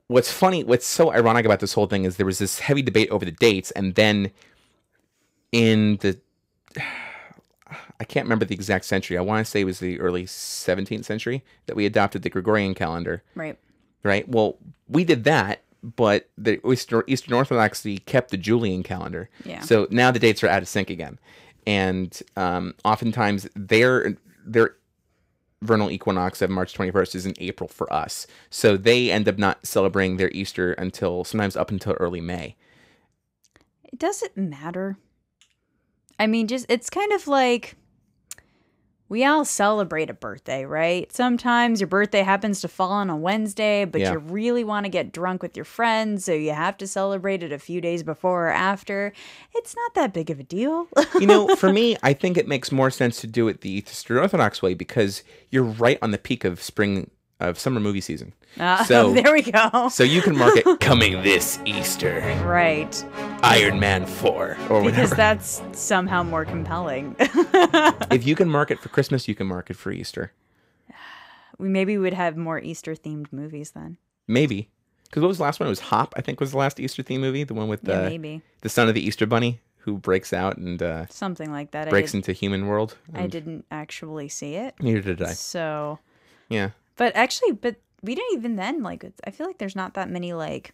what's 0.07 0.31
funny 0.31 0.63
what's 0.63 0.87
so 0.87 1.11
ironic 1.11 1.45
about 1.45 1.59
this 1.59 1.73
whole 1.73 1.87
thing 1.87 2.05
is 2.05 2.17
there 2.17 2.25
was 2.25 2.39
this 2.39 2.59
heavy 2.59 2.81
debate 2.81 3.09
over 3.09 3.25
the 3.25 3.31
dates 3.31 3.71
and 3.71 3.95
then 3.95 4.31
in 5.51 5.97
the 5.97 6.19
I 7.99 8.03
can't 8.03 8.25
remember 8.25 8.45
the 8.45 8.53
exact 8.53 8.85
century. 8.85 9.17
I 9.17 9.21
want 9.21 9.43
to 9.43 9.49
say 9.49 9.61
it 9.61 9.65
was 9.65 9.79
the 9.79 9.99
early 9.99 10.25
17th 10.25 11.03
century 11.03 11.43
that 11.65 11.75
we 11.75 11.83
adopted 11.87 12.21
the 12.21 12.29
Gregorian 12.29 12.75
calendar 12.75 13.23
right 13.33 13.57
right? 14.03 14.27
Well, 14.27 14.57
we 14.87 15.03
did 15.03 15.23
that, 15.25 15.61
but 15.83 16.29
the 16.37 16.59
Eastern, 16.67 17.03
Eastern 17.07 17.33
Orthodoxy 17.33 17.99
kept 17.99 18.31
the 18.31 18.37
Julian 18.37 18.83
calendar. 18.83 19.29
Yeah. 19.43 19.61
So 19.61 19.87
now 19.91 20.11
the 20.11 20.19
dates 20.19 20.43
are 20.43 20.47
out 20.47 20.61
of 20.61 20.67
sync 20.67 20.89
again, 20.89 21.19
and 21.67 22.23
um, 22.35 22.73
oftentimes 22.83 23.47
their 23.55 24.17
their 24.43 24.75
vernal 25.61 25.91
equinox 25.91 26.41
of 26.41 26.49
March 26.49 26.73
21st 26.75 27.15
is 27.15 27.25
in 27.25 27.33
April 27.39 27.67
for 27.67 27.91
us. 27.91 28.25
So 28.49 28.77
they 28.77 29.11
end 29.11 29.27
up 29.27 29.37
not 29.37 29.65
celebrating 29.65 30.17
their 30.17 30.29
Easter 30.31 30.73
until 30.73 31.23
sometimes 31.23 31.55
up 31.57 31.69
until 31.69 31.93
early 31.93 32.21
May. 32.21 32.55
does 33.95 34.21
it 34.21 34.35
matter 34.37 34.97
i 36.19 36.27
mean 36.27 36.47
just 36.47 36.65
it's 36.69 36.89
kind 36.89 37.11
of 37.13 37.27
like 37.27 37.75
we 39.09 39.23
all 39.23 39.45
celebrate 39.45 40.09
a 40.09 40.13
birthday 40.13 40.65
right? 40.65 41.11
Sometimes 41.11 41.79
your 41.79 41.87
birthday 41.87 42.21
happens 42.23 42.61
to 42.61 42.67
fall 42.67 42.91
on 42.91 43.09
a 43.09 43.15
wednesday 43.17 43.85
but 43.85 44.01
Yeah. 44.01 44.13
you 44.13 44.17
really 44.19 44.63
want 44.63 44.85
to 44.85 44.89
get 44.89 45.11
drunk 45.11 45.41
with 45.41 45.55
your 45.55 45.65
friends 45.65 46.25
so 46.25 46.33
you 46.33 46.51
have 46.51 46.77
to 46.77 46.87
celebrate 46.87 47.43
it 47.43 47.51
a 47.51 47.59
few 47.59 47.81
days 47.81 48.03
before 48.03 48.47
or 48.47 48.51
after. 48.51 49.13
It's 49.55 49.75
not 49.75 49.93
that 49.95 50.13
big 50.13 50.29
of 50.29 50.39
a 50.39 50.43
deal. 50.43 50.87
You 51.19 51.27
know, 51.27 51.55
for 51.55 51.71
me, 51.71 51.97
I 52.03 52.13
think 52.13 52.37
it 52.37 52.47
makes 52.47 52.71
more 52.71 52.89
sense 52.91 53.21
to 53.21 53.27
do 53.27 53.47
it 53.47 53.61
the 53.61 53.71
Eastern 53.71 54.17
Orthodox 54.17 54.61
way 54.61 54.73
because 54.73 55.23
you're 55.49 55.63
right 55.63 55.97
on 56.01 56.11
the 56.11 56.17
peak 56.17 56.43
of 56.43 56.61
spring 56.61 57.09
of 57.39 57.59
summer 57.59 57.79
movie 57.79 58.01
season. 58.01 58.33
Ah, 58.59 58.83
So- 58.87 59.13
there 59.21 59.31
we 59.33 59.41
go 59.43 59.89
So 59.89 60.03
you 60.03 60.21
can 60.21 60.35
mark 60.37 60.55
it 60.57 60.79
coming 60.79 61.21
this 61.21 61.59
Easter. 61.65 62.19
right 62.45 63.05
Iron 63.43 63.79
Man 63.79 64.05
4 64.05 64.57
or 64.69 64.81
whatever. 64.81 64.89
because 64.91 65.09
that's 65.17 65.61
somehow 65.73 66.23
more 66.23 66.45
compelling 66.45 67.15
if 67.19 68.25
you 68.25 68.35
can 68.35 68.49
mark 68.49 68.71
it 68.71 68.79
for 68.79 68.89
Christmas, 68.89 69.27
you 69.27 69.35
can 69.35 69.47
mark 69.47 69.69
it 69.69 69.75
for 69.75 69.91
Easter. 69.91 70.31
we 71.59 71.67
maybe 71.69 71.97
would 71.97 72.13
have 72.13 72.35
more 72.37 72.59
easter 72.59 72.95
themed 72.95 73.27
movies 73.31 73.71
then 73.71 73.97
Maybe. 74.27 74.69
Because 75.05 75.21
what 75.21 75.29
was 75.29 75.37
the 75.37 75.43
last 75.43 75.59
one? 75.61 75.67
It 75.67 75.69
was 75.69 75.79
Hop, 75.79 76.13
I 76.17 76.21
think 76.21 76.41
was 76.41 76.51
the 76.51 76.57
last 76.57 76.81
Easter 76.81 77.01
theme 77.01 77.21
movie. 77.21 77.45
The 77.45 77.53
one 77.53 77.69
with 77.69 77.79
yeah 77.83 78.01
the, 78.01 78.09
maybe 78.09 78.41
the 78.61 78.67
son 78.67 78.89
of 78.89 78.93
the 78.93 78.99
Easter 79.05 79.25
Bunny 79.25 79.61
who 79.77 79.97
breaks 79.97 80.33
out 80.33 80.57
and 80.57 80.83
uh, 80.83 81.05
something 81.09 81.49
like 81.49 81.71
that 81.71 81.89
breaks 81.89 82.13
into 82.13 82.33
human 82.33 82.67
world. 82.67 82.97
I 83.13 83.27
didn't 83.27 83.63
actually 83.71 84.27
see 84.27 84.55
it 84.55 84.75
Neither 84.81 85.01
did 85.01 85.21
I. 85.21 85.31
so 85.31 85.99
Yeah. 86.49 86.71
But 86.97 87.15
actually, 87.15 87.53
but 87.53 87.77
we 88.01 88.15
didn't 88.15 88.37
even 88.37 88.55
then 88.57 88.83
like. 88.83 89.03
it's- 89.03 89.19
I 89.25 89.31
feel 89.31 89.47
like 89.47 89.57
there's 89.59 89.75
not 89.75 89.93
that 89.95 90.09
many 90.09 90.33
like 90.33 90.73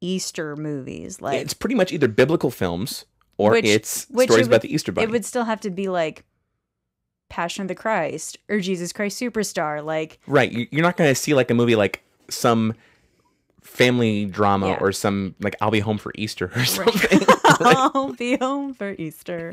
Easter 0.00 0.56
movies. 0.56 1.20
Like 1.20 1.40
it's 1.40 1.54
pretty 1.54 1.74
much 1.74 1.92
either 1.92 2.08
biblical 2.08 2.50
films 2.50 3.04
or 3.38 3.52
Which- 3.52 3.64
it's 3.64 4.06
which 4.10 4.28
stories 4.28 4.46
it 4.46 4.48
about 4.48 4.56
would- 4.56 4.62
the 4.70 4.74
Easter 4.74 4.92
Bunny. 4.92 5.04
it 5.06 5.10
would 5.10 5.24
still 5.24 5.44
have 5.44 5.60
to 5.62 5.70
be 5.70 5.88
like 5.88 6.24
Passion 7.30 7.62
of 7.62 7.68
the 7.68 7.74
Christ 7.74 8.38
or 8.48 8.60
Jesus 8.60 8.92
Christ 8.92 9.20
Superstar. 9.20 9.82
Like 9.84 10.20
Right. 10.26 10.52
You- 10.52 10.66
You're 10.70 10.82
not 10.82 10.96
going 10.96 11.10
to 11.10 11.14
see 11.14 11.34
like 11.34 11.50
a 11.50 11.54
movie 11.54 11.74
like 11.76 12.02
some 12.28 12.74
family 13.62 14.26
drama 14.26 14.68
Yeah. 14.68 14.78
or 14.80 14.92
some 14.92 15.34
like 15.40 15.56
I'll 15.60 15.70
be 15.70 15.80
home 15.80 15.98
for 15.98 16.12
Easter 16.16 16.50
or 16.54 16.64
something. 16.64 17.20
I'll 17.44 18.12
be 18.12 18.36
home 18.36 18.74
for 18.74 18.94
Easter. 18.98 19.52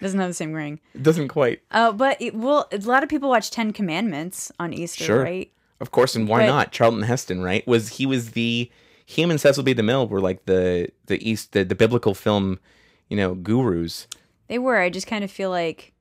Doesn't 0.00 0.18
have 0.20 0.30
the 0.30 0.34
same 0.34 0.52
ring. 0.52 0.80
It 0.94 1.02
doesn't 1.02 1.28
quite. 1.28 1.60
Uh, 1.70 1.92
but 1.92 2.20
it, 2.20 2.34
well, 2.34 2.68
a 2.72 2.78
lot 2.78 3.02
of 3.02 3.08
people 3.08 3.28
watch 3.28 3.50
Ten 3.50 3.72
Commandments 3.72 4.52
on 4.60 4.72
Easter, 4.72 5.04
Sure. 5.04 5.22
right? 5.22 5.50
Of 5.80 5.90
course, 5.90 6.14
and 6.14 6.28
why 6.28 6.40
But- 6.40 6.46
not? 6.46 6.72
Charlton 6.72 7.02
Heston, 7.02 7.42
right? 7.42 7.66
Was 7.66 7.88
he 7.96 8.06
was 8.06 8.32
the 8.32 8.70
him 9.06 9.30
and 9.30 9.40
Cecil 9.40 9.62
B. 9.64 9.74
DeMille 9.74 10.08
were 10.08 10.20
like 10.20 10.44
the 10.46 10.90
the 11.06 11.26
East 11.28 11.52
the, 11.52 11.64
the 11.64 11.74
biblical 11.74 12.14
film, 12.14 12.60
you 13.08 13.16
know, 13.16 13.34
gurus. 13.34 14.06
They 14.48 14.58
were. 14.58 14.78
I 14.78 14.90
just 14.90 15.06
kind 15.06 15.24
of 15.24 15.30
feel 15.30 15.50
like, 15.50 15.92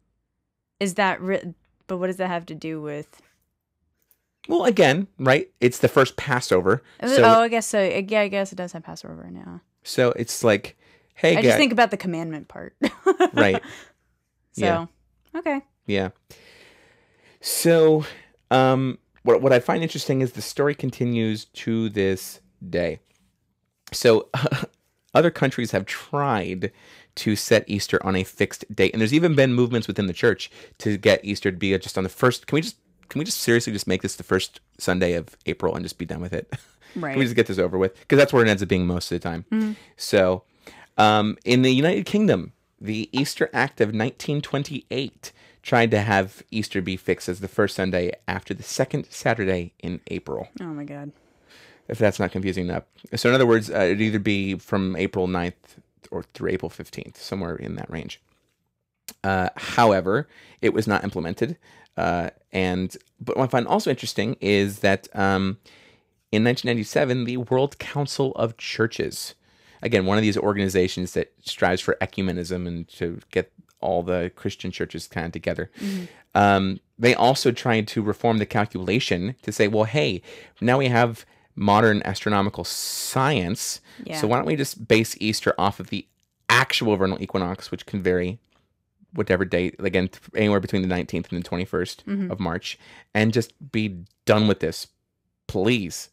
is 0.80 0.96
that? 0.96 1.22
Ri- 1.22 1.54
but 1.88 1.98
what 1.98 2.08
does 2.08 2.18
that 2.18 2.28
have 2.30 2.46
to 2.48 2.56
do 2.56 2.82
with? 2.82 3.22
Well, 4.48 4.66
again, 4.66 5.08
right? 5.20 5.50
It's 5.60 5.80
the 5.80 5.88
first 5.88 6.16
Passover, 6.16 6.82
so 7.06 7.24
oh, 7.24 7.42
I 7.42 7.48
guess 7.50 7.68
so. 7.68 7.82
Yeah, 7.84 8.22
I 8.22 8.28
guess 8.30 8.52
it 8.52 8.56
does 8.56 8.72
have 8.72 8.84
Passover 8.84 9.30
now. 9.32 9.62
so 9.84 10.12
it's 10.16 10.44
like, 10.44 10.76
hey, 11.20 11.32
I 11.32 11.36
guys, 11.36 11.44
just 11.46 11.58
think 11.58 11.72
about 11.72 11.92
the 11.92 11.98
commandment 11.98 12.48
part. 12.48 12.76
right? 13.34 13.62
So, 14.54 14.66
Yeah. 14.66 14.86
okay. 15.36 15.62
Yeah. 15.86 16.10
So, 17.42 18.06
um, 18.52 18.98
what 19.24 19.42
what 19.42 19.54
I 19.54 19.60
find 19.60 19.84
interesting 19.84 20.22
is 20.22 20.34
the 20.34 20.42
story 20.42 20.76
continues 20.76 21.46
to 21.46 21.90
this 21.90 22.42
day. 22.68 23.00
So, 23.92 24.30
other 25.14 25.32
countries 25.32 25.72
have 25.72 25.86
tried 25.86 26.72
to 27.16 27.36
set 27.36 27.64
Easter 27.68 28.04
on 28.06 28.16
a 28.16 28.24
fixed 28.24 28.64
date, 28.74 28.94
and 28.94 29.02
there's 29.02 29.14
even 29.14 29.36
been 29.36 29.54
movements 29.54 29.88
within 29.88 30.08
the 30.08 30.14
church 30.14 30.50
to 30.80 30.98
get 30.98 31.24
Easter 31.24 31.52
to 31.52 31.58
be 31.58 31.78
just 31.78 31.98
on 31.98 32.04
the 32.04 32.10
first. 32.10 32.48
Can 32.48 32.56
we 32.56 32.62
just 32.62 32.78
can 33.10 33.20
we 33.20 33.26
just 33.26 33.40
seriously 33.40 33.74
just 33.74 33.88
make 33.88 34.02
this 34.02 34.16
the 34.16 34.24
first 34.24 34.60
Sunday 34.78 35.14
of 35.14 35.36
April 35.46 35.76
and 35.76 35.84
just 35.84 35.98
be 35.98 36.06
done 36.06 36.22
with 36.22 36.34
it? 36.34 36.54
Right. 36.96 37.12
Can 37.14 37.20
we 37.20 37.26
just 37.26 37.36
get 37.36 37.48
this 37.48 37.58
over 37.60 37.78
with? 37.78 38.00
Because 38.00 38.18
that's 38.18 38.32
where 38.32 38.44
it 38.46 38.50
ends 38.50 38.62
up 38.64 38.70
being 38.70 38.86
most 38.88 39.12
of 39.12 39.20
the 39.20 39.28
time. 39.28 39.76
So, 39.98 40.44
um, 41.00 41.38
in 41.46 41.62
the 41.62 41.72
United 41.72 42.06
Kingdom, 42.06 42.52
the 42.80 43.10
Easter 43.12 43.50
Act 43.54 43.82
of 43.82 43.88
1928 43.88 45.32
tried 45.64 45.92
to 45.92 46.02
have 46.02 46.44
Easter 46.52 46.82
be 46.82 46.98
fixed 46.98 47.28
as 47.28 47.40
the 47.40 47.48
first 47.48 47.76
Sunday 47.76 48.12
after 48.28 48.54
the 48.54 48.64
second 48.64 49.08
Saturday 49.10 49.74
in 49.80 50.02
April. 50.08 50.50
Oh 50.62 50.66
my 50.66 50.84
god. 50.84 51.12
If 51.88 51.98
that's 51.98 52.20
not 52.20 52.32
confusing 52.32 52.66
enough. 52.66 52.84
So, 53.16 53.30
in 53.30 53.36
other 53.36 53.48
words, 53.48 53.72
uh, 53.72 53.80
it'd 53.80 54.02
either 54.02 54.20
be 54.20 54.56
from 54.56 54.96
April 54.96 55.28
9th 55.28 55.54
or 56.12 56.24
through 56.34 56.52
April 56.52 56.70
15th, 56.70 57.18
somewhere 57.18 57.56
in 57.56 57.76
that 57.76 57.90
range. 57.90 58.22
Uh, 59.24 59.50
however, 59.56 60.28
it 60.62 60.74
was 60.74 60.88
not 60.88 61.04
implemented. 61.04 61.58
Uh, 61.98 62.30
and 62.52 62.96
but 63.20 63.38
what 63.38 63.46
I 63.46 63.48
find 63.48 63.68
also 63.68 63.90
interesting 63.90 64.38
is 64.40 64.80
that 64.80 65.08
um, 65.14 65.58
in 66.32 66.44
1997, 66.44 67.26
the 67.26 67.38
World 67.38 67.80
Council 67.80 68.32
of 68.36 68.56
Churches, 68.58 69.34
again, 69.82 70.06
one 70.06 70.18
of 70.18 70.22
these 70.22 70.38
organizations 70.38 71.14
that 71.14 71.34
strives 71.44 71.82
for 71.82 71.98
ecumenism 72.02 72.68
and 72.68 72.88
to 72.90 73.20
get 73.32 73.52
all 73.82 74.04
the 74.04 74.32
Christian 74.36 74.72
churches 74.72 75.08
kind 75.08 75.26
of 75.28 75.32
together. 75.32 75.72
Um, 76.36 76.80
they 76.98 77.16
also 77.16 77.52
tried 77.52 77.88
to 77.90 78.02
reform 78.02 78.38
the 78.38 78.46
calculation 78.46 79.36
to 79.44 79.52
say, 79.52 79.68
well, 79.68 79.86
hey, 79.86 80.22
now 80.62 80.78
we 80.78 80.88
have 80.88 81.26
modern 81.56 82.02
astronomical 82.06 82.64
science, 82.64 83.82
Yeah. 84.06 84.20
so 84.20 84.28
why 84.28 84.38
don't 84.38 84.46
we 84.46 84.56
just 84.56 84.88
base 84.88 85.16
Easter 85.20 85.54
off 85.58 85.80
of 85.80 85.90
the 85.90 86.06
actual 86.50 86.96
vernal 86.96 87.22
equinox, 87.22 87.72
which 87.72 87.86
can 87.86 88.02
vary 88.02 88.40
whatever 89.14 89.44
date, 89.44 89.76
again, 89.80 90.10
anywhere 90.36 90.60
between 90.60 90.82
the 90.88 90.88
19th 90.88 91.32
and 91.32 91.44
the 91.44 91.50
21st 91.50 92.32
of 92.32 92.40
March, 92.40 92.78
and 93.14 93.34
just 93.34 93.54
be 93.72 94.04
done 94.26 94.48
with 94.48 94.60
this, 94.60 94.88
please. 95.48 96.10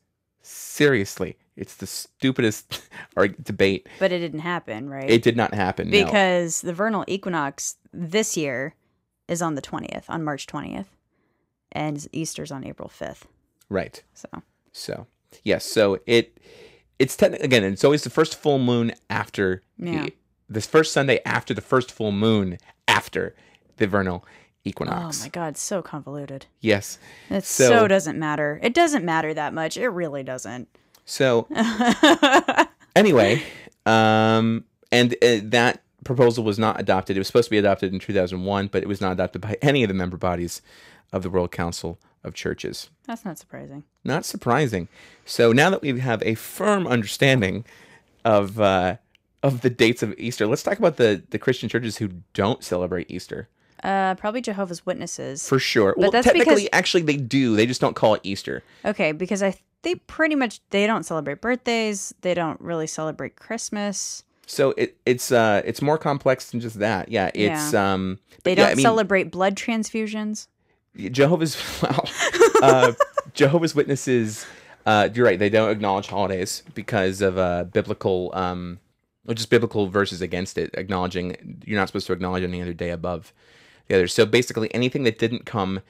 Seriously, 0.47 1.37
it's 1.57 1.75
the 1.75 1.87
stupidest 1.87 2.83
debate. 3.43 3.89
But 3.99 4.13
it 4.13 4.21
didn't 4.21 4.41
happen, 4.41 4.89
right? 4.89 5.09
It 5.11 5.23
did 5.23 5.37
not 5.37 5.53
happen. 5.55 5.91
no. 5.91 6.05
because 6.05 6.61
the 6.61 6.73
vernal 6.73 7.05
equinox 7.09 7.77
this 7.93 8.37
year 8.37 8.75
is 9.27 9.43
on 9.43 9.57
the 9.57 9.63
20th, 9.63 10.05
on 10.09 10.23
March 10.23 10.47
20th, 10.47 10.87
and 11.73 12.07
Easter's 12.13 12.53
on 12.53 12.65
April 12.65 12.89
5th. 12.89 13.23
right. 13.69 14.03
So, 14.15 14.29
So 14.73 15.07
yes, 15.43 15.65
so 15.65 15.99
it 16.07 16.39
it's 16.99 17.17
technically 17.17 17.45
again 17.45 17.65
it's 17.65 17.85
always 17.85 18.05
the 18.05 18.11
first 18.11 18.37
full 18.39 18.59
moon 18.61 18.93
after 19.11 19.63
Yeah. 19.79 20.05
the 20.05 20.13
this 20.49 20.67
first 20.67 20.93
Sunday 20.93 21.21
after 21.27 21.53
the 21.55 21.61
first 21.61 21.91
full 21.91 22.13
moon 22.13 22.59
after 22.87 23.35
the 23.79 23.87
vernal 23.89 24.25
oh 24.79 25.25
my 25.25 25.29
god, 25.29 25.57
so 25.57 25.83
convoluted. 25.83 26.47
Yes. 26.61 26.99
It 27.31 27.45
So- 27.45 27.69
so, 27.69 27.89
doesn't 27.89 28.19
matter. 28.19 28.59
It 28.63 28.75
doesn't 28.75 29.05
matter 29.05 29.33
that 29.35 29.55
much. 29.55 29.77
It 29.77 29.89
really 29.89 30.23
doesn't. 30.23 30.69
So 31.05 31.47
anyway, 32.97 33.43
um, 33.85 34.65
and 34.91 35.15
uh, 35.23 35.39
that 35.45 35.83
proposal 36.05 36.45
was 36.45 36.59
not 36.59 36.81
adopted. 36.81 37.17
It 37.17 37.21
was 37.21 37.27
supposed 37.27 37.47
to 37.47 37.51
be 37.51 37.59
adopted 37.59 37.93
in 37.93 37.99
2001, 38.01 38.69
but 38.69 38.83
it 38.83 38.89
was 38.89 39.01
not 39.01 39.13
adopted 39.13 39.43
by 39.43 39.57
any 39.63 39.83
of 39.83 39.89
the 39.89 39.95
member 39.95 40.17
bodies 40.17 40.63
of 41.13 41.23
the 41.23 41.31
World 41.31 41.53
Council 41.53 41.99
of 42.25 42.35
Churches. 42.35 42.91
That's 43.07 43.25
not 43.25 43.39
surprising. 43.39 43.85
Not 44.05 44.25
surprising. 44.25 44.89
So 45.25 45.53
now 45.53 45.71
that 45.71 45.83
we 45.83 45.99
have 46.01 46.23
a 46.25 46.35
firm 46.35 46.87
understanding 46.87 47.65
of 48.25 48.61
uh, 48.61 48.97
of 49.43 49.61
the 49.61 49.71
dates 49.71 50.03
of 50.03 50.13
Easter, 50.19 50.47
let's 50.47 50.63
talk 50.63 50.79
about 50.79 50.97
the 50.97 51.23
the 51.31 51.39
Christian 51.39 51.69
churches 51.69 51.99
who 51.99 52.09
don't 52.35 52.65
celebrate 52.65 53.11
Easter. 53.11 53.49
Uh, 53.83 54.15
probably 54.15 54.41
Jehovah's 54.41 54.85
Witnesses. 54.87 55.47
For 55.47 55.59
sure. 55.59 55.95
well, 55.97 56.11
that's 56.11 56.27
technically, 56.27 56.65
because- 56.65 56.69
actually, 56.73 57.03
they 57.03 57.17
do. 57.17 57.57
They 57.57 57.67
just 57.67 57.81
don't 57.81 57.95
call 57.95 58.15
it 58.15 58.21
Easter. 58.25 58.63
Okay, 58.85 59.13
because 59.13 59.43
I 59.43 59.55
they 59.83 59.95
pretty 59.95 60.35
much 60.35 60.61
they 60.71 60.87
don't 60.87 61.05
celebrate 61.05 61.41
birthdays. 61.41 62.13
They 62.23 62.35
don't 62.35 62.61
really 62.61 62.87
celebrate 62.87 63.37
Christmas. 63.37 64.25
So 64.47 64.71
it, 64.77 64.97
it's 65.07 65.31
uh 65.31 65.63
it's 65.65 65.81
more 65.83 65.99
complex 65.99 66.51
than 66.51 66.61
just 66.61 66.79
that. 66.81 67.09
Yeah, 67.09 67.31
it's 67.35 67.75
um 67.75 68.19
They 68.45 68.55
don't 68.55 68.71
I 68.71 68.75
mean, 68.75 68.83
celebrate 68.83 69.31
blood 69.31 69.55
transfusions. 69.55 70.49
Jehovah's 70.97 71.57
wow. 71.83 72.05
uh, 72.63 72.93
Jehovah's 73.35 73.75
Witnesses. 73.75 74.47
Uh, 74.87 75.09
you're 75.13 75.27
right. 75.27 75.39
They 75.39 75.51
don't 75.51 75.71
acknowledge 75.71 76.07
holidays 76.07 76.63
because 76.75 77.21
of 77.21 77.37
uh, 77.39 77.65
biblical, 77.65 78.31
um, 78.35 78.79
or 79.29 79.35
just 79.35 79.51
biblical 79.51 79.89
verses 79.89 80.23
against 80.23 80.57
it, 80.59 80.71
acknowledging 80.75 81.61
you're 81.67 81.79
not 81.79 81.89
supposed 81.89 82.07
to 82.07 82.13
acknowledge 82.13 82.45
any 82.45 82.63
other 82.63 82.73
day 82.73 82.91
above 82.91 83.33
the 83.89 83.95
others. 83.95 84.15
So 84.15 84.27
basically, 84.27 84.73
anything 84.75 85.05
that 85.05 85.19
didn't 85.19 85.47
come, 85.47 85.81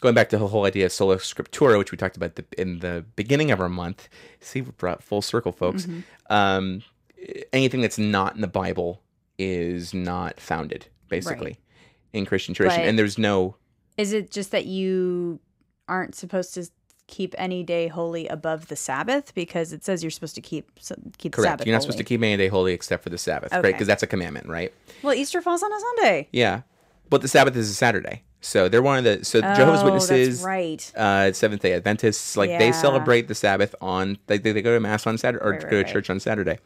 going 0.00 0.14
back 0.14 0.28
to 0.30 0.38
the 0.38 0.48
whole 0.48 0.64
idea 0.64 0.86
of 0.86 0.92
sola 0.92 1.16
scriptura, 1.16 1.78
which 1.78 1.92
we 1.92 1.98
talked 1.98 2.16
about 2.16 2.36
the, 2.36 2.44
in 2.58 2.80
the 2.80 3.04
beginning 3.16 3.50
of 3.50 3.60
our 3.60 3.68
month. 3.68 4.08
See, 4.40 4.60
we 4.60 4.70
brought 4.72 5.02
full 5.02 5.22
circle, 5.22 5.52
folks. 5.52 5.86
Um, 6.30 6.82
anything 7.52 7.80
that's 7.80 7.98
not 7.98 8.34
in 8.34 8.40
the 8.40 8.46
Bible 8.48 9.02
is 9.38 9.92
not 9.94 10.40
founded, 10.40 10.86
basically, 11.08 11.58
in 12.12 12.26
Christian 12.26 12.54
tradition, 12.54 12.82
But- 12.82 12.88
and 12.88 12.98
there's 12.98 13.18
no 13.18 13.56
Is 13.96 14.12
it 14.12 14.30
just 14.30 14.50
that 14.50 14.66
you 14.66 15.40
aren't 15.88 16.14
supposed 16.14 16.54
to 16.54 16.68
keep 17.06 17.34
any 17.38 17.62
day 17.62 17.86
holy 17.86 18.26
above 18.26 18.66
the 18.66 18.74
Sabbath 18.76 19.32
because 19.34 19.72
it 19.72 19.84
says 19.84 20.02
you're 20.02 20.10
supposed 20.10 20.34
to 20.34 20.40
keep 20.40 20.68
so- 20.80 20.96
keep 21.18 21.32
the 21.32 21.36
Correct. 21.36 21.52
Sabbath. 21.52 21.66
You're 21.66 21.74
not 21.74 21.82
supposed 21.82 21.98
to 21.98 22.04
keep 22.04 22.20
any 22.22 22.36
day 22.36 22.48
holy 22.48 22.72
except 22.72 23.02
for 23.04 23.10
the 23.10 23.18
Sabbath, 23.18 23.52
right? 23.52 23.62
Because 23.62 23.86
that's 23.86 24.02
a 24.02 24.06
commandment, 24.06 24.48
right? 24.48 24.72
Well, 25.02 25.14
Easter 25.14 25.40
falls 25.40 25.62
on 25.62 25.72
a 25.72 25.78
Sunday. 25.80 26.28
Yeah. 26.32 26.62
But 27.08 27.22
the 27.22 27.28
Sabbath 27.28 27.56
is 27.56 27.70
a 27.70 27.74
Saturday. 27.74 28.22
So 28.40 28.68
they're 28.68 28.82
one 28.82 28.98
of 28.98 29.04
the 29.04 29.24
so 29.24 29.40
Jehovah's 29.40 29.80
Oh, 29.82 29.84
Witnesses, 29.86 30.42
right. 30.42 30.92
uh, 30.96 31.32
Seventh 31.32 31.62
Day 31.62 31.72
Adventists, 31.72 32.36
like 32.36 32.50
they 32.50 32.70
celebrate 32.72 33.28
the 33.28 33.34
Sabbath 33.34 33.74
on 33.80 34.18
they, 34.28 34.38
they, 34.38 34.52
they 34.52 34.62
go 34.62 34.72
to 34.74 34.80
mass 34.80 35.06
on 35.06 35.18
Saturday 35.18 35.44
or 35.44 35.52
Right, 35.52 35.60
go 35.60 35.64
right, 35.66 35.70
to 35.70 35.76
right. 35.78 35.86
church 35.92 36.10
on 36.10 36.20
Saturday. 36.20 36.58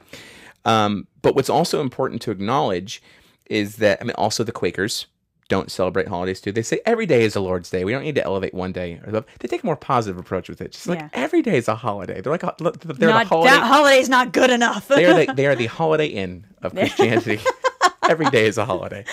Um, 0.64 1.06
but 1.22 1.34
what's 1.34 1.48
also 1.48 1.80
important 1.80 2.20
to 2.22 2.30
acknowledge 2.30 3.02
is 3.46 3.76
that 3.76 3.98
I 4.00 4.04
mean 4.04 4.14
also 4.16 4.44
the 4.44 4.52
Quakers 4.52 5.06
don't 5.48 5.70
celebrate 5.70 6.06
holidays 6.06 6.40
too. 6.40 6.52
They 6.52 6.62
say 6.62 6.80
every 6.86 7.06
day 7.06 7.22
is 7.24 7.32
the 7.34 7.40
Lord's 7.40 7.70
Day. 7.70 7.84
We 7.84 7.92
don't 7.92 8.02
need 8.04 8.14
to 8.16 8.24
elevate 8.24 8.52
one 8.54 8.72
day. 8.72 9.00
They 9.40 9.48
take 9.48 9.62
a 9.62 9.66
more 9.66 9.74
positive 9.76 10.18
approach 10.18 10.48
with 10.48 10.60
it. 10.60 10.72
Just 10.72 10.86
like 10.86 10.98
Yeah. 11.00 11.08
every 11.14 11.40
day 11.42 11.56
is 11.56 11.66
a 11.66 11.74
holiday. 11.76 12.20
They're 12.20 12.30
like 12.32 12.42
they're 12.42 12.50
not, 12.60 12.80
the 12.80 13.24
holiday. 13.28 13.50
That 13.50 13.66
holiday's 13.66 14.08
not 14.08 14.32
good 14.32 14.50
enough. 14.50 14.86
they 14.88 15.06
are 15.06 15.24
the, 15.26 15.32
they 15.36 15.46
are 15.46 15.56
the 15.56 15.66
holiday 15.66 16.06
inn 16.06 16.46
of 16.62 16.72
Christianity. 16.74 17.40
Every 18.08 18.28
day 18.30 18.46
is 18.46 18.58
a 18.58 18.64
holiday. 18.64 19.04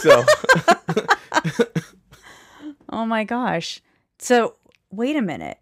So 0.00 0.24
oh 2.90 3.06
my 3.06 3.24
gosh. 3.24 3.80
So 4.18 4.56
wait 4.90 5.16
a 5.16 5.22
minute. 5.22 5.58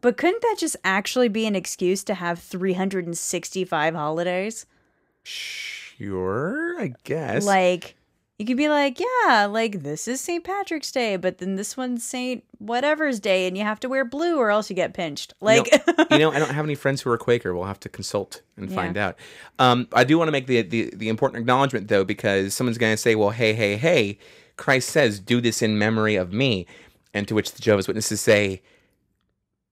But 0.00 0.16
couldn't 0.16 0.42
that 0.42 0.56
just 0.58 0.76
actually 0.84 1.28
be 1.28 1.46
an 1.46 1.56
excuse 1.56 2.04
to 2.04 2.14
have 2.14 2.38
365 2.38 3.94
holidays? 3.94 4.66
sure, 5.28 6.80
I 6.80 6.94
guess. 7.04 7.44
Like 7.44 7.96
you 8.38 8.46
could 8.46 8.56
be 8.56 8.68
like, 8.68 9.00
yeah, 9.00 9.46
like 9.46 9.82
this 9.82 10.06
is 10.06 10.20
St. 10.20 10.44
Patrick's 10.44 10.92
Day, 10.92 11.16
but 11.16 11.38
then 11.38 11.56
this 11.56 11.76
one's 11.76 12.04
St. 12.04 12.44
Whatever's 12.58 13.18
Day, 13.18 13.48
and 13.48 13.58
you 13.58 13.64
have 13.64 13.80
to 13.80 13.88
wear 13.88 14.04
blue 14.04 14.38
or 14.38 14.50
else 14.50 14.70
you 14.70 14.76
get 14.76 14.94
pinched. 14.94 15.34
Like, 15.40 15.66
you 16.10 16.18
know, 16.18 16.30
I 16.32 16.38
don't 16.38 16.50
have 16.52 16.64
any 16.64 16.76
friends 16.76 17.02
who 17.02 17.10
are 17.10 17.18
Quaker. 17.18 17.52
We'll 17.54 17.64
have 17.64 17.80
to 17.80 17.88
consult 17.88 18.42
and 18.56 18.70
Yeah. 18.70 18.76
find 18.76 18.96
out. 18.96 19.16
Um, 19.58 19.88
I 19.92 20.04
do 20.04 20.16
want 20.18 20.28
to 20.28 20.32
make 20.32 20.46
the, 20.46 20.62
the 20.62 20.90
the 20.94 21.08
important 21.08 21.40
acknowledgement 21.40 21.88
though, 21.88 22.04
because 22.04 22.54
someone's 22.54 22.78
going 22.78 22.92
to 22.92 22.96
say, 22.96 23.16
"Well, 23.16 23.30
hey, 23.30 23.54
hey, 23.54 23.76
hey, 23.76 24.18
Christ 24.56 24.90
says, 24.90 25.18
do 25.18 25.40
this 25.40 25.60
in 25.60 25.76
memory 25.76 26.14
of 26.14 26.32
me," 26.32 26.66
and 27.12 27.26
to 27.26 27.34
which 27.34 27.52
the 27.52 27.60
Jehovah's 27.60 27.88
Witnesses 27.88 28.20
say, 28.20 28.62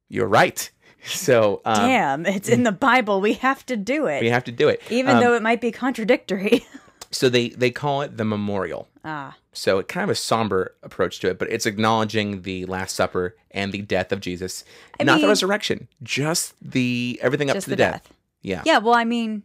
"You're 0.08 0.28
right." 0.28 0.70
So 1.08 1.60
um, 1.64 1.76
damn, 1.86 2.26
it's 2.26 2.48
in 2.48 2.64
the 2.64 2.72
Bible. 2.72 3.20
We 3.20 3.34
have 3.34 3.64
to 3.66 3.76
do 3.76 4.06
it, 4.06 4.20
we 4.22 4.28
have 4.30 4.42
to 4.42 4.50
do 4.50 4.66
it, 4.68 4.82
even 4.90 5.14
Um, 5.14 5.22
though 5.22 5.34
it 5.34 5.42
might 5.42 5.60
be 5.60 5.70
contradictory. 5.70 6.66
So 7.10 7.28
they 7.28 7.50
they 7.50 7.70
call 7.70 8.02
it 8.02 8.16
the 8.16 8.24
memorial. 8.24 8.88
ah, 9.04 9.36
So 9.52 9.78
it 9.78 9.88
kind 9.88 10.04
of 10.04 10.10
a 10.10 10.14
somber 10.14 10.74
approach 10.82 11.20
to 11.20 11.28
it, 11.30 11.38
but 11.38 11.50
it's 11.50 11.66
acknowledging 11.66 12.42
the 12.42 12.66
Last 12.66 12.94
Supper 12.96 13.36
and 13.50 13.72
the 13.72 13.82
death 13.82 14.12
of 14.12 14.20
Jesus, 14.20 14.64
not 15.00 15.14
the 15.14 15.20
mean- 15.22 15.28
resurrection, 15.28 15.88
just 16.02 16.54
the 16.60 17.18
everything 17.22 17.50
up 17.50 17.54
just 17.56 17.64
to 17.64 17.70
the 17.70 17.76
the, 17.76 17.82
death. 17.82 18.02
death. 18.04 18.12
Yeah. 18.42 18.62
Yeah, 18.64 18.78
well, 18.78 18.94
I 18.94 19.04
mean, 19.04 19.42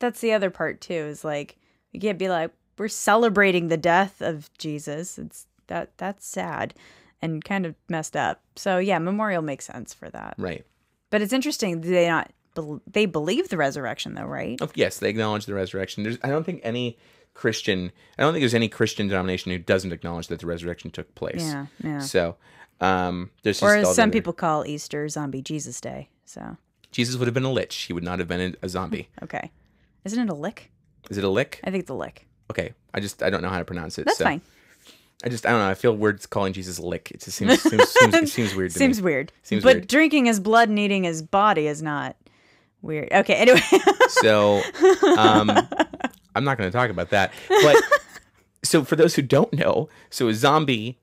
that's 0.00 0.20
the 0.20 0.32
other 0.32 0.50
part 0.50 0.80
too. 0.80 0.92
Is 0.94 1.24
like 1.24 1.56
you 1.92 2.00
can't 2.00 2.18
be 2.18 2.28
like 2.28 2.50
we're 2.78 2.88
celebrating 2.88 3.68
the 3.68 3.76
death 3.76 4.20
of 4.20 4.50
Jesus. 4.58 5.18
It's 5.18 5.46
that 5.68 5.96
that's 5.96 6.26
sad 6.26 6.74
and 7.20 7.44
kind 7.44 7.64
of 7.66 7.74
messed 7.88 8.16
up. 8.16 8.42
So 8.56 8.78
yeah, 8.78 8.98
memorial 8.98 9.42
makes 9.42 9.66
sense 9.66 9.94
for 9.94 10.10
that. 10.10 10.34
Right. 10.38 10.64
But 11.10 11.22
it's 11.22 11.32
interesting. 11.32 11.80
Do 11.80 11.88
they 11.90 12.08
not? 12.08 12.32
Bel 12.54 12.80
they 12.90 13.06
believe 13.06 13.48
the 13.48 13.56
resurrection, 13.56 14.14
though, 14.14 14.24
right? 14.24 14.58
Oh, 14.60 14.68
yes, 14.74 14.98
they 14.98 15.08
acknowledge 15.10 15.46
the 15.46 15.54
resurrection. 15.54 16.02
There's, 16.02 16.18
I 16.22 16.28
don't 16.28 16.44
think 16.44 16.60
any 16.64 16.98
Christian, 17.34 17.92
I 18.18 18.22
don't 18.22 18.32
think 18.32 18.42
there's 18.42 18.54
any 18.54 18.68
Christian 18.68 19.08
denomination 19.08 19.52
who 19.52 19.58
doesn't 19.58 19.92
acknowledge 19.92 20.26
that 20.28 20.40
the 20.40 20.46
resurrection 20.46 20.90
took 20.90 21.14
place. 21.14 21.42
Yeah, 21.42 21.66
yeah. 21.82 21.98
So, 22.00 22.36
um, 22.80 23.30
there's 23.42 23.62
Or 23.62 23.74
as 23.76 23.94
some 23.94 24.04
other- 24.08 24.12
people 24.12 24.32
call 24.32 24.66
Easter 24.66 25.08
Zombie 25.08 25.42
Jesus 25.42 25.80
Day. 25.80 26.08
So 26.24 26.56
Jesus 26.90 27.16
would 27.16 27.26
have 27.26 27.34
been 27.34 27.44
a 27.44 27.52
lich. 27.52 27.74
He 27.76 27.92
would 27.92 28.04
not 28.04 28.18
have 28.18 28.28
been 28.28 28.56
a 28.62 28.68
zombie. 28.68 29.08
okay, 29.22 29.50
isn't 30.04 30.20
it 30.22 30.30
a 30.30 30.34
lick? 30.34 30.70
Is 31.10 31.18
it 31.18 31.24
a 31.24 31.28
lick? 31.28 31.60
I 31.64 31.70
think 31.70 31.82
it's 31.82 31.90
a 31.90 31.94
lick. 31.94 32.26
Okay, 32.50 32.74
I 32.92 33.00
just 33.00 33.22
I 33.22 33.30
don't 33.30 33.42
know 33.42 33.48
how 33.48 33.58
to 33.58 33.64
pronounce 33.64 33.98
it. 33.98 34.04
That's 34.06 34.18
so 34.18 34.24
fine. 34.24 34.40
I 35.24 35.28
just 35.28 35.46
I 35.46 35.50
don't 35.50 35.60
know. 35.60 35.68
I 35.68 35.74
feel 35.74 35.96
weird 35.96 36.28
calling 36.30 36.52
Jesus 36.52 36.78
a 36.78 36.82
lick. 36.86 37.10
It 37.12 37.20
just 37.20 37.36
seems 37.36 37.62
seems, 37.62 37.88
seems, 37.88 38.14
it 38.14 38.28
seems 38.28 38.54
weird 38.54 38.72
to 38.72 38.78
Seems 38.78 38.98
me. 38.98 39.04
weird. 39.04 39.32
Seems 39.42 39.62
but 39.62 39.76
weird. 39.76 39.86
drinking 39.88 40.26
his 40.26 40.40
blood 40.40 40.68
and 40.68 40.78
eating 40.78 41.04
his 41.04 41.22
body 41.22 41.66
is 41.66 41.80
not 41.82 42.16
weird. 42.82 43.08
Okay, 43.12 43.34
anyway. 43.34 43.60
So, 44.08 44.60
um, 45.16 45.50
I'm 46.34 46.44
not 46.44 46.58
going 46.58 46.70
to 46.70 46.76
talk 46.76 46.90
about 46.90 47.10
that. 47.10 47.32
But 47.48 47.76
so 48.62 48.84
for 48.84 48.94
those 48.94 49.14
who 49.14 49.22
don't 49.22 49.52
know, 49.54 49.88
so 50.10 50.28
a 50.28 50.34
zombie, 50.34 50.98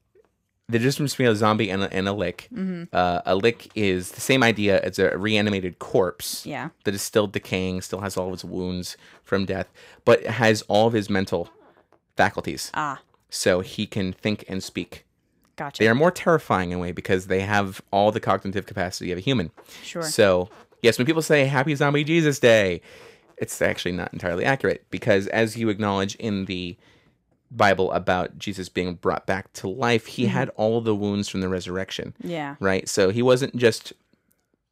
the 0.67 0.77
difference 0.79 1.13
between 1.13 1.29
a 1.29 1.35
zombie 1.35 1.69
and 1.71 1.83
a, 1.83 1.91
and 1.93 2.07
a 2.07 2.13
lick, 2.13 2.47
Mm-hmm. 2.53 2.83
uh, 2.93 3.21
a 3.25 3.35
lick 3.35 3.71
is 3.75 4.11
the 4.11 4.21
same 4.21 4.43
idea 4.43 4.79
as 4.81 4.99
a 4.99 5.17
reanimated 5.17 5.79
corpse 5.79 6.45
yeah. 6.45 6.69
that 6.83 6.93
is 6.93 7.01
still 7.01 7.25
decaying, 7.27 7.81
still 7.81 8.01
has 8.01 8.15
all 8.15 8.27
of 8.27 8.33
its 8.33 8.45
wounds 8.45 8.95
from 9.23 9.45
death, 9.45 9.67
but 10.05 10.23
has 10.25 10.61
all 10.67 10.87
of 10.87 10.93
his 10.93 11.09
mental 11.09 11.49
faculties. 12.15 12.69
Ah, 12.75 13.01
So 13.29 13.61
he 13.61 13.87
can 13.87 14.13
think 14.13 14.45
and 14.47 14.61
speak. 14.63 15.05
gotcha. 15.55 15.79
They 15.81 15.87
are 15.89 15.95
more 15.95 16.11
terrifying 16.11 16.71
in 16.71 16.77
a 16.77 16.81
way 16.81 16.91
because 16.91 17.27
they 17.27 17.41
have 17.41 17.81
all 17.91 18.11
the 18.11 18.19
cognitive 18.19 18.65
capacity 18.67 19.11
of 19.11 19.17
a 19.17 19.21
human. 19.21 19.51
Sure. 19.83 20.03
So, 20.03 20.49
yes, 20.81 20.97
when 20.97 21.05
people 21.07 21.21
say 21.21 21.45
Happy 21.45 21.75
Zombie 21.75 22.03
Jesus 22.03 22.39
Day, 22.39 22.81
it's 23.37 23.61
actually 23.61 23.93
not 23.93 24.11
entirely 24.13 24.45
accurate 24.45 24.85
because, 24.89 25.27
as 25.27 25.55
you 25.57 25.69
acknowledge 25.69 26.15
in 26.15 26.45
the 26.45 26.77
Bible 27.51 27.91
about 27.93 28.37
Jesus 28.37 28.69
being 28.69 28.95
brought 28.95 29.25
back 29.25 29.51
to 29.53 29.67
life, 29.67 30.05
he 30.05 30.23
Mm-hmm. 30.25 30.31
had 30.33 30.49
all 30.49 30.81
the 30.81 30.95
wounds 30.95 31.29
from 31.29 31.41
the 31.41 31.49
resurrection, 31.49 32.13
yeah. 32.21 32.55
right? 32.59 32.87
So 32.87 33.09
he 33.09 33.21
wasn't 33.21 33.55
just, 33.55 33.93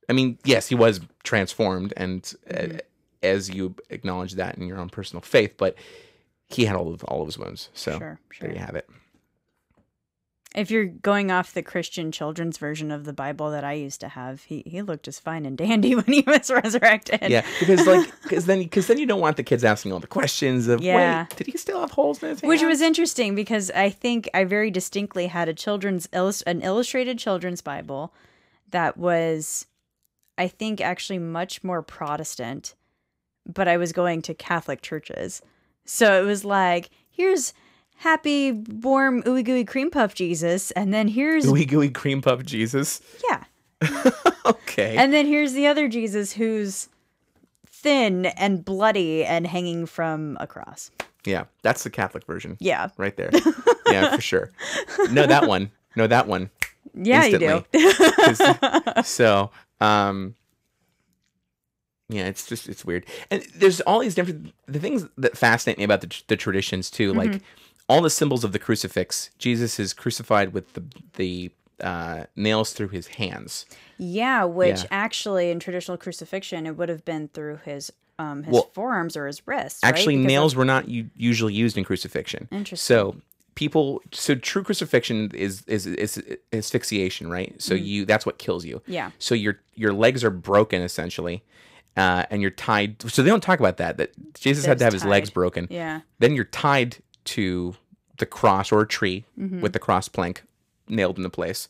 I 0.10 0.14
mean, 0.14 0.38
yes, 0.44 0.68
he 0.68 0.76
was 0.76 1.00
transformed, 1.24 1.94
and 1.98 2.22
Mm-hmm. 2.50 2.76
uh, 2.78 2.80
as 3.24 3.50
you 3.50 3.74
acknowledge 3.90 4.34
that 4.34 4.58
in 4.60 4.68
your 4.68 4.78
own 4.78 4.90
personal 4.90 5.22
faith, 5.22 5.56
but 5.58 5.76
he 6.50 6.66
had 6.66 6.76
all 6.76 6.94
of 6.94 7.04
all 7.06 7.22
of 7.22 7.28
his 7.28 7.38
wounds. 7.38 7.70
So 7.74 7.98
Sure, 7.98 8.20
there 8.40 8.52
you 8.54 8.60
have 8.60 8.76
it. 8.76 8.88
If 10.56 10.72
you're 10.72 10.86
going 10.86 11.30
off 11.30 11.54
the 11.54 11.62
Christian 11.62 12.12
children's 12.12 12.58
version 12.58 12.90
of 12.90 13.04
the 13.04 13.14
Bible 13.14 13.52
that 13.52 13.64
I 13.64 13.74
used 13.74 14.00
to 14.02 14.08
have, 14.08 14.44
he, 14.44 14.64
he 14.66 14.82
looked 14.82 15.06
just 15.06 15.22
fine 15.22 15.46
and 15.46 15.58
dandy 15.58 15.94
when 15.96 16.06
he 16.06 16.24
was 16.26 16.50
resurrected. 16.50 17.20
Yeah, 17.30 17.46
because 17.60 17.86
like, 17.86 18.10
because 18.24 18.46
then, 18.46 18.60
because 18.64 18.88
then 18.88 18.98
you 18.98 19.06
don't 19.06 19.20
want 19.20 19.38
the 19.38 19.44
kids 19.44 19.64
asking 19.64 19.92
all 19.94 20.00
the 20.00 20.08
questions 20.08 20.68
of, 20.68 20.82
Yeah. 20.82 21.24
wait, 21.30 21.36
did 21.38 21.48
he 21.48 21.58
still 21.58 21.80
have 21.82 21.92
holes 21.92 22.24
in 22.24 22.30
his 22.30 22.42
hand? 22.42 22.50
Which 22.50 22.64
was 22.64 22.82
interesting 22.82 23.36
because 23.36 23.70
I 23.72 23.90
think 23.90 24.30
I 24.34 24.46
very 24.46 24.72
distinctly 24.72 25.28
had 25.28 25.50
a 25.50 25.54
children's 25.54 26.08
illus- 26.14 26.42
an 26.44 26.62
illustrated 26.62 27.20
children's 27.20 27.62
Bible 27.62 28.14
that 28.72 28.98
was, 28.98 29.68
I 30.38 30.48
think, 30.48 30.82
actually 30.82 31.20
much 31.20 31.64
more 31.64 31.82
Protestant, 31.84 32.74
but 33.46 33.68
I 33.68 33.78
was 33.78 33.92
going 33.92 34.22
to 34.24 34.34
Catholic 34.34 34.82
churches, 34.82 35.42
so 35.86 36.22
it 36.22 36.26
was 36.26 36.44
like, 36.44 36.90
here's 37.10 37.54
happy, 37.98 38.52
warm, 38.52 39.24
ooey 39.24 39.44
gooey 39.44 39.66
cream 39.66 39.90
puff 39.92 40.14
Jesus, 40.16 40.72
and 40.72 40.94
then 40.94 41.08
here's 41.08 41.46
gooey 41.46 41.66
gooey 41.66 41.90
cream 41.90 42.22
puff 42.22 42.44
Jesus. 42.44 43.02
yeah, 43.30 43.44
Okay. 44.46 44.96
and 44.98 45.14
then 45.14 45.26
here's 45.26 45.54
the 45.54 45.68
other 45.68 45.88
Jesus 45.88 46.34
who's 46.34 46.90
thin 47.66 48.26
and 48.28 48.64
bloody 48.66 49.24
and 49.26 49.46
hanging 49.48 49.86
from 49.86 50.38
a 50.40 50.48
cross. 50.48 50.90
yeah, 51.26 51.46
that's 51.62 51.84
the 51.84 51.90
Catholic 51.90 52.26
version 52.26 52.58
Yeah, 52.60 52.90
right 52.98 53.16
there. 53.18 53.30
yeah, 53.88 54.16
for 54.16 54.22
sure. 54.22 54.52
No, 55.12 55.26
that 55.28 55.48
one. 55.48 55.72
No, 55.96 56.08
that 56.08 56.28
one. 56.28 56.50
yeah, 56.94 57.26
you 57.26 57.38
do. 57.40 57.66
So, 59.04 59.52
um, 59.82 60.36
yeah, 62.10 62.28
it's 62.28 62.46
just 62.48 62.70
it's 62.70 62.86
weird, 62.86 63.06
and 63.30 63.46
there's 63.56 63.82
all 63.82 64.00
these 64.00 64.16
different 64.16 64.54
the 64.68 64.80
things 64.80 65.06
that 65.18 65.38
fascinate 65.38 65.78
me 65.78 65.84
about 65.84 66.02
the, 66.02 66.22
the 66.28 66.38
traditions 66.38 66.90
too, 66.90 67.10
Mm-hmm. 67.14 67.20
like 67.34 67.42
all 67.90 68.02
the 68.02 68.10
symbols 68.10 68.44
of 68.44 68.52
the 68.52 68.60
crucifix. 68.60 69.30
Jesus 69.38 69.80
is 69.80 69.94
crucified 69.94 70.54
with 70.54 70.74
the 70.74 70.84
the 71.16 71.52
uh, 71.82 72.24
nails 72.36 72.74
through 72.74 72.88
his 72.90 73.08
hands. 73.08 73.66
Yeah, 74.00 74.44
which 74.46 74.82
Yeah. 74.82 74.88
actually 74.90 75.52
in 75.52 75.60
traditional 75.60 75.98
crucifixion 75.98 76.66
it 76.66 76.76
would 76.76 76.90
have 76.90 77.06
been 77.06 77.28
through 77.30 77.60
his 77.66 77.92
um 78.20 78.44
his 78.44 78.54
Well, 78.54 78.70
forearms 78.74 79.16
or 79.16 79.28
his 79.28 79.46
wrists. 79.48 79.80
Actually, 79.84 80.16
Because 80.18 80.28
nails 80.28 80.56
were 80.56 80.66
not 80.66 80.90
u- 80.90 81.10
usually 81.16 81.54
used 81.54 81.78
in 81.78 81.84
crucifixion. 81.84 82.48
Interesting. 82.52 82.78
So 82.96 83.16
people, 83.54 84.02
so 84.12 84.34
true 84.36 84.64
crucifixion 84.64 85.30
is 85.36 85.64
is 85.68 85.86
is 85.86 86.22
asphyxiation, 86.52 87.30
right? 87.30 87.54
So 87.62 87.74
you 87.76 88.06
that's 88.06 88.26
what 88.26 88.38
kills 88.40 88.66
you. 88.66 88.78
Mm. 88.78 88.82
Yeah. 88.88 89.12
So 89.20 89.36
your 89.36 89.60
your 89.76 89.94
legs 89.94 90.24
are 90.24 90.30
broken 90.32 90.82
essentially, 90.82 91.44
uh, 91.96 92.24
and 92.32 92.42
you're 92.42 92.52
tied. 92.52 93.02
So 93.12 93.22
they 93.22 93.30
don't 93.30 93.42
talk 93.44 93.60
about 93.60 93.78
that. 93.78 93.98
That 93.98 94.12
Jesus 94.34 94.66
had 94.66 94.80
to 94.80 94.84
have 94.86 94.94
it's 94.96 95.04
his 95.04 95.10
legs 95.10 95.30
broken. 95.30 95.68
Yeah. 95.70 96.02
Then 96.20 96.34
you're 96.36 96.46
tied 96.46 96.98
to 97.28 97.76
the 98.18 98.26
cross 98.26 98.72
or 98.72 98.82
a 98.82 98.88
tree 98.88 99.26
Mm-hmm. 99.40 99.62
with 99.62 99.74
the 99.74 99.80
cross 99.80 100.08
plank 100.10 100.44
nailed 100.90 101.18
into 101.18 101.30
place, 101.30 101.68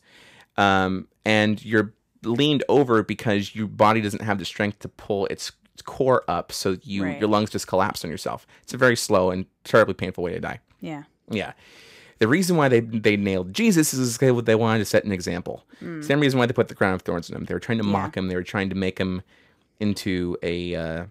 um, 0.56 1.08
and 1.24 1.64
you're 1.64 1.92
leaned 2.24 2.64
over 2.68 3.02
because 3.02 3.54
your 3.54 3.66
body 3.66 4.00
doesn't 4.00 4.22
have 4.22 4.38
the 4.38 4.44
strength 4.44 4.78
to 4.80 4.88
pull 4.88 5.26
its 5.26 5.52
core 5.84 6.24
up, 6.28 6.50
so 6.50 6.76
you 6.82 7.04
Right. 7.04 7.20
your 7.20 7.28
lungs 7.28 7.50
just 7.50 7.66
collapse 7.68 8.04
on 8.04 8.10
yourself. 8.10 8.46
It's 8.62 8.74
a 8.74 8.78
very 8.78 8.96
slow 8.96 9.30
and 9.30 9.46
terribly 9.64 9.94
painful 9.94 10.24
way 10.24 10.32
to 10.32 10.40
die. 10.40 10.60
Yeah. 10.80 11.04
Yeah. 11.30 11.52
The 12.18 12.26
reason 12.26 12.56
why 12.56 12.68
they 12.68 12.80
they 12.80 13.16
nailed 13.16 13.52
Jesus 13.52 13.94
is 13.94 14.18
they, 14.18 14.32
they 14.40 14.56
wanted 14.56 14.80
to 14.80 14.84
set 14.84 15.04
an 15.04 15.12
example. 15.12 15.64
Same 16.00 16.18
reason 16.18 16.38
why 16.40 16.46
they 16.46 16.52
put 16.52 16.66
the 16.68 16.74
crown 16.74 16.94
of 16.94 17.02
thorns 17.02 17.30
on 17.30 17.36
him. 17.36 17.44
They 17.44 17.54
were 17.54 17.60
trying 17.60 17.78
to 17.78 17.84
mock 17.84 18.16
him. 18.16 18.26
They 18.26 18.34
were 18.34 18.42
trying 18.42 18.70
to 18.70 18.74
make 18.74 18.98
him 18.98 19.22
into 19.78 20.36
a 20.42 20.74
uh, 20.74 21.04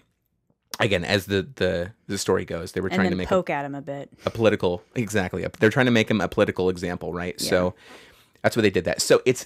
again, 0.79 1.03
as 1.03 1.25
the 1.25 1.47
the 1.55 1.91
the 2.07 2.17
story 2.17 2.45
goes, 2.45 2.71
they 2.73 2.81
were 2.81 2.89
trying 2.89 3.09
to 3.09 3.15
make 3.15 3.27
a, 3.27 3.29
poke 3.29 3.49
at 3.49 3.65
him 3.65 3.75
a 3.75 3.81
bit. 3.81 4.09
a 4.25 4.29
political 4.29 4.83
exactly. 4.95 5.43
A, 5.43 5.51
they're 5.59 5.69
trying 5.69 5.85
to 5.87 5.91
make 5.91 6.09
him 6.09 6.21
a 6.21 6.27
political 6.27 6.69
example, 6.69 7.13
right? 7.13 7.39
So 7.39 7.73
that's 8.41 8.55
why 8.55 8.61
they 8.61 8.69
did 8.69 8.85
that. 8.85 9.01
So 9.01 9.21
it's 9.25 9.45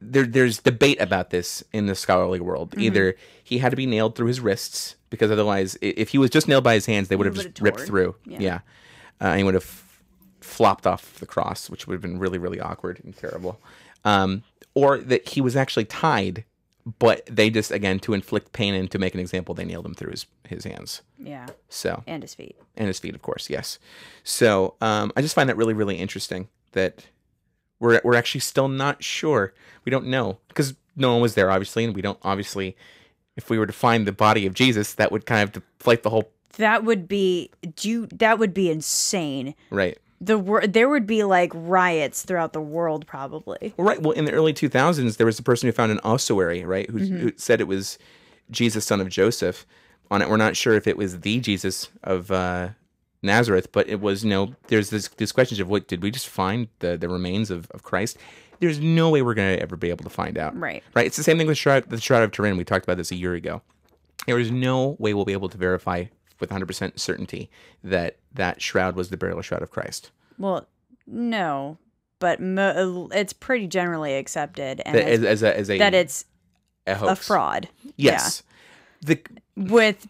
there. 0.00 0.24
There's 0.24 0.58
debate 0.58 1.00
about 1.00 1.30
this 1.30 1.62
in 1.72 1.86
the 1.86 1.94
scholarly 1.94 2.40
world. 2.40 2.70
Mm-hmm. 2.70 2.80
Either 2.80 3.16
he 3.42 3.58
had 3.58 3.70
to 3.70 3.76
be 3.76 3.86
nailed 3.86 4.16
through 4.16 4.26
his 4.28 4.40
wrists 4.40 4.96
because 5.10 5.30
otherwise, 5.30 5.78
if 5.80 6.08
he 6.10 6.18
was 6.18 6.30
just 6.30 6.48
nailed 6.48 6.64
by 6.64 6.74
his 6.74 6.86
hands, 6.86 7.08
they 7.08 7.16
would 7.16 7.26
have 7.26 7.36
just 7.36 7.60
ripped 7.60 7.80
through. 7.80 8.16
Yeah. 8.26 8.38
Yeah, 8.40 8.54
Uh, 9.20 9.26
and 9.26 9.38
he 9.38 9.44
would 9.44 9.54
have 9.54 9.84
flopped 10.40 10.86
off 10.86 11.18
the 11.20 11.26
cross, 11.26 11.70
which 11.70 11.86
would 11.86 11.94
have 11.94 12.02
been 12.02 12.18
really, 12.18 12.38
really 12.38 12.60
awkward 12.60 13.00
and 13.04 13.16
terrible. 13.16 13.60
Um, 14.04 14.42
or 14.74 14.98
that 14.98 15.28
he 15.28 15.40
was 15.40 15.54
actually 15.56 15.84
tied, 15.84 16.44
but 16.98 17.24
they 17.26 17.48
just 17.50 17.70
again 17.70 17.98
to 18.00 18.12
inflict 18.14 18.52
pain 18.52 18.74
and 18.74 18.90
to 18.90 18.98
make 18.98 19.14
an 19.14 19.20
example, 19.20 19.54
they 19.54 19.64
nailed 19.64 19.86
him 19.86 19.94
through 19.94 20.10
his 20.10 20.26
his 20.46 20.64
hands. 20.64 21.02
Yeah. 21.18 21.46
So 21.68 22.02
And 22.06 22.22
his 22.22 22.34
feet. 22.34 22.56
and 22.76 22.88
his 22.88 22.98
feet, 22.98 23.14
of 23.14 23.22
course, 23.22 23.48
yes. 23.48 23.78
So 24.22 24.74
um, 24.80 25.12
I 25.16 25.22
just 25.22 25.34
find 25.34 25.48
that 25.48 25.56
really, 25.56 25.74
really 25.74 25.96
interesting 25.96 26.48
that 26.72 27.06
we're 27.80 28.00
we're 28.04 28.16
actually 28.16 28.40
still 28.40 28.68
not 28.68 29.02
sure. 29.02 29.52
We 29.84 29.90
don't 29.90 30.06
know 30.06 30.38
because 30.48 30.74
no 30.96 31.12
one 31.12 31.20
was 31.22 31.34
there, 31.34 31.50
obviously, 31.50 31.84
and 31.84 31.94
we 31.94 32.02
don't 32.02 32.18
obviously. 32.22 32.76
If 33.36 33.50
we 33.50 33.58
were 33.58 33.66
to 33.66 33.72
find 33.72 34.06
the 34.06 34.12
body 34.12 34.46
of 34.46 34.54
Jesus, 34.54 34.94
that 34.94 35.10
would 35.10 35.26
kind 35.26 35.42
of 35.42 35.50
deflate 35.50 36.04
the 36.04 36.10
whole 36.10 36.30
That 36.56 36.84
would 36.84 37.08
be 37.08 37.50
do 37.74 37.88
you, 37.88 38.06
that 38.12 38.38
would 38.38 38.54
be 38.54 38.70
insane. 38.70 39.56
Right. 39.70 39.98
The 40.20 40.38
wor- 40.38 40.66
there 40.66 40.88
would 40.88 41.06
be 41.06 41.24
like 41.24 41.50
riots 41.54 42.22
throughout 42.22 42.52
the 42.52 42.60
world 42.60 43.06
probably. 43.06 43.74
Well, 43.76 43.86
right. 43.86 44.00
Well, 44.00 44.12
in 44.12 44.24
the 44.24 44.32
early 44.32 44.52
2000s, 44.54 45.16
there 45.16 45.26
was 45.26 45.38
a 45.38 45.42
person 45.42 45.66
who 45.66 45.72
found 45.72 45.92
an 45.92 46.00
ossuary, 46.04 46.64
right, 46.64 46.88
who, 46.88 46.98
who 46.98 47.32
said 47.36 47.60
it 47.60 47.68
was 47.68 47.98
Jesus, 48.50 48.84
son 48.84 49.00
of 49.00 49.08
Joseph. 49.08 49.66
On 50.10 50.22
it, 50.22 50.28
we're 50.28 50.36
not 50.36 50.56
sure 50.56 50.74
if 50.74 50.86
it 50.86 50.96
was 50.96 51.20
the 51.20 51.40
Jesus 51.40 51.88
of 52.02 52.30
uh, 52.30 52.70
Nazareth, 53.22 53.72
but 53.72 53.88
it 53.88 54.00
was. 54.00 54.22
You 54.22 54.30
know, 54.30 54.54
there's 54.68 54.90
this 54.90 55.08
these 55.08 55.32
questions 55.32 55.60
of 55.60 55.68
what 55.68 55.88
did 55.88 56.02
we 56.02 56.10
just 56.10 56.28
find 56.28 56.68
the 56.78 56.96
the 56.96 57.08
remains 57.08 57.50
of, 57.50 57.70
of 57.72 57.82
Christ? 57.82 58.18
There's 58.60 58.78
no 58.78 59.10
way 59.10 59.22
we're 59.22 59.34
going 59.34 59.56
to 59.56 59.62
ever 59.62 59.76
be 59.76 59.90
able 59.90 60.04
to 60.04 60.10
find 60.10 60.38
out. 60.38 60.58
Right. 60.58 60.82
Right. 60.94 61.06
It's 61.06 61.16
the 61.16 61.22
same 61.24 61.38
thing 61.38 61.46
with 61.46 61.58
shroud, 61.58 61.90
the 61.90 62.00
shroud 62.00 62.22
of 62.22 62.30
Turin. 62.30 62.56
We 62.56 62.64
talked 62.64 62.84
about 62.84 62.96
this 62.98 63.10
a 63.10 63.16
year 63.16 63.34
ago. 63.34 63.62
There 64.26 64.38
is 64.38 64.50
no 64.50 64.96
way 64.98 65.12
we'll 65.12 65.24
be 65.24 65.32
able 65.32 65.48
to 65.48 65.58
verify 65.58 66.04
with 66.50 66.50
100% 66.68 66.98
certainty 66.98 67.50
that 67.82 68.16
that 68.32 68.60
shroud 68.60 68.96
was 68.96 69.10
the 69.10 69.16
burial 69.16 69.40
shroud 69.42 69.62
of 69.62 69.70
Christ. 69.70 70.10
Well, 70.38 70.66
no, 71.06 71.78
but 72.18 72.40
mo- 72.40 73.08
it's 73.12 73.32
pretty 73.32 73.66
generally 73.66 74.14
accepted 74.16 74.80
and 74.84 74.94
That- 74.94 75.02
it's- 75.08 75.18
As, 75.20 75.24
as 75.24 75.42
a, 75.42 75.58
as 75.58 75.70
a, 75.70 75.78
that 75.78 75.94
it's 75.94 76.24
a, 76.86 76.92
a 77.06 77.16
fraud. 77.16 77.68
Yes. 77.96 78.42
The 79.02 79.20
With 79.56 80.06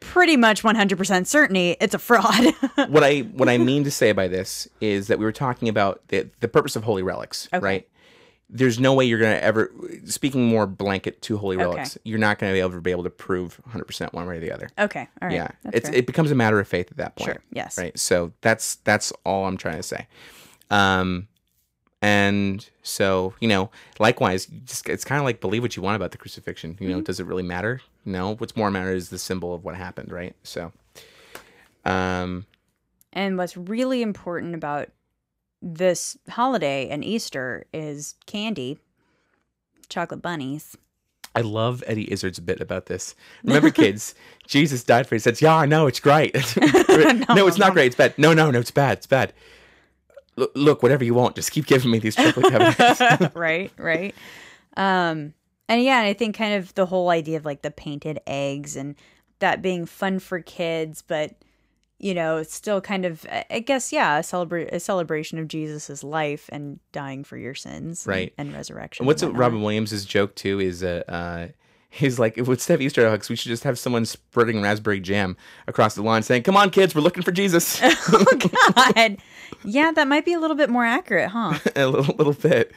pretty 0.00 0.36
much 0.36 0.62
100% 0.64 1.26
certainty 1.26 1.76
it's 1.80 1.94
a 1.94 1.98
fraud. 1.98 2.54
what 2.88 3.04
I 3.04 3.20
what 3.20 3.48
I 3.48 3.58
mean 3.58 3.84
to 3.84 3.90
say 3.90 4.10
by 4.12 4.26
this 4.28 4.66
is 4.80 5.06
that 5.06 5.18
we 5.18 5.24
were 5.24 5.32
talking 5.32 5.68
about 5.68 6.06
the 6.08 6.28
the 6.40 6.48
purpose 6.48 6.74
of 6.76 6.82
holy 6.84 7.02
relics, 7.02 7.48
Okay. 7.52 7.64
right? 7.64 7.88
There's 8.54 8.78
no 8.78 8.92
way 8.92 9.06
you're 9.06 9.18
going 9.18 9.34
to 9.34 9.42
ever 9.42 9.72
speaking 10.04 10.44
more 10.46 10.66
blanket 10.66 11.22
to 11.22 11.38
holy 11.38 11.56
relics. 11.56 11.96
You're 12.04 12.18
not 12.18 12.38
going 12.38 12.50
to 12.52 12.54
be 12.54 12.60
able 12.60 12.72
to 12.72 12.80
be 12.82 12.90
able 12.90 13.04
to 13.04 13.10
prove 13.10 13.58
100% 13.70 14.12
one 14.12 14.26
way 14.26 14.36
or 14.36 14.40
the 14.40 14.52
other. 14.52 14.68
okay, 14.78 15.08
all 15.22 15.28
right. 15.28 15.34
yeah. 15.34 15.48
that's 15.64 15.76
It's 15.76 15.88
fair. 15.88 15.98
it 15.98 16.06
becomes 16.06 16.30
a 16.30 16.34
matter 16.34 16.60
of 16.60 16.68
faith 16.68 16.90
at 16.90 16.98
that 16.98 17.16
point. 17.16 17.30
Sure, 17.32 17.42
yes. 17.50 17.78
Right? 17.78 17.98
So 17.98 18.32
that's 18.42 18.74
that's 18.84 19.10
all 19.24 19.46
I'm 19.46 19.56
trying 19.56 19.78
to 19.78 19.82
say. 19.82 20.06
Um 20.70 21.28
and 22.02 22.68
so, 22.82 23.32
you 23.40 23.46
know, 23.48 23.70
likewise, 24.00 24.46
just 24.46 24.88
it's 24.88 25.04
kind 25.04 25.20
of 25.20 25.24
like 25.24 25.40
believe 25.40 25.62
what 25.62 25.76
you 25.76 25.82
want 25.82 25.96
about 25.96 26.10
the 26.10 26.18
crucifixion. 26.18 26.76
You 26.80 26.88
know, 26.88 26.94
Mm-hmm. 26.96 27.04
does 27.04 27.20
it 27.20 27.26
really 27.26 27.44
matter? 27.44 27.80
No. 28.04 28.34
What's 28.34 28.56
more 28.56 28.70
matter 28.72 28.92
is 28.92 29.08
the 29.08 29.18
symbol 29.18 29.54
of 29.54 29.64
what 29.64 29.76
happened, 29.76 30.10
right? 30.12 30.34
So 30.42 30.72
um 31.84 32.46
And 33.12 33.38
what's 33.38 33.56
really 33.56 34.02
important 34.02 34.54
about 34.54 34.88
this 35.62 36.18
holiday 36.28 36.88
and 36.88 37.04
Easter 37.04 37.66
is 37.72 38.16
candy, 38.26 38.78
chocolate 39.88 40.20
bunnies. 40.20 40.76
I 41.34 41.40
love 41.40 41.82
Eddie 41.86 42.12
Izzard's 42.12 42.40
bit 42.40 42.60
about 42.60 42.86
this. 42.86 43.14
Remember, 43.44 43.70
kids, 43.70 44.14
Jesus 44.46 44.84
died 44.84 45.06
for 45.06 45.14
you. 45.14 45.16
He 45.16 45.20
says, 45.20 45.40
"Yeah, 45.40 45.56
I 45.56 45.66
know 45.66 45.86
it's 45.86 46.00
great. 46.00 46.34
no, 46.60 47.46
it's 47.46 47.58
not 47.58 47.72
great. 47.72 47.86
It's 47.86 47.96
bad. 47.96 48.18
No, 48.18 48.34
no, 48.34 48.50
no, 48.50 48.58
it's 48.58 48.70
bad. 48.70 48.98
It's 48.98 49.06
bad. 49.06 49.32
Look, 50.36 50.52
look, 50.54 50.82
whatever 50.82 51.04
you 51.04 51.14
want, 51.14 51.36
just 51.36 51.50
keep 51.52 51.66
giving 51.66 51.90
me 51.90 51.98
these 51.98 52.16
chocolate 52.16 52.52
cavities." 52.52 53.30
right, 53.34 53.72
right. 53.78 54.14
Um, 54.76 55.34
and 55.68 55.82
yeah, 55.82 56.00
I 56.00 56.12
think 56.12 56.36
kind 56.36 56.54
of 56.54 56.74
the 56.74 56.86
whole 56.86 57.08
idea 57.08 57.38
of 57.38 57.44
like 57.44 57.62
the 57.62 57.70
painted 57.70 58.20
eggs 58.26 58.76
and 58.76 58.94
that 59.38 59.62
being 59.62 59.86
fun 59.86 60.18
for 60.18 60.40
kids, 60.40 61.02
but 61.02 61.34
you 62.02 62.12
know, 62.14 62.36
it's 62.38 62.52
still 62.54 62.80
kind 62.80 63.04
of, 63.06 63.24
I 63.48 63.60
guess, 63.60 63.92
yeah, 63.92 64.18
a 64.18 64.22
celebra- 64.22 64.70
a 64.72 64.80
celebration 64.80 65.38
of 65.38 65.46
Jesus's 65.48 66.02
life 66.04 66.50
and 66.52 66.78
dying 66.92 67.22
for 67.24 67.36
your 67.38 67.54
sins, 67.54 68.04
and- 68.04 68.10
Right. 68.14 68.34
And, 68.36 68.52
resurrection. 68.52 69.04
And 69.04 69.06
What's 69.06 69.22
and. 69.22 69.38
Robin 69.38 69.62
Williams' 69.62 70.04
joke 70.04 70.34
too 70.34 70.58
is 70.60 70.82
uh, 70.82 71.02
uh, 71.08 71.46
he's 71.88 72.18
like, 72.18 72.36
if 72.36 72.48
instead 72.48 72.74
of 72.74 72.80
Easter 72.80 73.06
eggs, 73.06 73.28
we 73.30 73.36
should 73.36 73.48
just 73.50 73.62
have 73.64 73.78
someone 73.78 74.04
spreading 74.04 74.60
raspberry 74.60 75.00
jam 75.00 75.36
across 75.68 75.94
the 75.94 76.02
lawn, 76.02 76.22
saying, 76.22 76.42
"Come 76.42 76.56
on, 76.56 76.70
kids, 76.70 76.94
we're 76.94 77.00
looking 77.02 77.22
for 77.22 77.32
Jesus." 77.32 77.80
oh 77.82 78.24
God. 78.94 79.18
Yeah, 79.64 79.92
that 79.92 80.08
might 80.08 80.24
be 80.24 80.32
a 80.32 80.40
little 80.40 80.56
bit 80.56 80.70
more 80.70 80.84
accurate, 80.84 81.30
huh? 81.30 81.58
a 81.76 81.86
little, 81.86 82.14
little 82.16 82.32
bit. 82.32 82.72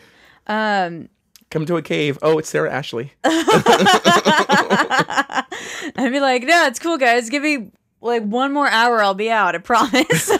Um, 0.47 1.09
Come 1.49 1.65
to 1.67 1.77
a 1.77 1.81
cave. 1.81 2.19
Oh, 2.21 2.37
it's 2.37 2.49
Sarah 2.49 2.71
Ashley. 2.71 3.13
I'd 3.23 3.45
be 6.11 6.19
like, 6.19 6.43
no, 6.43 6.65
it's 6.67 6.79
cool, 6.79 6.97
guys. 6.97 7.29
Give 7.29 7.41
me 7.43 7.71
like 8.05 8.23
one 8.23 8.53
more 8.53 8.67
hour, 8.67 9.01
I'll 9.01 9.13
be 9.13 9.29
out. 9.29 9.55
I 9.55 9.57
promise. 9.57 10.29
oh 10.31 10.39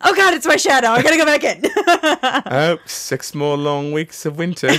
God, 0.00 0.34
it's 0.34 0.46
my 0.46 0.56
shadow. 0.56 0.88
I 0.88 1.02
gotta 1.02 1.16
go 1.16 1.24
back 1.24 1.44
in. 1.44 1.62
oh, 2.52 2.78
six 2.86 3.34
more 3.34 3.56
long 3.56 3.92
weeks 3.92 4.24
of 4.24 4.38
winter. 4.38 4.68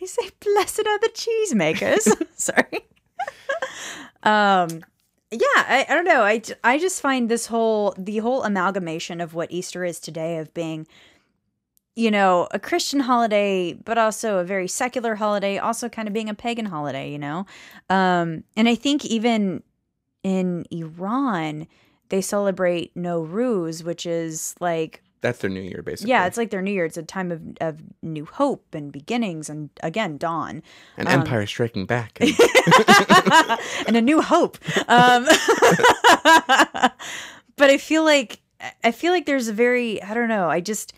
you 0.00 0.06
say, 0.06 0.30
blessed 0.40 0.86
are 0.86 0.98
the 0.98 1.10
cheesemakers. 1.14 2.10
Sorry. 2.34 2.86
um, 4.22 4.82
yeah, 5.30 5.46
I, 5.56 5.86
I 5.88 5.94
don't 5.94 6.04
know. 6.04 6.22
I, 6.22 6.42
I 6.64 6.78
just 6.78 7.00
find 7.00 7.28
this 7.28 7.46
whole 7.46 7.94
the 7.98 8.18
whole 8.18 8.42
amalgamation 8.42 9.20
of 9.20 9.34
what 9.34 9.50
Easter 9.52 9.84
is 9.84 10.00
today 10.00 10.38
of 10.38 10.52
being, 10.54 10.86
you 11.94 12.10
know, 12.10 12.48
a 12.52 12.58
Christian 12.58 13.00
holiday, 13.00 13.74
but 13.74 13.98
also 13.98 14.38
a 14.38 14.44
very 14.44 14.68
secular 14.68 15.14
holiday, 15.14 15.58
also 15.58 15.88
kind 15.88 16.08
of 16.08 16.14
being 16.14 16.28
a 16.28 16.34
pagan 16.34 16.66
holiday. 16.66 17.10
You 17.10 17.18
know, 17.18 17.46
um, 17.90 18.44
and 18.56 18.68
I 18.68 18.74
think 18.74 19.04
even 19.04 19.62
in 20.22 20.64
Iran 20.70 21.66
they 22.12 22.20
celebrate 22.20 22.94
Nowruz, 22.94 23.82
which 23.82 24.04
is 24.04 24.54
like 24.60 25.02
That's 25.22 25.38
their 25.38 25.48
new 25.48 25.62
year, 25.62 25.82
basically. 25.82 26.10
yeah, 26.10 26.26
it's 26.26 26.36
like 26.36 26.50
their 26.50 26.60
New 26.60 26.70
Year. 26.70 26.84
It's 26.84 26.98
a 26.98 27.02
time 27.02 27.32
of, 27.32 27.40
of 27.62 27.80
new 28.02 28.26
hope 28.26 28.74
and 28.74 28.92
beginnings, 28.92 29.48
and 29.48 29.70
again 29.82 30.18
dawn. 30.18 30.62
an 30.98 31.06
um, 31.06 31.20
empire 31.20 31.46
striking 31.46 31.86
back. 31.86 32.18
And 32.64 33.58
and 33.88 33.96
a 33.96 34.02
new 34.02 34.20
hope. 34.20 34.58
Um, 34.88 35.24
but 37.56 37.70
I 37.70 37.78
feel 37.78 38.04
like 38.04 38.40
I 38.84 38.92
feel 38.92 39.12
like 39.12 39.26
there's 39.26 39.48
a 39.48 39.52
very 39.52 40.00
I 40.02 40.14
don't 40.14 40.28
know. 40.28 40.48
I 40.48 40.60
just 40.60 40.92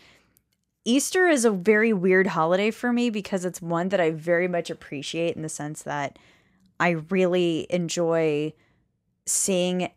Easter 0.85 1.27
is 1.27 1.45
a 1.45 1.51
very 1.51 1.91
weird 1.91 2.27
holiday 2.27 2.69
for 2.69 2.93
me 2.93 3.09
because 3.09 3.43
it's 3.43 3.61
one 3.61 3.89
that 3.89 3.99
I 3.99 4.11
very 4.11 4.47
much 4.47 4.69
appreciate 4.69 5.35
in 5.35 5.41
the 5.41 5.49
sense 5.49 5.81
that 5.81 6.19
I 6.79 6.91
really 7.09 7.65
enjoy 7.71 8.53
seeing 9.25 9.89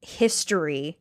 history 0.00 0.98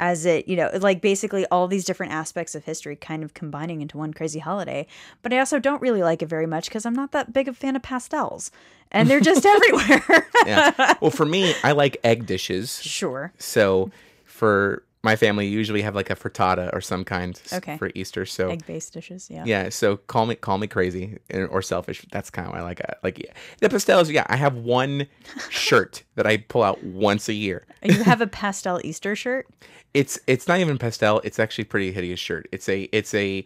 as 0.00 0.26
it, 0.26 0.46
you 0.46 0.54
know, 0.56 0.70
like 0.80 1.00
basically 1.00 1.44
all 1.46 1.66
these 1.66 1.84
different 1.84 2.12
aspects 2.12 2.54
of 2.54 2.64
history 2.64 2.94
kind 2.94 3.24
of 3.24 3.34
combining 3.34 3.80
into 3.80 3.98
one 3.98 4.12
crazy 4.12 4.38
holiday. 4.38 4.86
But 5.22 5.32
I 5.32 5.38
also 5.38 5.58
don't 5.58 5.82
really 5.82 6.02
like 6.02 6.22
it 6.22 6.28
very 6.28 6.46
much 6.46 6.68
because 6.68 6.86
I'm 6.86 6.94
not 6.94 7.12
that 7.12 7.32
big 7.32 7.48
a 7.48 7.52
fan 7.52 7.74
of 7.76 7.82
pastels. 7.82 8.50
And 8.92 9.08
they're 9.08 9.20
just 9.20 9.44
everywhere. 9.46 10.26
yeah. 10.46 10.94
Well, 11.00 11.10
for 11.10 11.26
me, 11.26 11.54
I 11.64 11.72
like 11.72 11.96
egg 12.04 12.26
dishes. 12.26 12.80
Sure. 12.82 13.32
So 13.38 13.90
for 14.24 14.84
my 15.02 15.14
family, 15.16 15.46
usually 15.46 15.82
have 15.82 15.94
like 15.94 16.10
a 16.10 16.16
frittata 16.16 16.70
or 16.72 16.80
some 16.80 17.04
kind 17.04 17.40
Okay. 17.52 17.76
for 17.78 17.90
Easter. 17.94 18.26
So 18.26 18.50
Egg 18.50 18.66
based 18.66 18.92
dishes. 18.92 19.28
Yeah. 19.30 19.44
yeah, 19.46 19.68
so 19.68 19.96
call 19.96 20.26
me 20.26 20.34
call 20.34 20.58
me 20.58 20.66
crazy 20.66 21.18
or 21.32 21.62
selfish. 21.62 22.04
That's 22.10 22.30
kind 22.30 22.48
of 22.48 22.52
what 22.54 22.60
I 22.60 22.64
like. 22.64 22.80
uh, 22.80 22.94
Like 23.02 23.18
yeah. 23.18 23.32
the 23.60 23.68
pastels. 23.68 24.10
Yeah, 24.10 24.26
I 24.28 24.36
have 24.36 24.56
one 24.56 25.06
shirt 25.50 26.02
that 26.16 26.26
I 26.26 26.38
pull 26.38 26.62
out 26.62 26.82
once 26.82 27.28
a 27.28 27.34
year. 27.34 27.64
You 27.82 28.02
have 28.04 28.20
a 28.20 28.26
pastel 28.40 28.80
Easter 28.84 29.14
shirt? 29.14 29.46
It's 29.94 30.18
it's 30.26 30.48
not 30.48 30.58
even 30.60 30.78
pastel. 30.78 31.20
It's 31.24 31.38
actually 31.38 31.62
a 31.62 31.66
pretty 31.68 31.92
hideous 31.92 32.20
shirt. 32.20 32.48
It's 32.52 32.68
a 32.68 32.82
it's 32.92 33.14
a 33.14 33.44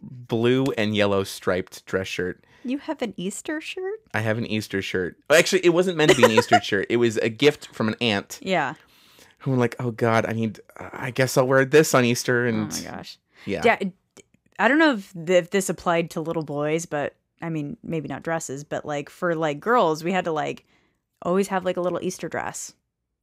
blue 0.00 0.64
and 0.76 0.94
yellow 0.96 1.24
striped 1.24 1.84
dress 1.86 2.06
shirt. 2.08 2.44
You 2.64 2.78
have 2.78 3.02
an 3.02 3.14
Easter 3.16 3.60
shirt? 3.60 4.00
I 4.14 4.20
have 4.20 4.38
an 4.38 4.46
Easter 4.46 4.82
shirt. 4.82 5.16
Actually, 5.30 5.64
it 5.64 5.70
wasn't 5.70 5.96
meant 5.96 6.12
to 6.12 6.16
be 6.16 6.24
an 6.24 6.30
Easter 6.30 6.60
shirt. 6.62 6.86
It 6.90 6.96
was 6.98 7.16
a 7.16 7.28
gift 7.28 7.66
from 7.74 7.88
an 7.88 7.96
aunt 8.00 8.38
Yeah. 8.42 8.74
Who 9.42 9.50
were 9.52 9.56
like, 9.56 9.76
"Oh 9.78 9.90
God, 9.90 10.26
I 10.26 10.32
need. 10.32 10.60
I 10.78 11.10
guess 11.10 11.36
I'll 11.36 11.46
wear 11.46 11.64
this 11.64 11.94
on 11.94 12.04
Easter." 12.04 12.44
Oh 12.46 12.48
And 12.48 12.70
my 12.72 12.80
gosh. 12.80 13.18
yeah, 13.46 13.62
Yeah. 13.64 13.78
I 14.58 14.68
don't 14.68 14.78
know 14.78 14.92
if, 14.94 15.12
if 15.28 15.50
this 15.50 15.68
applied 15.68 16.10
to 16.10 16.20
little 16.20 16.44
boys, 16.44 16.86
but 16.86 17.14
I 17.40 17.48
mean, 17.48 17.76
maybe 17.82 18.06
not 18.08 18.22
dresses, 18.22 18.62
but 18.64 18.84
like 18.84 19.10
for 19.10 19.34
like 19.34 19.58
girls, 19.60 20.04
we 20.04 20.12
had 20.12 20.24
to 20.26 20.32
like 20.32 20.64
always 21.22 21.48
have 21.48 21.64
like 21.64 21.76
a 21.76 21.80
little 21.80 21.98
Easter 22.02 22.28
dress. 22.28 22.72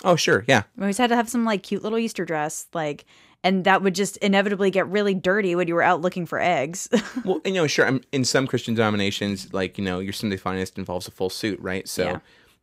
Oh 0.03 0.15
sure, 0.15 0.43
yeah. 0.47 0.63
We 0.75 0.83
always 0.83 0.97
had 0.97 1.09
to 1.09 1.15
have 1.15 1.29
some 1.29 1.45
like 1.45 1.63
cute 1.63 1.83
little 1.83 1.97
Easter 1.99 2.25
dress, 2.25 2.67
like, 2.73 3.05
and 3.43 3.63
that 3.65 3.81
would 3.81 3.95
just 3.95 4.17
inevitably 4.17 4.71
get 4.71 4.87
really 4.87 5.13
dirty 5.13 5.55
when 5.55 5.67
you 5.67 5.75
were 5.75 5.83
out 5.83 6.01
looking 6.01 6.25
for 6.25 6.39
eggs. 6.41 6.89
Well, 7.25 7.41
you 7.45 7.53
know, 7.53 7.67
sure. 7.67 7.85
I'm, 7.85 8.01
in 8.11 8.23
some 8.25 8.47
Christian 8.47 8.73
denominations, 8.75 9.53
like 9.53 9.77
you 9.77 9.83
know, 9.83 9.99
your 9.99 10.13
Sunday 10.13 10.37
finest 10.37 10.77
involves 10.77 11.07
a 11.07 11.11
full 11.11 11.29
suit, 11.29 11.59
right? 11.61 11.87
So 11.87 12.03
Yeah. 12.03 12.19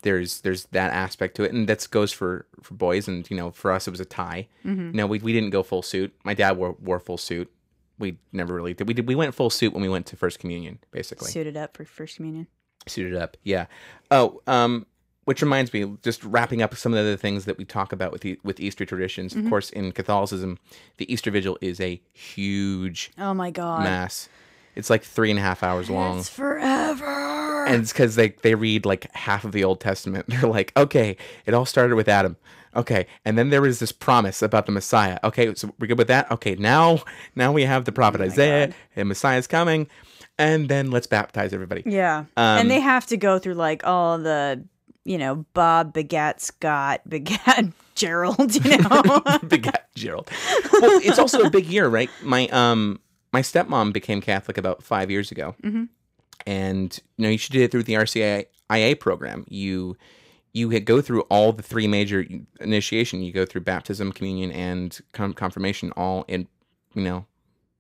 There's 0.07 0.41
there's 0.43 0.65
that 0.73 0.93
aspect 0.93 1.35
to 1.37 1.43
it, 1.45 1.53
and 1.53 1.69
that 1.69 1.87
goes 1.91 2.13
for 2.13 2.47
for 2.63 2.75
boys. 2.75 3.09
And 3.09 3.29
you 3.31 3.37
know, 3.37 3.51
for 3.51 3.71
us, 3.73 3.87
it 3.87 3.91
was 3.91 4.01
a 4.01 4.05
tie. 4.07 4.47
Mm-hmm. 4.65 4.93
No, 4.93 5.07
we 5.07 5.19
we 5.19 5.33
didn't 5.33 5.51
go 5.51 5.63
full 5.63 5.83
suit. 5.83 6.15
My 6.25 6.33
dad 6.33 6.57
wore 6.57 6.77
wore 6.81 7.01
full 7.01 7.19
suit. 7.19 7.51
We 7.99 8.19
never 8.33 8.55
really 8.55 8.73
did. 8.75 8.87
We 8.89 8.95
did. 8.95 9.09
We 9.09 9.15
went 9.15 9.35
full 9.35 9.51
suit 9.51 9.73
when 9.73 9.83
we 9.83 9.89
went 9.89 10.07
to 10.07 10.17
First 10.17 10.39
Communion, 10.39 10.79
basically. 10.91 11.31
Suited 11.31 11.57
up 11.57 11.77
for 11.77 11.85
First 11.85 12.17
Communion. 12.17 12.47
suited 12.87 13.17
up. 13.17 13.37
Yeah. 13.43 13.67
Oh, 14.11 14.41
um, 14.47 14.87
which 15.25 15.43
reminds 15.43 15.73
me, 15.73 15.97
just 16.03 16.23
wrapping 16.23 16.63
up 16.63 16.75
some 16.77 16.93
of 16.93 16.97
the 16.97 17.01
other 17.03 17.17
things 17.17 17.47
that 17.47 17.59
we 17.59 17.65
talk 17.65 17.93
about 17.93 18.13
with 18.13 18.25
e- 18.25 18.39
with 18.45 18.61
Easter 18.61 18.85
traditions. 18.87 19.33
Mm-hmm. 19.33 19.47
Of 19.47 19.51
course, 19.51 19.71
in 19.71 19.91
Catholicism, 19.93 20.59
the 20.99 21.11
Easter 21.13 21.31
Vigil 21.33 21.59
is 21.61 21.81
a 21.81 22.01
huge 22.13 23.11
Oh 23.19 23.35
my 23.35 23.51
God. 23.51 23.83
mass. 23.83 24.29
It's 24.77 24.91
like 24.91 25.03
three 25.03 25.31
and 25.31 25.39
a 25.39 25.43
half 25.43 25.63
hours 25.63 25.89
long. 25.89 26.19
It's 26.19 26.29
forever. 26.29 27.46
and 27.73 27.83
it's 27.83 27.93
because 27.93 28.15
they 28.15 28.31
they 28.43 28.55
read 28.55 28.87
like 28.87 29.13
half 29.15 29.45
of 29.45 29.53
the 29.53 29.65
Old 29.65 29.81
Testament. 29.81 30.27
They're 30.29 30.49
like, 30.49 30.73
okay, 30.77 31.17
it 31.45 31.55
all 31.55 31.67
started 31.67 31.97
with 31.97 32.09
Adam. 32.09 32.37
Okay, 32.75 33.07
and 33.25 33.39
then 33.39 33.49
there 33.49 33.63
was 33.63 33.79
this 33.79 33.91
promise 33.91 34.43
about 34.43 34.67
the 34.67 34.73
Messiah. 34.73 35.19
Okay, 35.25 35.55
so 35.55 35.73
we're 35.79 35.87
good 35.87 35.99
with 35.99 36.09
that. 36.09 36.31
Okay, 36.31 36.57
now 36.57 37.03
now 37.35 37.51
we 37.53 37.63
have 37.63 37.87
the 37.87 37.93
prophet 37.93 38.21
Isaiah, 38.21 38.75
and 38.95 39.09
Messiah's 39.09 39.47
coming, 39.47 39.89
and 40.39 40.69
then 40.69 40.91
let's 40.91 41.07
baptize 41.07 41.53
everybody. 41.53 41.83
Yeah. 41.87 42.19
Um, 42.37 42.59
and 42.59 42.71
they 42.71 42.81
have 42.81 43.07
to 43.07 43.17
go 43.17 43.39
through 43.39 43.55
like 43.55 43.87
all 43.87 44.19
the, 44.19 44.63
you 45.05 45.17
know, 45.17 45.47
Bob 45.55 45.95
begat 45.95 46.43
Scott 46.43 47.01
begat 47.09 47.65
Gerald, 47.95 48.55
you 48.63 48.77
know. 48.77 49.23
begat 49.49 49.89
Gerald. 49.95 50.31
Well, 50.73 51.01
it's 51.03 51.19
also 51.19 51.43
a 51.45 51.51
big 51.51 51.65
year, 51.67 51.89
right? 51.89 52.11
My 52.23 52.47
um 52.49 53.01
my 53.33 53.41
stepmom 53.41 53.95
became 53.95 54.21
Catholic 54.21 54.59
about 54.59 54.83
five 54.83 55.11
years 55.11 55.33
ago, 55.33 55.55
and 56.47 56.99
you 57.17 57.25
know 57.25 57.29
you 57.29 57.39
should 57.39 57.53
do 57.53 57.63
it 57.63 57.71
through 57.71 57.83
the 57.85 57.95
RCIA 57.95 58.99
program. 59.01 59.45
You 59.49 59.97
you 60.53 60.81
go 60.81 61.01
through 61.03 61.23
all 61.23 61.53
the 61.53 61.63
three 61.63 61.87
major 61.87 62.25
initiation. 62.61 63.23
You 63.23 63.33
go 63.33 63.45
through 63.45 63.61
baptism, 63.63 64.13
communion, 64.13 64.51
and 64.53 64.99
com- 65.13 65.35
confirmation, 65.35 65.93
all 65.97 66.25
in 66.29 66.47
you 66.95 67.03
know 67.03 67.27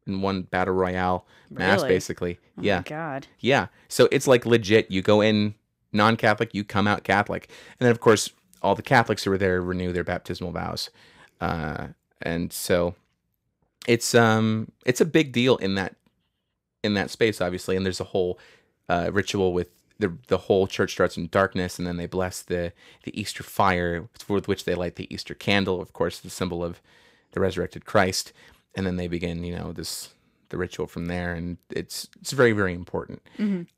in 0.07 0.21
one 0.21 0.43
battle 0.43 0.75
royale 0.75 1.27
mass, 1.51 1.79
Really? 1.79 1.89
basically. 1.89 2.39
Oh 2.59 2.63
yeah, 2.63 2.77
my 2.79 2.83
God. 2.83 3.27
yeah. 3.41 3.67
So 3.89 4.09
it's 4.13 4.27
like 4.27 4.45
legit. 4.47 4.91
You 4.91 5.03
go 5.03 5.21
in 5.21 5.55
non-Catholic, 5.93 6.55
you 6.55 6.65
come 6.65 6.87
out 6.87 7.05
Catholic, 7.05 7.49
and 7.81 7.87
then 7.87 7.91
of 7.91 8.01
course 8.01 8.31
all 8.63 8.75
the 8.75 8.83
Catholics 8.83 9.25
who 9.25 9.31
were 9.31 9.39
there 9.39 9.61
renew 9.63 9.93
their 9.93 10.05
baptismal 10.05 10.53
vows, 10.53 10.91
uh, 11.41 11.89
and 12.23 12.53
so 12.53 12.95
it's 13.87 14.15
um 14.15 14.71
it's 14.85 15.01
a 15.01 15.05
big 15.05 15.33
deal 15.33 15.57
in 15.59 15.77
that 15.77 15.95
in 16.83 16.95
that 16.95 17.11
space, 17.11 17.41
obviously. 17.41 17.77
And 17.77 17.85
there's 17.87 18.01
a 18.01 18.05
whole 18.05 18.39
uh, 18.89 19.11
ritual 19.13 19.53
with 19.53 19.71
the 19.99 20.17
the 20.29 20.39
whole 20.39 20.67
church 20.67 20.93
starts 20.93 21.17
in 21.17 21.29
darkness, 21.29 21.79
and 21.79 21.87
then 21.87 21.97
they 21.97 22.07
bless 22.07 22.43
the 22.43 22.73
the 23.05 23.19
Easter 23.19 23.43
fire 23.43 24.09
with 24.29 24.49
which 24.49 24.65
they 24.65 24.75
light 24.75 24.97
the 24.97 25.13
Easter 25.13 25.35
candle, 25.35 25.81
of 25.81 25.93
course, 25.93 26.19
the 26.19 26.31
symbol 26.31 26.63
of 26.65 26.81
the 27.33 27.41
resurrected 27.41 27.85
Christ, 27.85 28.33
and 28.75 28.87
then 28.87 28.97
they 28.97 29.09
begin, 29.09 29.45
you 29.45 29.57
know, 29.57 29.73
this 29.73 30.11
the 30.51 30.59
ritual 30.59 30.87
from 30.87 31.07
there, 31.07 31.33
and 31.35 31.57
it's 31.71 32.09
it's 32.21 32.33
very 32.33 32.53
very 32.53 32.75
important. 32.75 33.23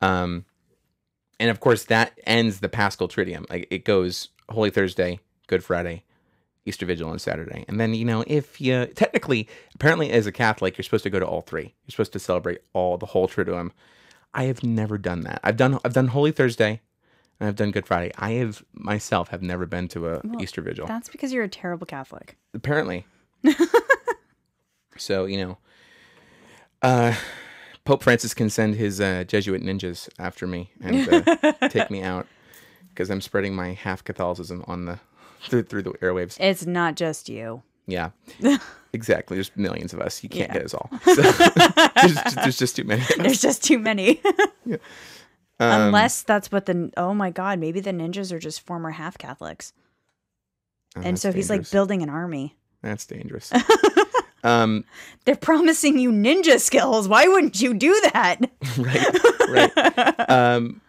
Um, 0.01 0.45
and 1.41 1.51
of 1.51 1.61
course 1.61 1.85
that 1.85 2.19
ends 2.27 2.61
the 2.61 2.69
Paschal 2.69 3.09
Triduum. 3.09 3.49
Like 3.49 3.69
it 3.71 3.85
goes 3.85 4.29
Holy 4.51 4.71
Thursday, 4.71 5.21
Good 5.47 5.63
Friday, 5.65 6.05
Easter 6.67 6.85
Vigil 6.85 7.09
on 7.11 7.19
Saturday, 7.19 7.65
and 7.69 7.81
then 7.81 7.95
you 7.95 8.05
know 8.05 8.25
if 8.27 8.61
you 8.61 8.87
technically, 8.87 9.49
apparently 9.75 10.11
as 10.11 10.27
a 10.27 10.33
Catholic, 10.33 10.77
you're 10.77 10.85
supposed 10.85 11.05
to 11.05 11.11
go 11.11 11.21
to 11.21 11.27
all 11.27 11.43
three. 11.43 11.75
You're 11.85 11.93
supposed 11.93 12.13
to 12.15 12.19
celebrate 12.19 12.61
all 12.73 12.99
the 12.99 13.07
whole 13.07 13.29
Triduum. 13.29 13.71
I 14.35 14.45
have 14.45 14.63
never 14.63 14.99
done 14.99 15.23
that. 15.23 15.41
I've 15.43 15.57
done 15.57 15.79
I've 15.85 15.93
done 15.93 16.09
Holy 16.09 16.33
Thursday, 16.33 16.81
and 17.41 17.49
I've 17.49 17.57
done 17.57 17.71
Good 17.71 17.87
Friday. 17.87 18.13
I 18.17 18.33
have 18.33 18.63
myself 18.73 19.29
have 19.29 19.43
never 19.43 19.67
been 19.67 19.89
to 19.89 20.09
a 20.09 20.23
Easter 20.41 20.63
Vigil. 20.63 20.87
That's 20.87 21.09
because 21.09 21.33
you're 21.33 21.45
a 21.45 21.49
terrible 21.49 21.87
Catholic. 21.87 22.37
apparently. 22.55 23.07
so 24.97 25.25
you 25.25 25.39
know, 25.39 25.59
uh, 26.83 27.15
Pope 27.85 28.03
Francis 28.03 28.35
can 28.35 28.51
send 28.51 28.75
his 28.75 29.01
uh, 29.01 29.25
Jesuit 29.25 29.63
ninjas 29.63 30.09
after 30.19 30.47
me 30.47 30.73
and 30.81 31.09
uh, 31.09 31.53
take 31.69 31.91
me 31.91 32.03
out 32.03 32.27
because 32.91 33.11
I'm 33.11 33.21
spreading 33.21 33.55
my 33.55 33.73
half 33.73 34.05
Catholicism 34.05 34.65
on 34.67 34.85
the 34.85 35.01
through, 35.43 35.65
through 35.65 35.83
the 35.83 35.91
airwaves. 35.93 36.37
It's 36.41 36.67
not 36.67 36.97
just 36.97 37.29
you. 37.29 37.63
Yeah, 37.89 38.11
exactly. 38.93 39.37
There's 39.37 39.51
millions 39.57 39.93
of 39.93 40.01
us. 40.01 40.23
You 40.23 40.29
can't 40.29 40.49
Yeah. 40.51 40.55
get 40.59 40.65
us 40.67 40.75
all. 40.75 40.91
So, 41.05 41.23
there's, 42.03 42.35
there's 42.35 42.59
just 42.59 42.77
too 42.77 42.85
many. 42.85 43.03
There's 43.17 43.41
just 43.41 43.65
too 43.65 43.79
many. 43.79 44.21
Um, 44.71 44.79
Unless 45.89 46.23
that's 46.23 46.53
what 46.53 46.67
the 46.67 46.93
oh 46.97 47.15
my 47.15 47.31
god, 47.31 47.59
maybe 47.59 47.81
the 47.81 47.91
ninjas 47.91 48.31
are 48.31 48.39
just 48.39 48.61
former 48.67 48.91
half 48.91 49.19
Catholics. 49.19 49.73
oh, 50.97 51.01
and 51.03 51.19
so 51.19 51.33
he's 51.33 51.51
like 51.51 51.69
building 51.71 52.03
an 52.03 52.09
army. 52.11 52.55
That's 52.83 53.07
dangerous. 53.07 53.53
um, 54.45 54.85
They're 55.25 55.35
promising 55.35 55.99
you 55.99 56.13
ninja 56.13 56.61
skills. 56.61 57.09
Why 57.09 57.27
wouldn't 57.27 57.61
you 57.61 57.75
do 57.75 57.99
that? 58.13 58.37
right, 58.79 59.49
right. 59.49 60.31
Um, 60.31 60.81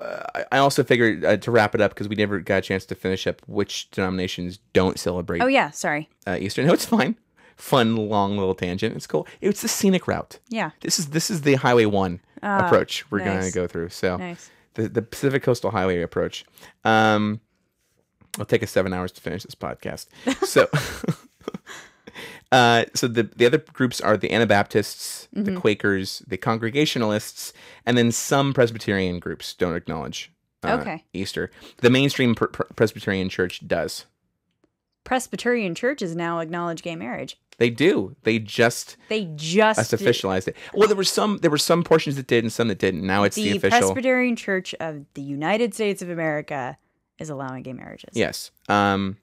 uh, 0.00 0.42
I- 0.52 0.58
also 0.58 0.82
figured 0.84 1.24
uh, 1.24 1.36
to 1.38 1.50
wrap 1.50 1.74
it 1.74 1.80
up 1.80 1.92
because 1.92 2.08
we 2.08 2.16
never 2.16 2.38
got 2.40 2.58
a 2.58 2.60
chance 2.62 2.84
to 2.86 2.94
finish 2.94 3.26
up 3.26 3.40
which 3.46 3.90
denominations 3.90 4.58
don't 4.72 4.98
celebrate 4.98 5.40
Oh 5.42 5.46
yeah, 5.46 5.70
sorry. 5.70 6.08
uh, 6.26 6.36
Easter. 6.40 6.62
No, 6.62 6.72
it's 6.72 6.84
fine. 6.86 7.16
Fun, 7.56 7.96
long 7.96 8.36
little 8.36 8.54
tangent. 8.54 8.94
It's 8.94 9.06
cool. 9.06 9.26
It's 9.40 9.62
the 9.62 9.68
scenic 9.68 10.06
route. 10.06 10.38
Yeah. 10.50 10.70
This 10.80 10.98
is 10.98 11.06
this 11.08 11.30
is 11.30 11.40
the 11.42 11.54
Highway 11.54 11.86
One 11.86 12.20
approach 12.42 13.10
we're 13.10 13.20
going 13.24 13.42
to 13.42 13.50
go 13.50 13.66
through. 13.66 13.88
So 13.88 14.16
Nice. 14.18 14.50
the 14.74 14.88
the 14.88 15.00
Pacific 15.02 15.42
Coastal 15.42 15.70
Highway 15.70 16.02
approach. 16.02 16.44
Um, 16.84 17.40
it'll 18.34 18.44
take 18.44 18.62
us 18.62 18.70
seven 18.70 18.92
hours 18.92 19.10
to 19.12 19.20
finish 19.22 19.42
this 19.44 19.54
podcast. 19.54 20.06
So. 20.46 20.68
Uh, 22.52 22.84
so 22.94 23.08
the 23.08 23.24
the 23.24 23.44
other 23.46 23.58
groups 23.58 24.00
are 24.00 24.16
the 24.16 24.30
Anabaptists, 24.32 25.28
Mm-hmm. 25.34 25.54
the 25.54 25.60
Quakers, 25.60 26.22
the 26.26 26.36
Congregationalists, 26.36 27.52
and 27.84 27.98
then 27.98 28.12
some 28.12 28.54
Presbyterian 28.54 29.18
groups 29.18 29.52
don't 29.54 29.74
acknowledge 29.74 30.30
uh, 30.62 30.78
Okay. 30.80 31.04
Easter. 31.12 31.50
The 31.78 31.90
mainstream 31.90 32.34
pr- 32.34 32.46
pr- 32.46 32.62
Presbyterian 32.74 33.28
Church 33.28 33.66
does. 33.66 34.06
Presbyterian 35.04 35.74
churches 35.74 36.16
now 36.16 36.40
acknowledge 36.40 36.82
gay 36.82 36.96
marriage. 36.96 37.38
They 37.58 37.70
do. 37.70 38.16
They 38.24 38.38
just 38.38 38.96
They 39.08 39.24
just 39.36 39.78
us 39.78 39.92
officialized 39.92 40.48
it. 40.48 40.56
Well, 40.74 40.88
there 40.88 40.96
were 40.96 41.04
some 41.04 41.38
there 41.38 41.50
were 41.50 41.58
some 41.58 41.84
portions 41.84 42.16
that 42.16 42.26
did 42.26 42.42
and 42.44 42.52
some 42.52 42.68
that 42.68 42.78
didn't. 42.78 43.06
Now 43.06 43.22
it's 43.22 43.36
the, 43.36 43.50
the 43.50 43.56
official. 43.58 43.78
Presbyterian 43.78 44.36
Church 44.36 44.74
of 44.80 45.04
the 45.14 45.22
United 45.22 45.74
States 45.74 46.02
of 46.02 46.10
America 46.10 46.76
is 47.18 47.30
allowing 47.30 47.62
gay 47.62 47.72
marriages. 47.72 48.10
Yes. 48.14 48.50
Um, 48.68 49.16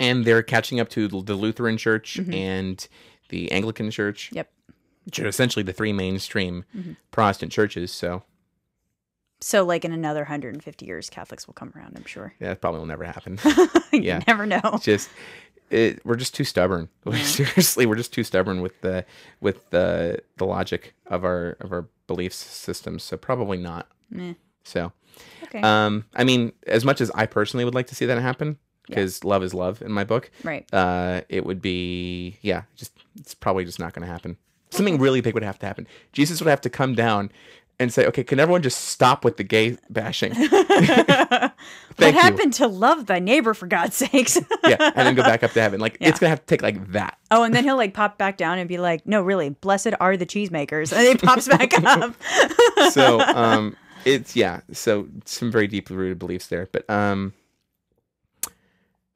and 0.00 0.24
they're 0.24 0.42
catching 0.42 0.80
up 0.80 0.88
to 0.90 1.08
the 1.08 1.34
Lutheran 1.34 1.76
Church 1.76 2.18
Mm-hmm. 2.20 2.34
and 2.34 2.88
the 3.30 3.50
Anglican 3.52 3.90
Church, 3.90 4.30
Yep. 4.32 4.50
which 5.04 5.20
are 5.20 5.26
essentially 5.28 5.62
the 5.62 5.72
three 5.72 5.92
mainstream 5.92 6.64
Mm-hmm. 6.76 6.92
Protestant 7.10 7.52
churches. 7.52 7.90
So 7.92 8.22
So 9.40 9.64
like 9.64 9.84
in 9.84 9.92
another 9.92 10.20
150 10.20 10.86
years 10.86 11.10
Catholics 11.10 11.46
will 11.46 11.54
come 11.54 11.72
around, 11.76 11.94
I'm 11.96 12.04
sure. 12.06 12.34
yeah, 12.40 12.48
that 12.48 12.60
probably 12.60 12.80
will 12.80 12.86
never 12.86 13.04
happen. 13.04 13.38
you 13.92 14.00
Yeah. 14.02 14.22
never 14.26 14.46
know. 14.46 14.78
just 14.82 15.08
it, 15.70 16.00
we're 16.04 16.16
just 16.16 16.34
too 16.34 16.44
stubborn. 16.44 16.88
Seriously, 17.12 17.84
we're 17.84 17.94
just 17.96 18.12
too 18.12 18.24
stubborn 18.24 18.62
with 18.62 18.80
the 18.80 19.04
with 19.40 19.68
the 19.70 20.18
the 20.38 20.46
logic 20.46 20.94
of 21.06 21.24
our 21.24 21.56
of 21.60 21.72
our 21.72 21.86
belief 22.06 22.32
systems. 22.32 23.02
So 23.02 23.16
probably 23.18 23.58
not. 23.58 23.86
Meh. 24.10 24.32
So 24.64 24.92
Okay. 25.44 25.60
um, 25.60 26.06
I 26.14 26.24
mean, 26.24 26.52
as 26.66 26.84
much 26.86 27.00
as 27.02 27.10
I 27.14 27.26
personally 27.26 27.64
would 27.66 27.74
like 27.74 27.86
to 27.88 27.94
see 27.94 28.06
that 28.06 28.18
happen, 28.18 28.56
because 28.88 29.22
love 29.24 29.42
is 29.42 29.54
love 29.54 29.80
in 29.82 29.92
my 29.92 30.04
book. 30.04 30.30
right. 30.42 30.66
uh, 30.72 31.20
it 31.28 31.44
would 31.46 31.60
be 31.62 32.38
yeah, 32.42 32.62
just 32.76 32.92
it's 33.18 33.34
probably 33.34 33.64
just 33.64 33.78
not 33.78 33.92
going 33.92 34.06
to 34.06 34.12
happen. 34.12 34.36
Something 34.70 34.98
really 34.98 35.20
big 35.20 35.34
would 35.34 35.42
have 35.42 35.58
to 35.60 35.66
happen. 35.66 35.86
Jesus 36.12 36.40
would 36.40 36.50
have 36.50 36.60
to 36.62 36.70
come 36.70 36.94
down 36.94 37.30
and 37.80 37.92
say, 37.92 38.06
"Okay, 38.06 38.24
can 38.24 38.38
everyone 38.40 38.60
just 38.62 38.86
stop 38.86 39.24
with 39.24 39.36
the 39.38 39.44
gay 39.44 39.78
bashing?" 39.88 40.34
what 40.38 41.52
you. 41.98 42.12
happened 42.12 42.52
to 42.54 42.66
love 42.66 43.06
thy 43.06 43.18
neighbor 43.18 43.54
for 43.54 43.66
God's 43.66 43.96
sakes? 43.96 44.36
yeah, 44.66 44.76
and 44.94 45.06
then 45.06 45.14
go 45.14 45.22
back 45.22 45.42
up 45.42 45.52
to 45.52 45.60
heaven. 45.60 45.80
Like 45.80 45.96
Yeah. 46.00 46.08
it's 46.08 46.18
gonna 46.18 46.30
have 46.30 46.40
to 46.40 46.46
take 46.46 46.62
like 46.62 46.92
that. 46.92 47.18
oh, 47.30 47.42
and 47.44 47.54
then 47.54 47.64
he'll 47.64 47.76
like 47.76 47.94
pop 47.94 48.18
back 48.18 48.36
down 48.36 48.58
and 48.58 48.68
be 48.68 48.78
like, 48.78 49.06
"No, 49.06 49.22
really, 49.22 49.50
blessed 49.50 49.90
are 50.00 50.16
the 50.16 50.26
cheesemakers," 50.26 50.92
and 50.96 51.06
he 51.06 51.14
pops 51.14 51.48
back 51.48 51.72
up. 51.84 52.14
So 52.90 53.20
um, 53.20 53.76
it's 54.04 54.36
yeah. 54.36 54.60
So 54.72 55.08
some 55.24 55.50
very 55.50 55.66
deeply 55.66 55.96
rooted 55.96 56.18
beliefs 56.18 56.48
there, 56.48 56.68
but 56.72 56.88
um, 56.90 57.32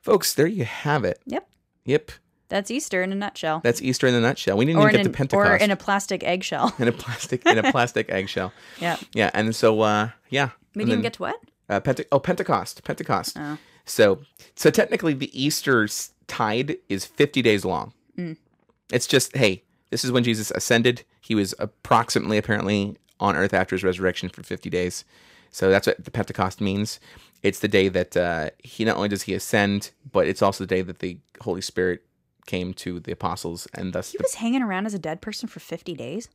folks, 0.03 0.35
there 0.35 0.47
you 0.47 0.65
have 0.65 1.05
it. 1.05 1.21
Yep, 1.27 1.49
Yep, 1.85 2.13
that's 2.49 2.71
Easter 2.71 3.03
in 3.03 3.11
a 3.13 3.15
nutshell, 3.15 3.61
that's 3.65 3.81
Easter 3.83 4.07
in 4.07 4.15
a 4.15 4.21
nutshell. 4.21 4.57
We 4.57 4.65
didn't 4.67 4.81
or 4.81 4.89
even 4.89 4.93
get 4.99 5.07
an, 5.07 5.13
to 5.13 5.17
Pentecost. 5.17 5.51
or 5.51 5.57
in 5.57 5.71
a 5.71 5.77
plastic 5.77 6.23
eggshell. 6.23 6.75
in 6.79 6.89
a 6.89 6.93
plastic 6.93 7.45
in 7.47 7.59
a 7.59 7.71
plastic 7.73 8.11
eggshell. 8.11 8.53
yeah, 8.81 8.97
Yeah, 9.15 9.31
and 9.35 9.55
so 9.57 9.81
uh, 9.81 10.11
yeah, 10.31 10.51
we 10.75 10.83
and 10.83 10.89
didn't 10.89 10.89
even 10.89 10.89
then- 10.99 11.03
get 11.03 11.13
to 11.15 11.23
what? 11.23 11.41
uh, 11.69 11.81
Pente- 11.81 12.05
oh 12.13 12.21
Pentecost, 12.21 12.85
Pentecost. 12.85 13.37
Oh. 13.39 13.59
So 13.85 14.21
so 14.55 14.71
technically, 14.71 15.15
the 15.15 15.31
Easter 15.41 15.89
tide 16.29 16.77
is 16.89 17.05
fifty 17.05 17.43
days 17.43 17.65
long. 17.65 17.93
Mm. 18.19 18.37
It's 18.93 19.07
just 19.07 19.35
hey, 19.37 19.65
this 19.91 20.05
is 20.05 20.13
when 20.13 20.23
Jesus 20.25 20.51
ascended. 20.53 21.05
He 21.21 21.35
was 21.35 21.55
approximately 21.59 22.37
apparently 22.39 22.97
on 23.19 23.37
earth 23.37 23.55
after 23.55 23.75
his 23.75 23.83
resurrection 23.83 24.29
for 24.29 24.43
fifty 24.43 24.69
days. 24.71 25.05
So 25.51 25.69
that's 25.71 25.87
what 25.87 26.05
the 26.05 26.11
Pentecost 26.11 26.61
means. 26.61 27.01
It's 27.43 27.59
the 27.59 27.69
day 27.69 27.89
that 27.89 28.17
uh, 28.17 28.51
he 28.63 28.85
not 28.85 28.97
only 28.97 29.09
does 29.09 29.23
he 29.23 29.35
ascend, 29.35 29.91
but 30.11 30.27
it's 30.27 30.43
also 30.43 30.65
the 30.65 30.69
day 30.69 30.83
that 30.83 31.01
the 31.01 31.19
Holy 31.41 31.61
Spirit 31.61 32.05
came 32.47 32.73
to 32.75 33.01
the 33.01 33.13
apostles, 33.13 33.67
and 33.75 33.93
thus 33.93 34.13
He 34.13 34.19
the 34.19 34.23
was 34.25 34.35
hanging 34.35 34.63
around 34.63 34.87
as 34.87 34.95
a 34.95 34.99
dead 34.99 35.21
person 35.21 35.49
for 35.49 35.61
50 35.61 35.95
days. 35.95 36.29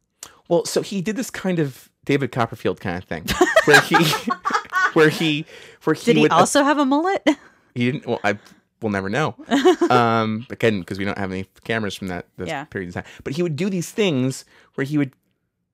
well, 0.50 0.66
so 0.66 0.82
he 0.82 1.02
did 1.02 1.16
this 1.16 1.30
kind 1.30 1.60
of 1.60 1.90
David 2.06 2.32
Copperfield 2.32 2.80
kind 2.82 2.98
of 2.98 3.04
thing, 3.06 3.26
where 3.66 3.82
he, 3.82 3.96
where 4.94 5.10
he, 5.10 5.46
where 5.84 5.94
he 5.94 6.06
Did 6.06 6.16
he 6.18 6.22
would 6.24 6.32
also 6.32 6.64
have 6.64 6.78
a 6.78 6.86
mullet? 6.86 7.26
he 7.76 7.92
didn't. 7.92 8.06
Well, 8.08 8.20
I 8.24 8.38
will 8.82 8.90
never 8.90 9.10
know. 9.10 9.36
Um, 9.90 10.46
again, 10.50 10.80
because 10.82 10.98
we 11.00 11.06
don't 11.06 11.18
have 11.18 11.32
any 11.32 11.46
cameras 11.64 11.96
from 11.96 12.08
that 12.10 12.26
this 12.38 12.48
Yeah. 12.50 12.66
period 12.66 12.90
of 12.90 12.94
time. 12.96 13.04
But 13.24 13.34
he 13.34 13.44
would 13.44 13.56
do 13.56 13.70
these 13.70 13.90
things 13.90 14.44
where 14.76 14.84
he 14.86 14.98
would 14.98 15.14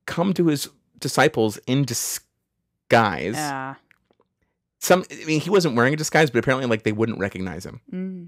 come 0.05 0.33
to 0.35 0.47
his 0.47 0.69
disciples 0.99 1.57
in 1.67 1.83
disguise. 1.83 3.35
Yeah. 3.35 3.75
Some, 4.83 5.05
I 5.09 5.23
mean, 5.23 5.39
he 5.39 5.49
wasn't 5.49 5.75
wearing 5.75 5.93
a 5.93 5.97
disguise, 5.97 6.29
but 6.29 6.39
apparently, 6.39 6.67
like 6.67 6.83
they 6.83 6.91
wouldn't 6.91 7.17
recognize 7.17 7.65
him. 7.65 7.79
Mm. 7.89 8.27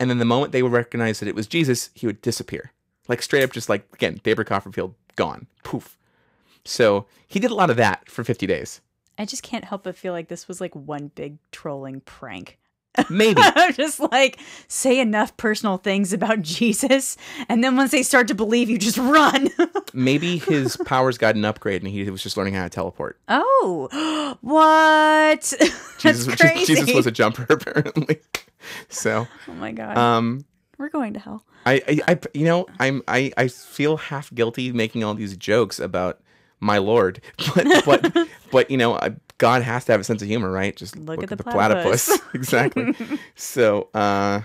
And 0.00 0.08
then 0.08 0.18
the 0.18 0.24
moment 0.24 0.52
they 0.52 0.62
would 0.62 0.72
recognize 0.72 1.20
that 1.20 1.28
it 1.28 1.34
was 1.34 1.46
Jesus, 1.46 1.90
he 1.92 2.06
would 2.06 2.22
disappear, 2.22 2.72
like 3.08 3.20
straight 3.20 3.42
up, 3.42 3.52
just 3.52 3.68
like 3.68 3.86
again, 3.92 4.18
David 4.22 4.46
Copperfield 4.46 4.94
gone, 5.16 5.48
poof. 5.64 5.98
So 6.64 7.04
he 7.28 7.38
did 7.38 7.50
a 7.50 7.54
lot 7.54 7.68
of 7.68 7.76
that 7.76 8.08
for 8.08 8.24
50 8.24 8.46
days. 8.46 8.80
I 9.18 9.26
just 9.26 9.42
can't 9.42 9.66
help 9.66 9.82
but 9.82 9.94
feel 9.94 10.14
like 10.14 10.28
this 10.28 10.48
was 10.48 10.62
like 10.62 10.74
one 10.74 11.10
big 11.14 11.36
trolling 11.50 12.00
prank. 12.00 12.58
Maybe. 13.08 13.40
I'm 13.42 13.72
just 13.72 14.00
like 14.00 14.38
say 14.68 15.00
enough 15.00 15.36
personal 15.36 15.78
things 15.78 16.12
about 16.12 16.42
Jesus, 16.42 17.16
and 17.48 17.62
then 17.64 17.76
once 17.76 17.90
they 17.90 18.02
start 18.02 18.28
to 18.28 18.34
believe, 18.34 18.68
you 18.68 18.78
just 18.78 18.98
run. 18.98 19.48
Maybe 19.94 20.38
his 20.38 20.76
powers 20.76 21.18
got 21.18 21.34
an 21.34 21.44
upgrade 21.44 21.82
and 21.82 21.90
he 21.90 22.08
was 22.10 22.22
just 22.22 22.36
learning 22.36 22.54
how 22.54 22.64
to 22.64 22.70
teleport. 22.70 23.18
oh, 23.28 24.36
what? 24.40 25.40
Jesus, 25.98 26.26
That's 26.26 26.40
crazy. 26.40 26.74
Jesus 26.74 26.94
was 26.94 27.06
a 27.06 27.10
jumper, 27.10 27.46
apparently. 27.48 28.20
So, 28.88 29.26
oh 29.48 29.52
my 29.54 29.72
god, 29.72 29.96
um, 29.98 30.44
we're 30.78 30.88
going 30.88 31.14
to 31.14 31.20
hell. 31.20 31.44
I, 31.66 31.74
I, 31.88 32.00
I, 32.12 32.18
you 32.34 32.44
know, 32.44 32.66
I'm, 32.80 33.02
I, 33.08 33.32
I 33.36 33.48
feel 33.48 33.96
half 33.96 34.32
guilty 34.34 34.72
making 34.72 35.04
all 35.04 35.14
these 35.14 35.36
jokes 35.36 35.78
about 35.78 36.20
my 36.60 36.78
Lord, 36.78 37.20
but, 37.54 37.66
but, 37.84 38.28
but 38.50 38.70
you 38.70 38.76
know, 38.76 38.94
I- 38.96 39.14
God 39.42 39.62
has 39.62 39.84
to 39.86 39.92
have 39.92 40.00
a 40.00 40.04
sense 40.04 40.22
of 40.22 40.28
humor, 40.28 40.50
right? 40.50 40.74
Just 40.76 40.96
Look 40.96 41.22
at 41.22 41.28
the 41.28 41.36
platypus. 41.36 42.10
exactly. 42.34 42.94
So, 43.34 43.88
uh, 43.92 44.40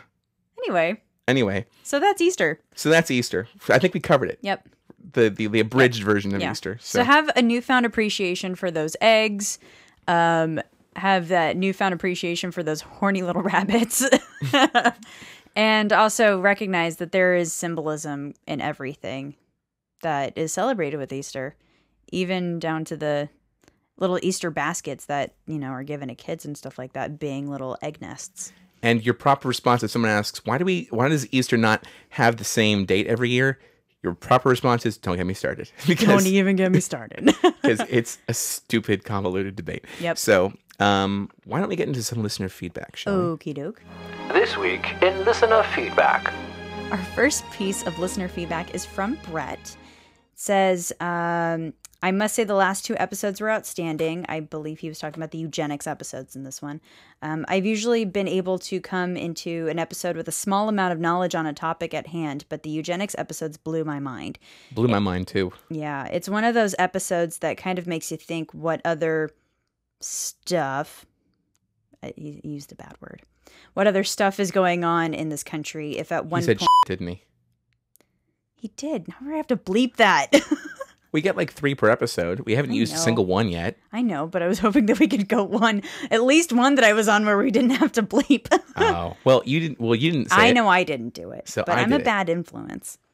Anyway, 0.65 1.01
anyway, 1.27 1.65
so 1.83 1.99
that's 1.99 2.19
Easter. 2.19 2.59
so 2.75 2.89
that's 2.89 3.09
Easter. 3.11 3.47
I 3.69 3.79
think 3.79 3.93
we 3.93 3.99
covered 3.99 4.29
it. 4.29 4.39
Yep. 4.41 4.67
The, 5.13 5.29
the, 5.29 5.47
the 5.47 5.59
abridged 5.61 6.03
version 6.03 6.33
of 6.35 6.41
Yeah. 6.41 6.51
Easter. 6.51 6.77
So 6.81 6.99
So, 6.99 7.03
have 7.05 7.29
a 7.35 7.41
newfound 7.41 7.85
appreciation 7.85 8.55
for 8.55 8.69
those 8.71 8.95
eggs. 8.99 9.59
Um, 10.07 10.59
have 10.95 11.27
that 11.29 11.55
newfound 11.55 11.93
appreciation 11.93 12.51
for 12.51 12.63
those 12.63 12.81
horny 12.81 13.21
little 13.21 13.41
rabbits. 13.53 14.03
and 15.55 15.93
also 15.93 16.39
recognize 16.41 16.97
that 16.97 17.11
there 17.11 17.35
is 17.35 17.53
symbolism 17.53 18.33
in 18.47 18.59
everything 18.61 19.35
that 20.01 20.37
is 20.37 20.51
celebrated 20.51 20.97
with 20.97 21.11
Easter, 21.13 21.55
even 22.11 22.59
down 22.59 22.83
to 22.85 22.97
the 22.97 23.29
little 23.97 24.19
Easter 24.21 24.51
baskets 24.51 25.05
that, 25.05 25.33
you 25.47 25.57
know, 25.59 25.69
are 25.69 25.83
given 25.83 26.07
to 26.09 26.15
kids 26.15 26.45
and 26.45 26.57
stuff 26.57 26.77
like 26.77 26.93
that, 26.93 27.19
being 27.19 27.49
little 27.49 27.77
egg 27.81 27.99
nests. 28.01 28.51
and 28.83 29.03
your 29.03 29.13
proper 29.13 29.47
response 29.47 29.83
if 29.83 29.91
someone 29.91 30.11
asks, 30.11 30.41
why 30.45 30.57
do 30.57 30.65
we, 30.65 30.87
why 30.91 31.09
does 31.09 31.27
Easter 31.33 31.57
not 31.57 31.85
have 32.09 32.37
the 32.37 32.43
same 32.43 32.85
date 32.85 33.07
every 33.07 33.29
year? 33.29 33.59
Your 34.03 34.13
proper 34.13 34.49
response 34.49 34.85
is, 34.85 34.97
don't 34.97 35.17
get 35.17 35.25
me 35.25 35.33
started. 35.33 35.71
because 35.87 36.07
Don't 36.07 36.27
even 36.27 36.55
get 36.55 36.71
me 36.71 36.79
started. 36.79 37.25
because 37.41 37.81
it's 37.89 38.19
a 38.27 38.33
stupid, 38.33 39.03
convoluted 39.03 39.55
debate. 39.55 39.85
Yep. 39.99 40.17
So, 40.19 40.53
um, 40.79 41.29
why 41.45 41.59
don't 41.59 41.67
we 41.67 41.75
get 41.75 41.87
into 41.87 42.03
some 42.03 42.21
listener 42.21 42.49
feedback, 42.49 42.95
shall 42.95 43.17
we? 43.17 43.23
Okie 43.37 43.55
doke. 43.55 43.81
This 44.31 44.55
week 44.55 44.93
in 45.01 45.25
listener 45.25 45.63
feedback. 45.73 46.31
Our 46.91 46.99
first 47.15 47.49
piece 47.51 47.85
of 47.87 47.97
listener 47.97 48.27
feedback 48.27 48.75
is 48.75 48.85
from 48.85 49.17
Brett. 49.29 49.59
It 49.59 49.77
says, 50.35 50.93
um, 51.01 51.73
I 52.03 52.11
must 52.11 52.35
say 52.35 52.43
the 52.43 52.53
last 52.53 52.85
two 52.85 52.95
episodes 52.97 53.41
were 53.41 53.49
outstanding. 53.49 54.23
I 54.29 54.39
believe 54.39 54.79
he 54.79 54.87
was 54.87 54.99
talking 54.99 55.19
about 55.19 55.31
the 55.31 55.39
eugenics 55.39 55.87
episodes 55.87 56.35
in 56.35 56.43
this 56.43 56.61
one. 56.61 56.79
Um, 57.23 57.43
I've 57.47 57.65
usually 57.65 58.05
been 58.05 58.27
able 58.27 58.59
to 58.59 58.79
come 58.79 59.17
into 59.17 59.67
an 59.67 59.79
episode 59.79 60.15
with 60.15 60.27
a 60.27 60.31
small 60.31 60.69
amount 60.69 60.93
of 60.93 60.99
knowledge 60.99 61.33
on 61.33 61.47
a 61.47 61.53
topic 61.53 61.95
at 61.95 62.07
hand, 62.07 62.45
but 62.49 62.61
the 62.61 62.69
eugenics 62.69 63.15
episodes 63.17 63.57
blew 63.57 63.83
my 63.83 63.99
mind. 63.99 64.37
Blew 64.71 64.87
my 64.87 64.99
mind 64.99 65.27
too. 65.27 65.51
Yeah, 65.69 66.05
it's 66.05 66.29
one 66.29 66.43
of 66.43 66.53
those 66.53 66.75
episodes 66.77 67.39
that 67.39 67.57
kind 67.57 67.79
of 67.79 67.87
makes 67.87 68.11
you 68.11 68.17
think 68.17 68.53
what 68.53 68.79
other 68.85 69.31
stuff. 69.99 71.05
I 72.03 72.13
he 72.15 72.39
used 72.43 72.71
a 72.71 72.75
bad 72.75 72.95
word. 73.01 73.23
What 73.73 73.87
other 73.87 74.03
stuff 74.03 74.39
is 74.39 74.51
going 74.51 74.83
on 74.83 75.15
in 75.15 75.29
this 75.29 75.43
country? 75.43 75.97
If 75.97 76.11
at 76.11 76.27
one 76.27 76.41
He 76.41 76.45
said, 76.45 76.59
point 76.59 76.69
"Shit," 76.85 76.99
didn't 76.99 77.07
he? 77.07 77.23
he 78.53 78.67
did, 78.75 79.07
now 79.07 79.15
I 79.33 79.37
have 79.37 79.47
to 79.47 79.57
bleep 79.57 79.95
that. 79.97 80.31
We 81.17 81.21
get 81.21 81.35
like 81.35 81.51
three 81.51 81.73
per 81.73 81.89
episode. 81.89 82.41
We 82.41 82.53
haven't 82.53 82.73
I 82.73 82.75
used 82.75 82.93
a 82.93 82.97
single 82.99 83.25
one 83.25 83.49
yet. 83.49 83.75
I 83.91 84.03
know, 84.03 84.27
but 84.27 84.43
I 84.43 84.47
was 84.47 84.59
hoping 84.65 84.85
that 84.85 84.99
we 84.99 85.07
could 85.07 85.27
go 85.27 85.43
one, 85.43 85.81
at 86.11 86.21
least 86.21 86.53
one 86.53 86.75
that 86.75 86.83
I 86.85 86.93
was 86.93 87.07
on 87.07 87.25
where 87.25 87.39
we 87.39 87.49
didn't 87.49 87.71
have 87.71 87.91
to 87.93 88.03
bleep. 88.03 88.45
Oh, 88.77 89.17
well, 89.23 89.41
you 89.43 89.59
didn't. 89.59 89.79
Well, 89.79 89.95
you 89.95 90.11
didn't. 90.11 90.29
Say 90.29 90.35
I 90.35 90.45
it. 90.49 90.53
know 90.53 90.67
I 90.67 90.83
didn't 90.83 91.15
do 91.15 91.31
it, 91.31 91.49
So 91.49 91.63
but 91.65 91.79
I 91.79 91.81
I'm 91.81 91.91
a 91.91 91.95
it. 91.95 92.03
bad 92.05 92.29
influence. 92.29 92.99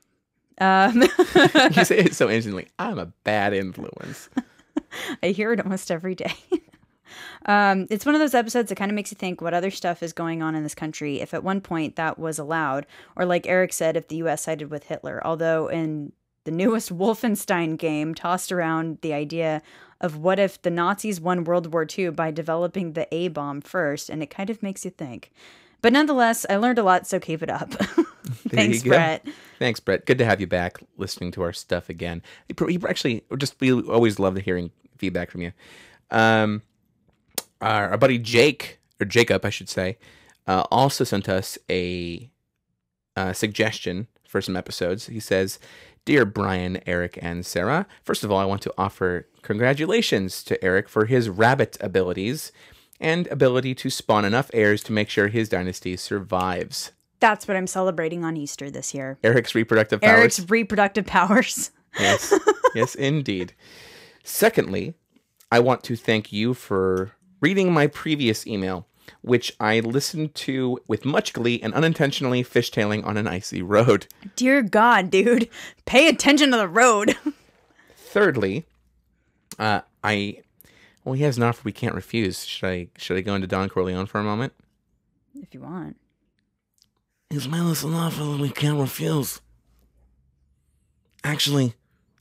Um, 0.59 1.01
you 1.01 1.83
say 1.85 1.97
it 1.99 2.13
so 2.13 2.29
instantly. 2.29 2.67
I'm 2.77 2.99
a 2.99 3.05
bad 3.23 3.53
influence. 3.53 4.29
I 5.23 5.27
hear 5.27 5.51
it 5.53 5.59
almost 5.61 5.89
every 5.89 6.13
day. 6.13 6.35
um, 7.45 7.87
it's 7.89 8.05
one 8.05 8.13
of 8.15 8.19
those 8.21 8.33
episodes 8.35 8.67
that 8.69 8.75
kind 8.75 8.91
of 8.91 8.95
makes 8.95 9.11
you 9.11 9.15
think 9.15 9.41
what 9.41 9.53
other 9.53 9.71
stuff 9.71 10.03
is 10.03 10.13
going 10.13 10.43
on 10.43 10.53
in 10.55 10.61
this 10.63 10.75
country 10.75 11.21
if 11.21 11.33
at 11.33 11.43
one 11.43 11.59
point 11.61 11.95
that 11.95 12.19
was 12.19 12.37
allowed, 12.37 12.85
or 13.15 13.25
like 13.25 13.47
Eric 13.47 13.73
said, 13.73 13.95
if 13.97 14.09
the 14.09 14.17
U.S. 14.17 14.43
sided 14.43 14.69
with 14.69 14.83
Hitler. 14.83 15.21
Although 15.25 15.69
in 15.69 16.11
the 16.45 16.51
newest 16.51 16.95
Wolfenstein 16.95 17.77
game, 17.77 18.13
tossed 18.13 18.51
around 18.51 18.99
the 19.01 19.13
idea 19.13 19.61
of 20.01 20.17
what 20.17 20.39
if 20.39 20.61
the 20.61 20.69
Nazis 20.69 21.21
won 21.21 21.45
World 21.45 21.73
War 21.73 21.87
II 21.97 22.09
by 22.09 22.31
developing 22.31 22.93
the 22.93 23.07
A 23.13 23.29
bomb 23.29 23.61
first, 23.61 24.09
and 24.09 24.21
it 24.21 24.29
kind 24.29 24.49
of 24.49 24.61
makes 24.61 24.83
you 24.83 24.91
think. 24.91 25.31
But 25.81 25.93
nonetheless, 25.93 26.45
I 26.49 26.57
learned 26.57 26.79
a 26.79 26.83
lot, 26.83 27.07
so 27.07 27.19
keep 27.19 27.43
it 27.43 27.49
up. 27.49 27.73
Thanks. 28.49 28.83
Brett. 28.83 29.25
Thanks, 29.59 29.79
Brett. 29.79 30.05
Good 30.05 30.17
to 30.17 30.25
have 30.25 30.39
you 30.39 30.47
back 30.47 30.77
listening 30.97 31.31
to 31.31 31.41
our 31.41 31.53
stuff 31.53 31.89
again. 31.89 32.21
We 32.59 32.79
actually 32.87 33.23
just 33.37 33.59
we 33.59 33.71
always 33.71 34.19
love 34.19 34.37
hearing 34.37 34.71
feedback 34.97 35.31
from 35.31 35.41
you. 35.41 35.51
Um, 36.09 36.61
our, 37.61 37.89
our 37.89 37.97
buddy 37.97 38.17
Jake 38.17 38.79
or 39.01 39.05
Jacob, 39.05 39.43
I 39.43 39.49
should 39.49 39.69
say, 39.69 39.97
uh, 40.47 40.63
also 40.71 41.03
sent 41.03 41.27
us 41.27 41.57
a 41.69 42.29
uh, 43.15 43.33
suggestion 43.33 44.07
for 44.27 44.41
some 44.41 44.55
episodes. 44.55 45.07
He 45.07 45.19
says, 45.19 45.59
"Dear 46.05 46.25
Bryan, 46.25 46.81
Eric, 46.85 47.17
and 47.21 47.45
Sarah, 47.45 47.85
first 48.03 48.23
of 48.23 48.31
all, 48.31 48.37
I 48.39 48.45
want 48.45 48.61
to 48.63 48.73
offer 48.77 49.27
congratulations 49.41 50.43
to 50.43 50.63
Eric 50.63 50.89
for 50.89 51.05
his 51.05 51.29
rabbit 51.29 51.77
abilities." 51.81 52.51
And 52.99 53.27
ability 53.27 53.75
to 53.75 53.89
spawn 53.89 54.23
enough 54.23 54.49
heirs 54.53 54.81
to 54.83 54.93
make 54.93 55.09
sure 55.09 55.27
his 55.27 55.49
dynasty 55.49 55.97
survives. 55.97 56.93
That's 57.19 57.47
what 57.47 57.57
I'm 57.57 57.67
celebrating 57.67 58.23
on 58.23 58.37
Easter 58.37 58.69
this 58.69 58.93
year. 58.93 59.17
Eric's 59.23 59.55
reproductive 59.55 59.99
powers. 59.99 60.19
Eric's 60.19 60.49
reproductive 60.49 61.05
powers. 61.05 61.71
Yes, 61.99 62.33
yes, 62.73 62.95
indeed. 62.95 63.53
Secondly, 64.23 64.95
I 65.51 65.59
want 65.59 65.83
to 65.83 65.95
thank 65.95 66.33
you 66.33 66.55
for 66.55 67.11
reading 67.39 67.71
my 67.71 67.85
previous 67.85 68.47
email, 68.47 68.87
which 69.21 69.53
I 69.59 69.79
listened 69.79 70.35
to 70.35 70.79
with 70.87 71.05
much 71.05 71.33
glee 71.33 71.59
and 71.61 71.73
unintentionally 71.73 72.43
fishtailing 72.43 73.05
on 73.05 73.17
an 73.17 73.27
icy 73.27 73.61
road. 73.61 74.07
Dear 74.35 74.61
God, 74.61 75.09
dude, 75.09 75.49
pay 75.85 76.07
attention 76.07 76.51
to 76.51 76.57
the 76.57 76.67
road. 76.67 77.17
Thirdly, 77.95 78.65
uh, 79.57 79.81
I 80.03 80.39
well, 81.03 81.13
he 81.13 81.23
has 81.23 81.37
an 81.37 81.43
offer 81.43 81.61
we 81.63 81.71
can't 81.71 81.95
refuse. 81.95 82.45
Should 82.45 82.67
I 82.67 82.87
should 82.97 83.17
I 83.17 83.21
go 83.21 83.35
into 83.35 83.47
Don 83.47 83.69
Corleone 83.69 84.05
for 84.05 84.19
a 84.19 84.23
moment? 84.23 84.53
if 85.41 85.53
you 85.53 85.61
want. 85.61 85.97
He's 87.29 87.47
made 87.47 87.61
us 87.61 87.83
an 87.83 87.93
offer 87.93 88.23
that 88.23 88.39
we 88.39 88.49
can't 88.49 88.79
refuse. 88.79 89.41
Actually, 91.23 91.73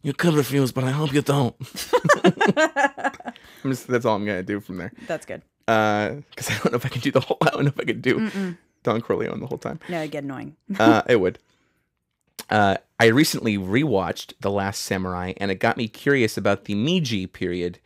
you 0.02 0.12
could 0.12 0.34
refuse, 0.34 0.72
but 0.72 0.84
I 0.84 0.90
hope 0.90 1.12
you 1.12 1.22
don't. 1.22 1.54
Just, 3.62 3.86
that's 3.86 4.04
all 4.04 4.16
I'm 4.16 4.24
gonna 4.24 4.42
do 4.42 4.60
from 4.60 4.78
there. 4.78 4.92
That's 5.06 5.26
good. 5.26 5.42
Because 5.66 6.50
I 6.50 6.58
don't 6.58 6.72
know 6.72 6.76
if 6.76 6.86
I 6.86 6.88
can 6.88 7.00
do 7.00 7.10
the 7.10 7.20
whole. 7.20 7.38
I 7.42 7.50
don't 7.50 7.64
know 7.64 7.72
if 7.76 7.80
I 7.80 7.84
can 7.84 8.00
do 8.00 8.56
Don 8.82 9.00
Corleone 9.00 9.40
the 9.40 9.46
whole 9.46 9.58
time. 9.58 9.80
No, 9.88 9.98
it'd 10.00 10.10
get 10.10 10.24
annoying. 10.24 10.56
Uh, 10.78 11.02
it 11.08 11.20
would. 11.20 11.38
Uh, 12.50 12.76
I 12.98 13.06
recently 13.06 13.56
rewatched 13.56 14.34
The 14.40 14.50
Last 14.50 14.82
Samurai, 14.82 15.32
and 15.38 15.50
it 15.50 15.56
got 15.56 15.76
me 15.76 15.88
curious 15.88 16.36
about 16.36 16.64
the 16.64 16.74
Meiji 16.74 17.26
period, 17.26 17.78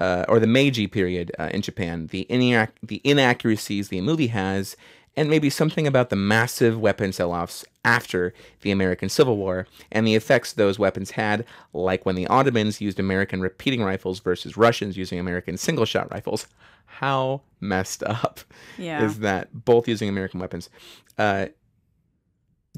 uh, 0.00 0.24
or 0.28 0.38
the 0.38 0.46
Meiji 0.46 0.86
period 0.86 1.32
uh, 1.38 1.50
in 1.52 1.62
Japan. 1.62 2.06
The 2.08 2.26
inac- 2.30 2.70
the 2.82 3.00
inaccuracies 3.04 3.88
the 3.88 4.00
movie 4.00 4.28
has, 4.28 4.76
and 5.16 5.30
maybe 5.30 5.48
something 5.48 5.86
about 5.86 6.10
the 6.10 6.16
massive 6.16 6.78
weapon 6.78 7.12
sell-offs 7.12 7.64
after 7.84 8.34
the 8.60 8.70
American 8.70 9.08
Civil 9.08 9.36
War 9.36 9.66
and 9.90 10.06
the 10.06 10.14
effects 10.14 10.52
those 10.52 10.78
weapons 10.78 11.12
had, 11.12 11.44
like 11.72 12.04
when 12.04 12.14
the 12.16 12.26
Ottomans 12.26 12.80
used 12.80 12.98
American 13.00 13.40
repeating 13.40 13.82
rifles 13.82 14.20
versus 14.20 14.56
Russians 14.56 14.96
using 14.96 15.18
American 15.18 15.56
single-shot 15.56 16.10
rifles. 16.12 16.46
How 16.86 17.42
messed 17.60 18.02
up 18.02 18.40
Yeah. 18.78 19.04
is 19.04 19.18
that 19.20 19.64
both 19.64 19.88
using 19.88 20.08
American 20.08 20.38
weapons. 20.40 20.68
Uh, 21.18 21.46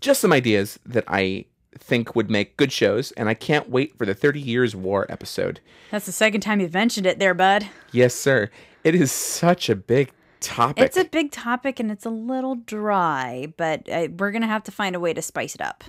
just 0.00 0.20
some 0.20 0.32
ideas 0.32 0.78
that 0.86 1.04
I 1.08 1.46
think 1.76 2.14
would 2.16 2.30
make 2.30 2.56
good 2.56 2.72
shows, 2.72 3.12
and 3.12 3.28
I 3.28 3.34
can't 3.34 3.68
wait 3.68 3.96
for 3.98 4.06
the 4.06 4.14
30 4.14 4.40
Years 4.40 4.74
War 4.74 5.06
episode. 5.08 5.60
That's 5.90 6.06
the 6.06 6.12
second 6.12 6.40
time 6.40 6.60
you've 6.60 6.72
mentioned 6.74 7.06
it 7.06 7.18
there, 7.18 7.34
bud. 7.34 7.66
Yes, 7.92 8.14
sir. 8.14 8.50
It 8.84 8.94
is 8.94 9.10
such 9.12 9.68
a 9.68 9.76
big 9.76 10.10
topic. 10.40 10.84
It's 10.84 10.96
a 10.96 11.04
big 11.04 11.30
topic 11.30 11.78
and 11.80 11.90
it's 11.90 12.04
a 12.06 12.10
little 12.10 12.54
dry, 12.56 13.52
but 13.56 13.88
uh, 13.88 14.08
we're 14.16 14.30
going 14.30 14.42
to 14.42 14.48
have 14.48 14.64
to 14.64 14.72
find 14.72 14.94
a 14.96 15.00
way 15.00 15.12
to 15.14 15.22
spice 15.22 15.54
it 15.54 15.60
up 15.60 15.84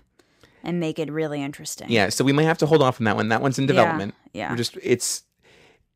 and 0.63 0.79
make 0.79 0.99
it 0.99 1.11
really 1.11 1.41
interesting. 1.41 1.87
yeah, 1.89 2.09
so 2.09 2.23
we 2.23 2.33
might 2.33 2.43
have 2.43 2.57
to 2.59 2.65
hold 2.65 2.81
off 2.81 2.99
on 2.99 3.05
that 3.05 3.15
one. 3.15 3.29
That 3.29 3.41
one's 3.41 3.57
in 3.59 3.65
development. 3.65 4.13
yeah. 4.33 4.49
We're 4.51 4.57
just 4.57 4.77
it's 4.83 5.23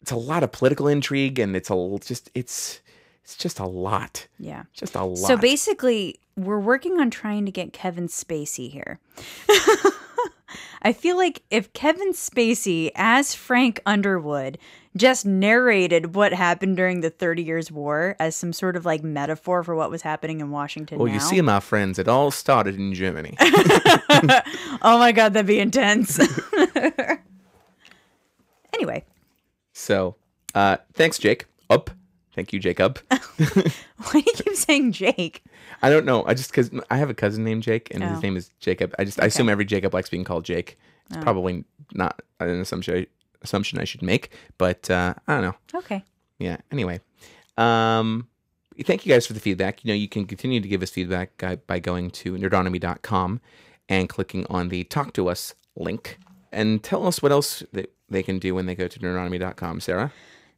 it's 0.02 0.12
a 0.12 0.16
lot 0.18 0.44
of 0.44 0.52
political 0.52 0.88
intrigue, 0.88 1.40
and 1.40 1.56
it's 1.56 1.70
a 1.70 1.98
just 2.06 2.30
it's 2.34 2.82
it's 3.24 3.36
just 3.38 3.60
a 3.60 3.66
lot, 3.66 4.28
Yeah. 4.40 4.64
just 4.74 4.96
a 4.96 5.04
lot. 5.04 5.18
So 5.18 5.38
basically, 5.38 6.20
we're 6.36 6.60
working 6.60 7.00
on 7.00 7.10
trying 7.10 7.46
to 7.46 7.52
get 7.52 7.72
Kevin 7.74 8.08
Spacey 8.08 8.70
here. 8.72 9.00
I 10.86 10.92
feel 10.92 11.16
like 11.16 11.42
if 11.50 11.72
Kevin 11.74 12.12
Spacey, 12.12 12.92
as 12.96 13.34
Frank 13.34 13.80
Underwood, 13.86 14.58
just 14.96 15.26
narrated 15.26 16.16
what 16.16 16.34
happened 16.34 16.78
during 16.78 17.02
the 17.02 17.10
Thirty 17.10 17.44
Years' 17.44 17.72
War 17.72 18.16
as 18.20 18.36
some 18.36 18.54
sort 18.54 18.76
of 18.76 18.86
like 18.86 19.04
metaphor 19.04 19.64
for 19.64 19.76
what 19.76 19.90
was 19.90 20.04
happening 20.04 20.40
in 20.40 20.52
Washington 20.52 21.00
well, 21.00 21.08
now. 21.08 21.16
you 21.16 21.20
see, 21.20 21.42
my 21.42 21.60
friends, 21.60 21.98
it 21.98 22.08
all 22.08 22.32
started 22.32 22.76
in 22.76 22.94
Germany. 22.94 23.36
oh 23.40 25.00
my 25.00 25.12
god, 25.12 25.34
that'd 25.34 25.48
be 25.48 25.60
intense. 25.60 26.20
anyway, 28.74 29.04
so, 29.74 30.16
uh, 30.54 30.78
thanks, 30.94 31.18
Jake. 31.18 31.46
Up. 31.70 31.90
Thank 32.36 32.52
you, 32.52 32.60
Jacob. 32.60 33.00
why 33.10 33.20
do 34.12 34.20
you 34.20 34.34
keep 34.34 34.56
saying 34.56 34.92
Jake? 34.92 35.44
I 35.84 35.90
don't 35.90 36.06
know. 36.06 36.26
I 36.26 36.34
just 36.34 36.52
because 36.52 36.72
I 36.90 36.98
have 36.98 37.10
a 37.10 37.14
cousin 37.14 37.44
named 37.44 37.64
Jake, 37.64 37.94
and 37.94 38.04
Oh. 38.04 38.08
his 38.08 38.24
name 38.24 38.38
is 38.38 38.50
Jacob. 38.60 38.94
I 38.98 39.06
just 39.06 39.22
I 39.22 39.26
assume 39.26 39.50
every 39.50 39.66
Jacob 39.66 39.94
likes 39.94 40.10
being 40.10 40.24
called 40.24 40.46
Jake. 40.46 40.78
It's 41.10 41.24
probably 41.24 41.64
not 41.94 42.22
an 42.40 42.60
assumption 42.60 43.06
assumption 43.44 43.80
I 43.80 43.84
should 43.84 44.02
make, 44.02 44.30
but 44.58 44.90
uh, 44.90 45.14
I 45.28 45.34
don't 45.34 45.44
know. 45.44 45.80
Okay. 45.80 46.04
Yeah. 46.40 46.58
Anyway, 46.72 47.00
um, 47.58 48.28
thank 48.84 49.06
you 49.06 49.14
guys 49.14 49.26
for 49.26 49.34
the 49.34 49.40
feedback. 49.40 49.84
You 49.84 49.90
know, 49.90 49.96
you 49.96 50.10
can 50.10 50.26
continue 50.26 50.60
to 50.60 50.68
give 50.68 50.82
us 50.82 50.90
feedback 50.90 51.38
by, 51.38 51.56
by 51.56 51.80
going 51.80 52.12
to 52.12 52.34
nerdonomy.com 52.34 53.42
and 53.90 54.10
clicking 54.10 54.46
on 54.50 54.70
the 54.70 54.84
Talk 54.86 55.14
to 55.14 55.30
Us 55.30 55.54
link, 55.76 56.18
and 56.52 56.84
tell 56.84 57.06
us 57.08 57.22
what 57.22 57.32
else 57.32 57.64
that 57.74 57.94
they 58.10 58.24
can 58.24 58.40
do 58.40 58.56
when 58.56 58.66
they 58.66 58.76
go 58.76 58.88
to 58.88 59.00
nerdonomy.com. 59.00 59.80
Sarah. 59.82 60.12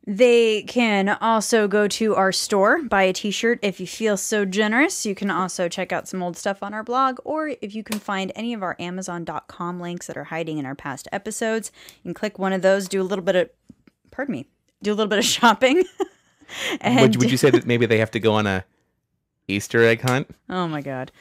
They 0.08 0.62
can 0.64 1.10
also 1.20 1.68
go 1.68 1.88
to 1.88 2.16
our 2.16 2.32
store, 2.32 2.84
buy 2.84 3.04
a 3.04 3.14
t 3.14 3.32
shirt 3.32 3.58
if 3.64 3.80
you 3.80 3.88
feel 3.88 4.18
so 4.18 4.46
generous. 4.46 5.04
You 5.06 5.16
can 5.16 5.32
also 5.32 5.68
check 5.68 5.92
out 5.92 6.08
some 6.08 6.22
old 6.22 6.38
stuff 6.38 6.62
on 6.62 6.76
our 6.76 6.84
blog, 6.84 7.18
or 7.24 7.54
if 7.60 7.74
you 7.74 7.84
can 7.84 7.98
find 8.00 8.32
any 8.36 8.54
of 8.54 8.62
our 8.62 8.76
Amazon.com 8.80 9.80
links 9.80 10.06
that 10.06 10.16
are 10.16 10.26
hiding 10.26 10.60
in 10.60 10.66
our 10.66 10.76
past 10.76 11.08
episodes, 11.12 11.72
you 11.98 12.10
can 12.10 12.14
click 12.14 12.38
one 12.38 12.54
of 12.54 12.62
those, 12.62 12.88
do 12.88 13.02
a 13.02 13.04
little 13.04 13.26
bit 13.26 13.36
of, 13.36 13.50
pardon 14.12 14.34
me, 14.34 14.46
do 14.84 14.92
a 14.92 14.96
little 14.96 15.10
bit 15.10 15.20
of 15.20 15.26
shopping. 15.38 15.84
and 16.82 17.02
Would, 17.02 17.16
would 17.18 17.32
you 17.32 17.38
say 17.38 17.50
that 17.50 17.66
maybe 17.66 17.88
they 17.88 17.98
have 17.98 18.12
to 18.12 18.20
go 18.20 18.34
on 18.34 18.46
a 18.46 18.64
Easter 19.48 19.84
egg 19.84 20.02
hunt? 20.02 20.30
oh 20.50 20.68
my 20.68 20.82
God. 20.82 21.12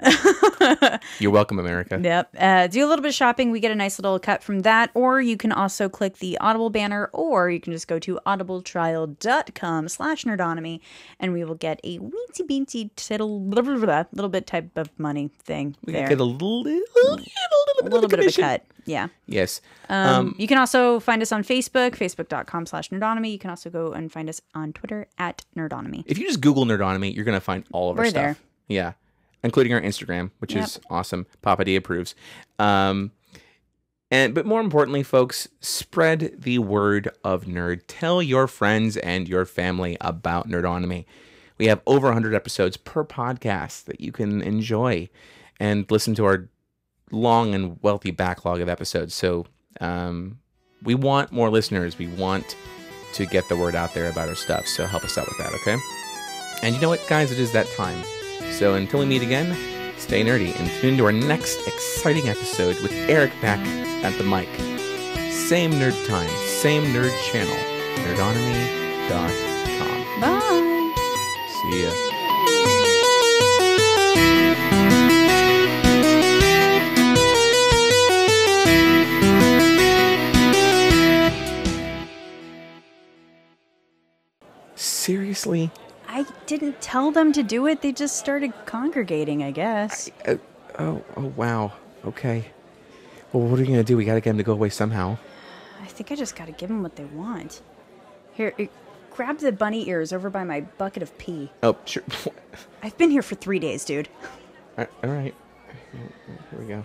You're 1.18 1.30
welcome, 1.30 1.58
America. 1.58 1.98
Yep. 2.02 2.34
Uh, 2.38 2.66
do 2.66 2.84
a 2.84 2.88
little 2.88 3.02
bit 3.02 3.08
of 3.10 3.14
shopping. 3.14 3.50
We 3.50 3.60
get 3.60 3.70
a 3.70 3.74
nice 3.74 3.98
little 3.98 4.18
cut 4.18 4.42
from 4.42 4.60
that. 4.60 4.90
Or 4.94 5.20
you 5.20 5.36
can 5.36 5.52
also 5.52 5.88
click 5.88 6.18
the 6.18 6.38
Audible 6.38 6.70
banner, 6.70 7.10
or 7.12 7.50
you 7.50 7.60
can 7.60 7.72
just 7.72 7.88
go 7.88 7.98
to 8.00 8.18
audibletrial.com 8.26 9.88
slash 9.88 10.24
nerdonomy, 10.24 10.80
and 11.18 11.32
we 11.32 11.44
will 11.44 11.54
get 11.54 11.80
a 11.84 11.98
weensy 11.98 12.40
beensy 12.48 12.90
tittle, 12.96 13.40
blah, 13.40 13.62
blah, 13.62 13.76
blah, 13.76 14.04
little 14.12 14.28
bit 14.30 14.46
type 14.46 14.76
of 14.76 14.90
money 14.98 15.30
thing 15.42 15.76
We 15.84 15.92
there. 15.92 16.08
get 16.08 16.20
a 16.20 16.24
little, 16.24 16.62
little, 16.62 16.80
little, 16.94 17.18
a 17.82 17.84
little 17.88 18.08
bit 18.08 18.20
of 18.20 18.26
a 18.26 18.32
cut. 18.32 18.64
Yeah. 18.86 19.08
Yes. 19.26 19.60
Um, 19.88 20.34
you 20.38 20.46
can 20.48 20.58
also 20.58 21.00
find 21.00 21.22
us 21.22 21.32
on 21.32 21.44
Facebook, 21.44 21.90
facebook.com 21.92 22.66
slash 22.66 22.88
nerdonomy. 22.90 23.30
You 23.32 23.38
can 23.38 23.50
also 23.50 23.70
go 23.70 23.92
and 23.92 24.10
find 24.10 24.28
us 24.28 24.40
on 24.54 24.72
Twitter 24.72 25.06
at 25.18 25.44
nerdonomy. 25.56 26.02
If 26.06 26.18
you 26.18 26.26
just 26.26 26.40
Google 26.40 26.64
Nerdonomy, 26.64 27.14
you're 27.14 27.24
going 27.24 27.36
to 27.36 27.40
find 27.40 27.64
all 27.72 27.90
of 27.90 27.98
our 27.98 28.04
We're 28.04 28.10
stuff. 28.10 28.22
there. 28.22 28.36
Yeah. 28.68 28.92
Including 29.42 29.72
our 29.72 29.80
Instagram, 29.80 30.30
which 30.38 30.54
is 30.54 30.78
awesome. 30.90 31.26
Papa 31.40 31.64
D 31.64 31.76
approves. 31.76 32.14
Um, 32.58 33.12
and 34.10 34.34
but 34.34 34.44
more 34.44 34.60
importantly, 34.60 35.02
folks, 35.02 35.48
spread 35.60 36.34
the 36.42 36.58
word 36.58 37.10
of 37.24 37.44
nerd. 37.44 37.82
Tell 37.86 38.22
your 38.22 38.46
friends 38.46 38.96
and 38.98 39.28
your 39.28 39.44
family 39.44 39.96
about 40.00 40.48
Nerdonomy. 40.48 41.04
We 41.58 41.66
have 41.66 41.80
over 41.86 42.06
100 42.08 42.34
episodes 42.34 42.76
per 42.76 43.04
podcast 43.04 43.84
that 43.84 44.00
you 44.00 44.12
can 44.12 44.42
enjoy 44.42 45.08
and 45.60 45.88
listen 45.90 46.14
to 46.16 46.24
our 46.24 46.48
long 47.12 47.54
and 47.54 47.78
wealthy 47.82 48.10
backlog 48.10 48.60
of 48.60 48.68
episodes. 48.68 49.14
So 49.14 49.46
um, 49.80 50.38
we 50.82 50.94
want 50.94 51.32
more 51.32 51.50
listeners. 51.50 51.98
We 51.98 52.06
want 52.08 52.56
to 53.14 53.26
get 53.26 53.48
the 53.48 53.56
word 53.56 53.74
out 53.74 53.94
there 53.94 54.08
about 54.08 54.28
our 54.28 54.34
stuff. 54.34 54.66
So 54.66 54.86
help 54.86 55.04
us 55.04 55.18
out 55.18 55.26
with 55.26 55.38
that, 55.38 55.52
okay? 55.54 55.76
And 56.62 56.74
you 56.74 56.80
know 56.80 56.88
what, 56.88 57.04
guys? 57.08 57.30
It 57.30 57.38
is 57.38 57.52
that 57.52 57.66
time. 57.76 58.02
So 58.50 58.74
until 58.74 59.00
we 59.00 59.06
meet 59.06 59.22
again, 59.22 59.56
stay 59.96 60.22
nerdy 60.22 60.54
and 60.58 60.68
tune 60.80 60.94
into 60.94 61.04
our 61.04 61.12
next 61.12 61.66
exciting 61.66 62.28
episode 62.28 62.78
with 62.80 62.92
Eric 63.08 63.32
back 63.40 63.60
at 64.04 64.16
the 64.18 64.24
mic. 64.24 64.48
Same 65.32 65.72
nerd 65.72 65.96
time, 66.06 66.28
same 66.46 66.84
nerd 66.92 67.12
channel, 67.30 67.56
nerdonomy.com. 68.04 70.20
Bye. 70.20 70.92
See 71.62 71.82
ya. 71.84 73.00
Seriously? 84.76 85.70
I 86.12 86.26
didn't 86.46 86.80
tell 86.80 87.12
them 87.12 87.32
to 87.34 87.42
do 87.44 87.68
it. 87.68 87.82
They 87.82 87.92
just 87.92 88.16
started 88.16 88.52
congregating, 88.66 89.44
I 89.44 89.52
guess. 89.52 90.10
Uh, 90.26 90.38
oh, 90.76 91.04
oh, 91.16 91.32
wow. 91.36 91.72
Okay. 92.04 92.46
Well, 93.32 93.44
what 93.44 93.60
are 93.60 93.62
you 93.62 93.68
gonna 93.68 93.84
do? 93.84 93.96
We 93.96 94.04
gotta 94.04 94.20
get 94.20 94.30
them 94.30 94.38
to 94.38 94.42
go 94.42 94.52
away 94.52 94.70
somehow. 94.70 95.18
I 95.80 95.86
think 95.86 96.10
I 96.10 96.16
just 96.16 96.34
gotta 96.34 96.50
give 96.50 96.68
them 96.68 96.82
what 96.82 96.96
they 96.96 97.04
want. 97.04 97.62
Here, 98.32 98.52
uh, 98.58 98.64
grab 99.12 99.38
the 99.38 99.52
bunny 99.52 99.88
ears 99.88 100.12
over 100.12 100.30
by 100.30 100.42
my 100.42 100.62
bucket 100.62 101.04
of 101.04 101.16
pee. 101.16 101.52
Oh, 101.62 101.76
sure. 101.84 102.02
I've 102.82 102.98
been 102.98 103.12
here 103.12 103.22
for 103.22 103.36
three 103.36 103.60
days, 103.60 103.84
dude. 103.84 104.08
All 104.76 104.86
right. 105.04 105.34
Here 105.92 106.58
we 106.58 106.66
go. 106.66 106.84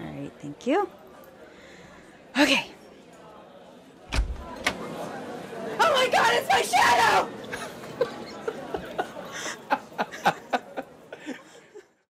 All 0.00 0.06
right, 0.06 0.32
thank 0.40 0.66
you. 0.66 0.88
Okay. 2.36 2.66
Oh 5.80 5.92
my 5.94 6.08
god, 6.10 6.34
it's 6.34 6.48
my 6.48 6.62
shadow! 6.62 7.28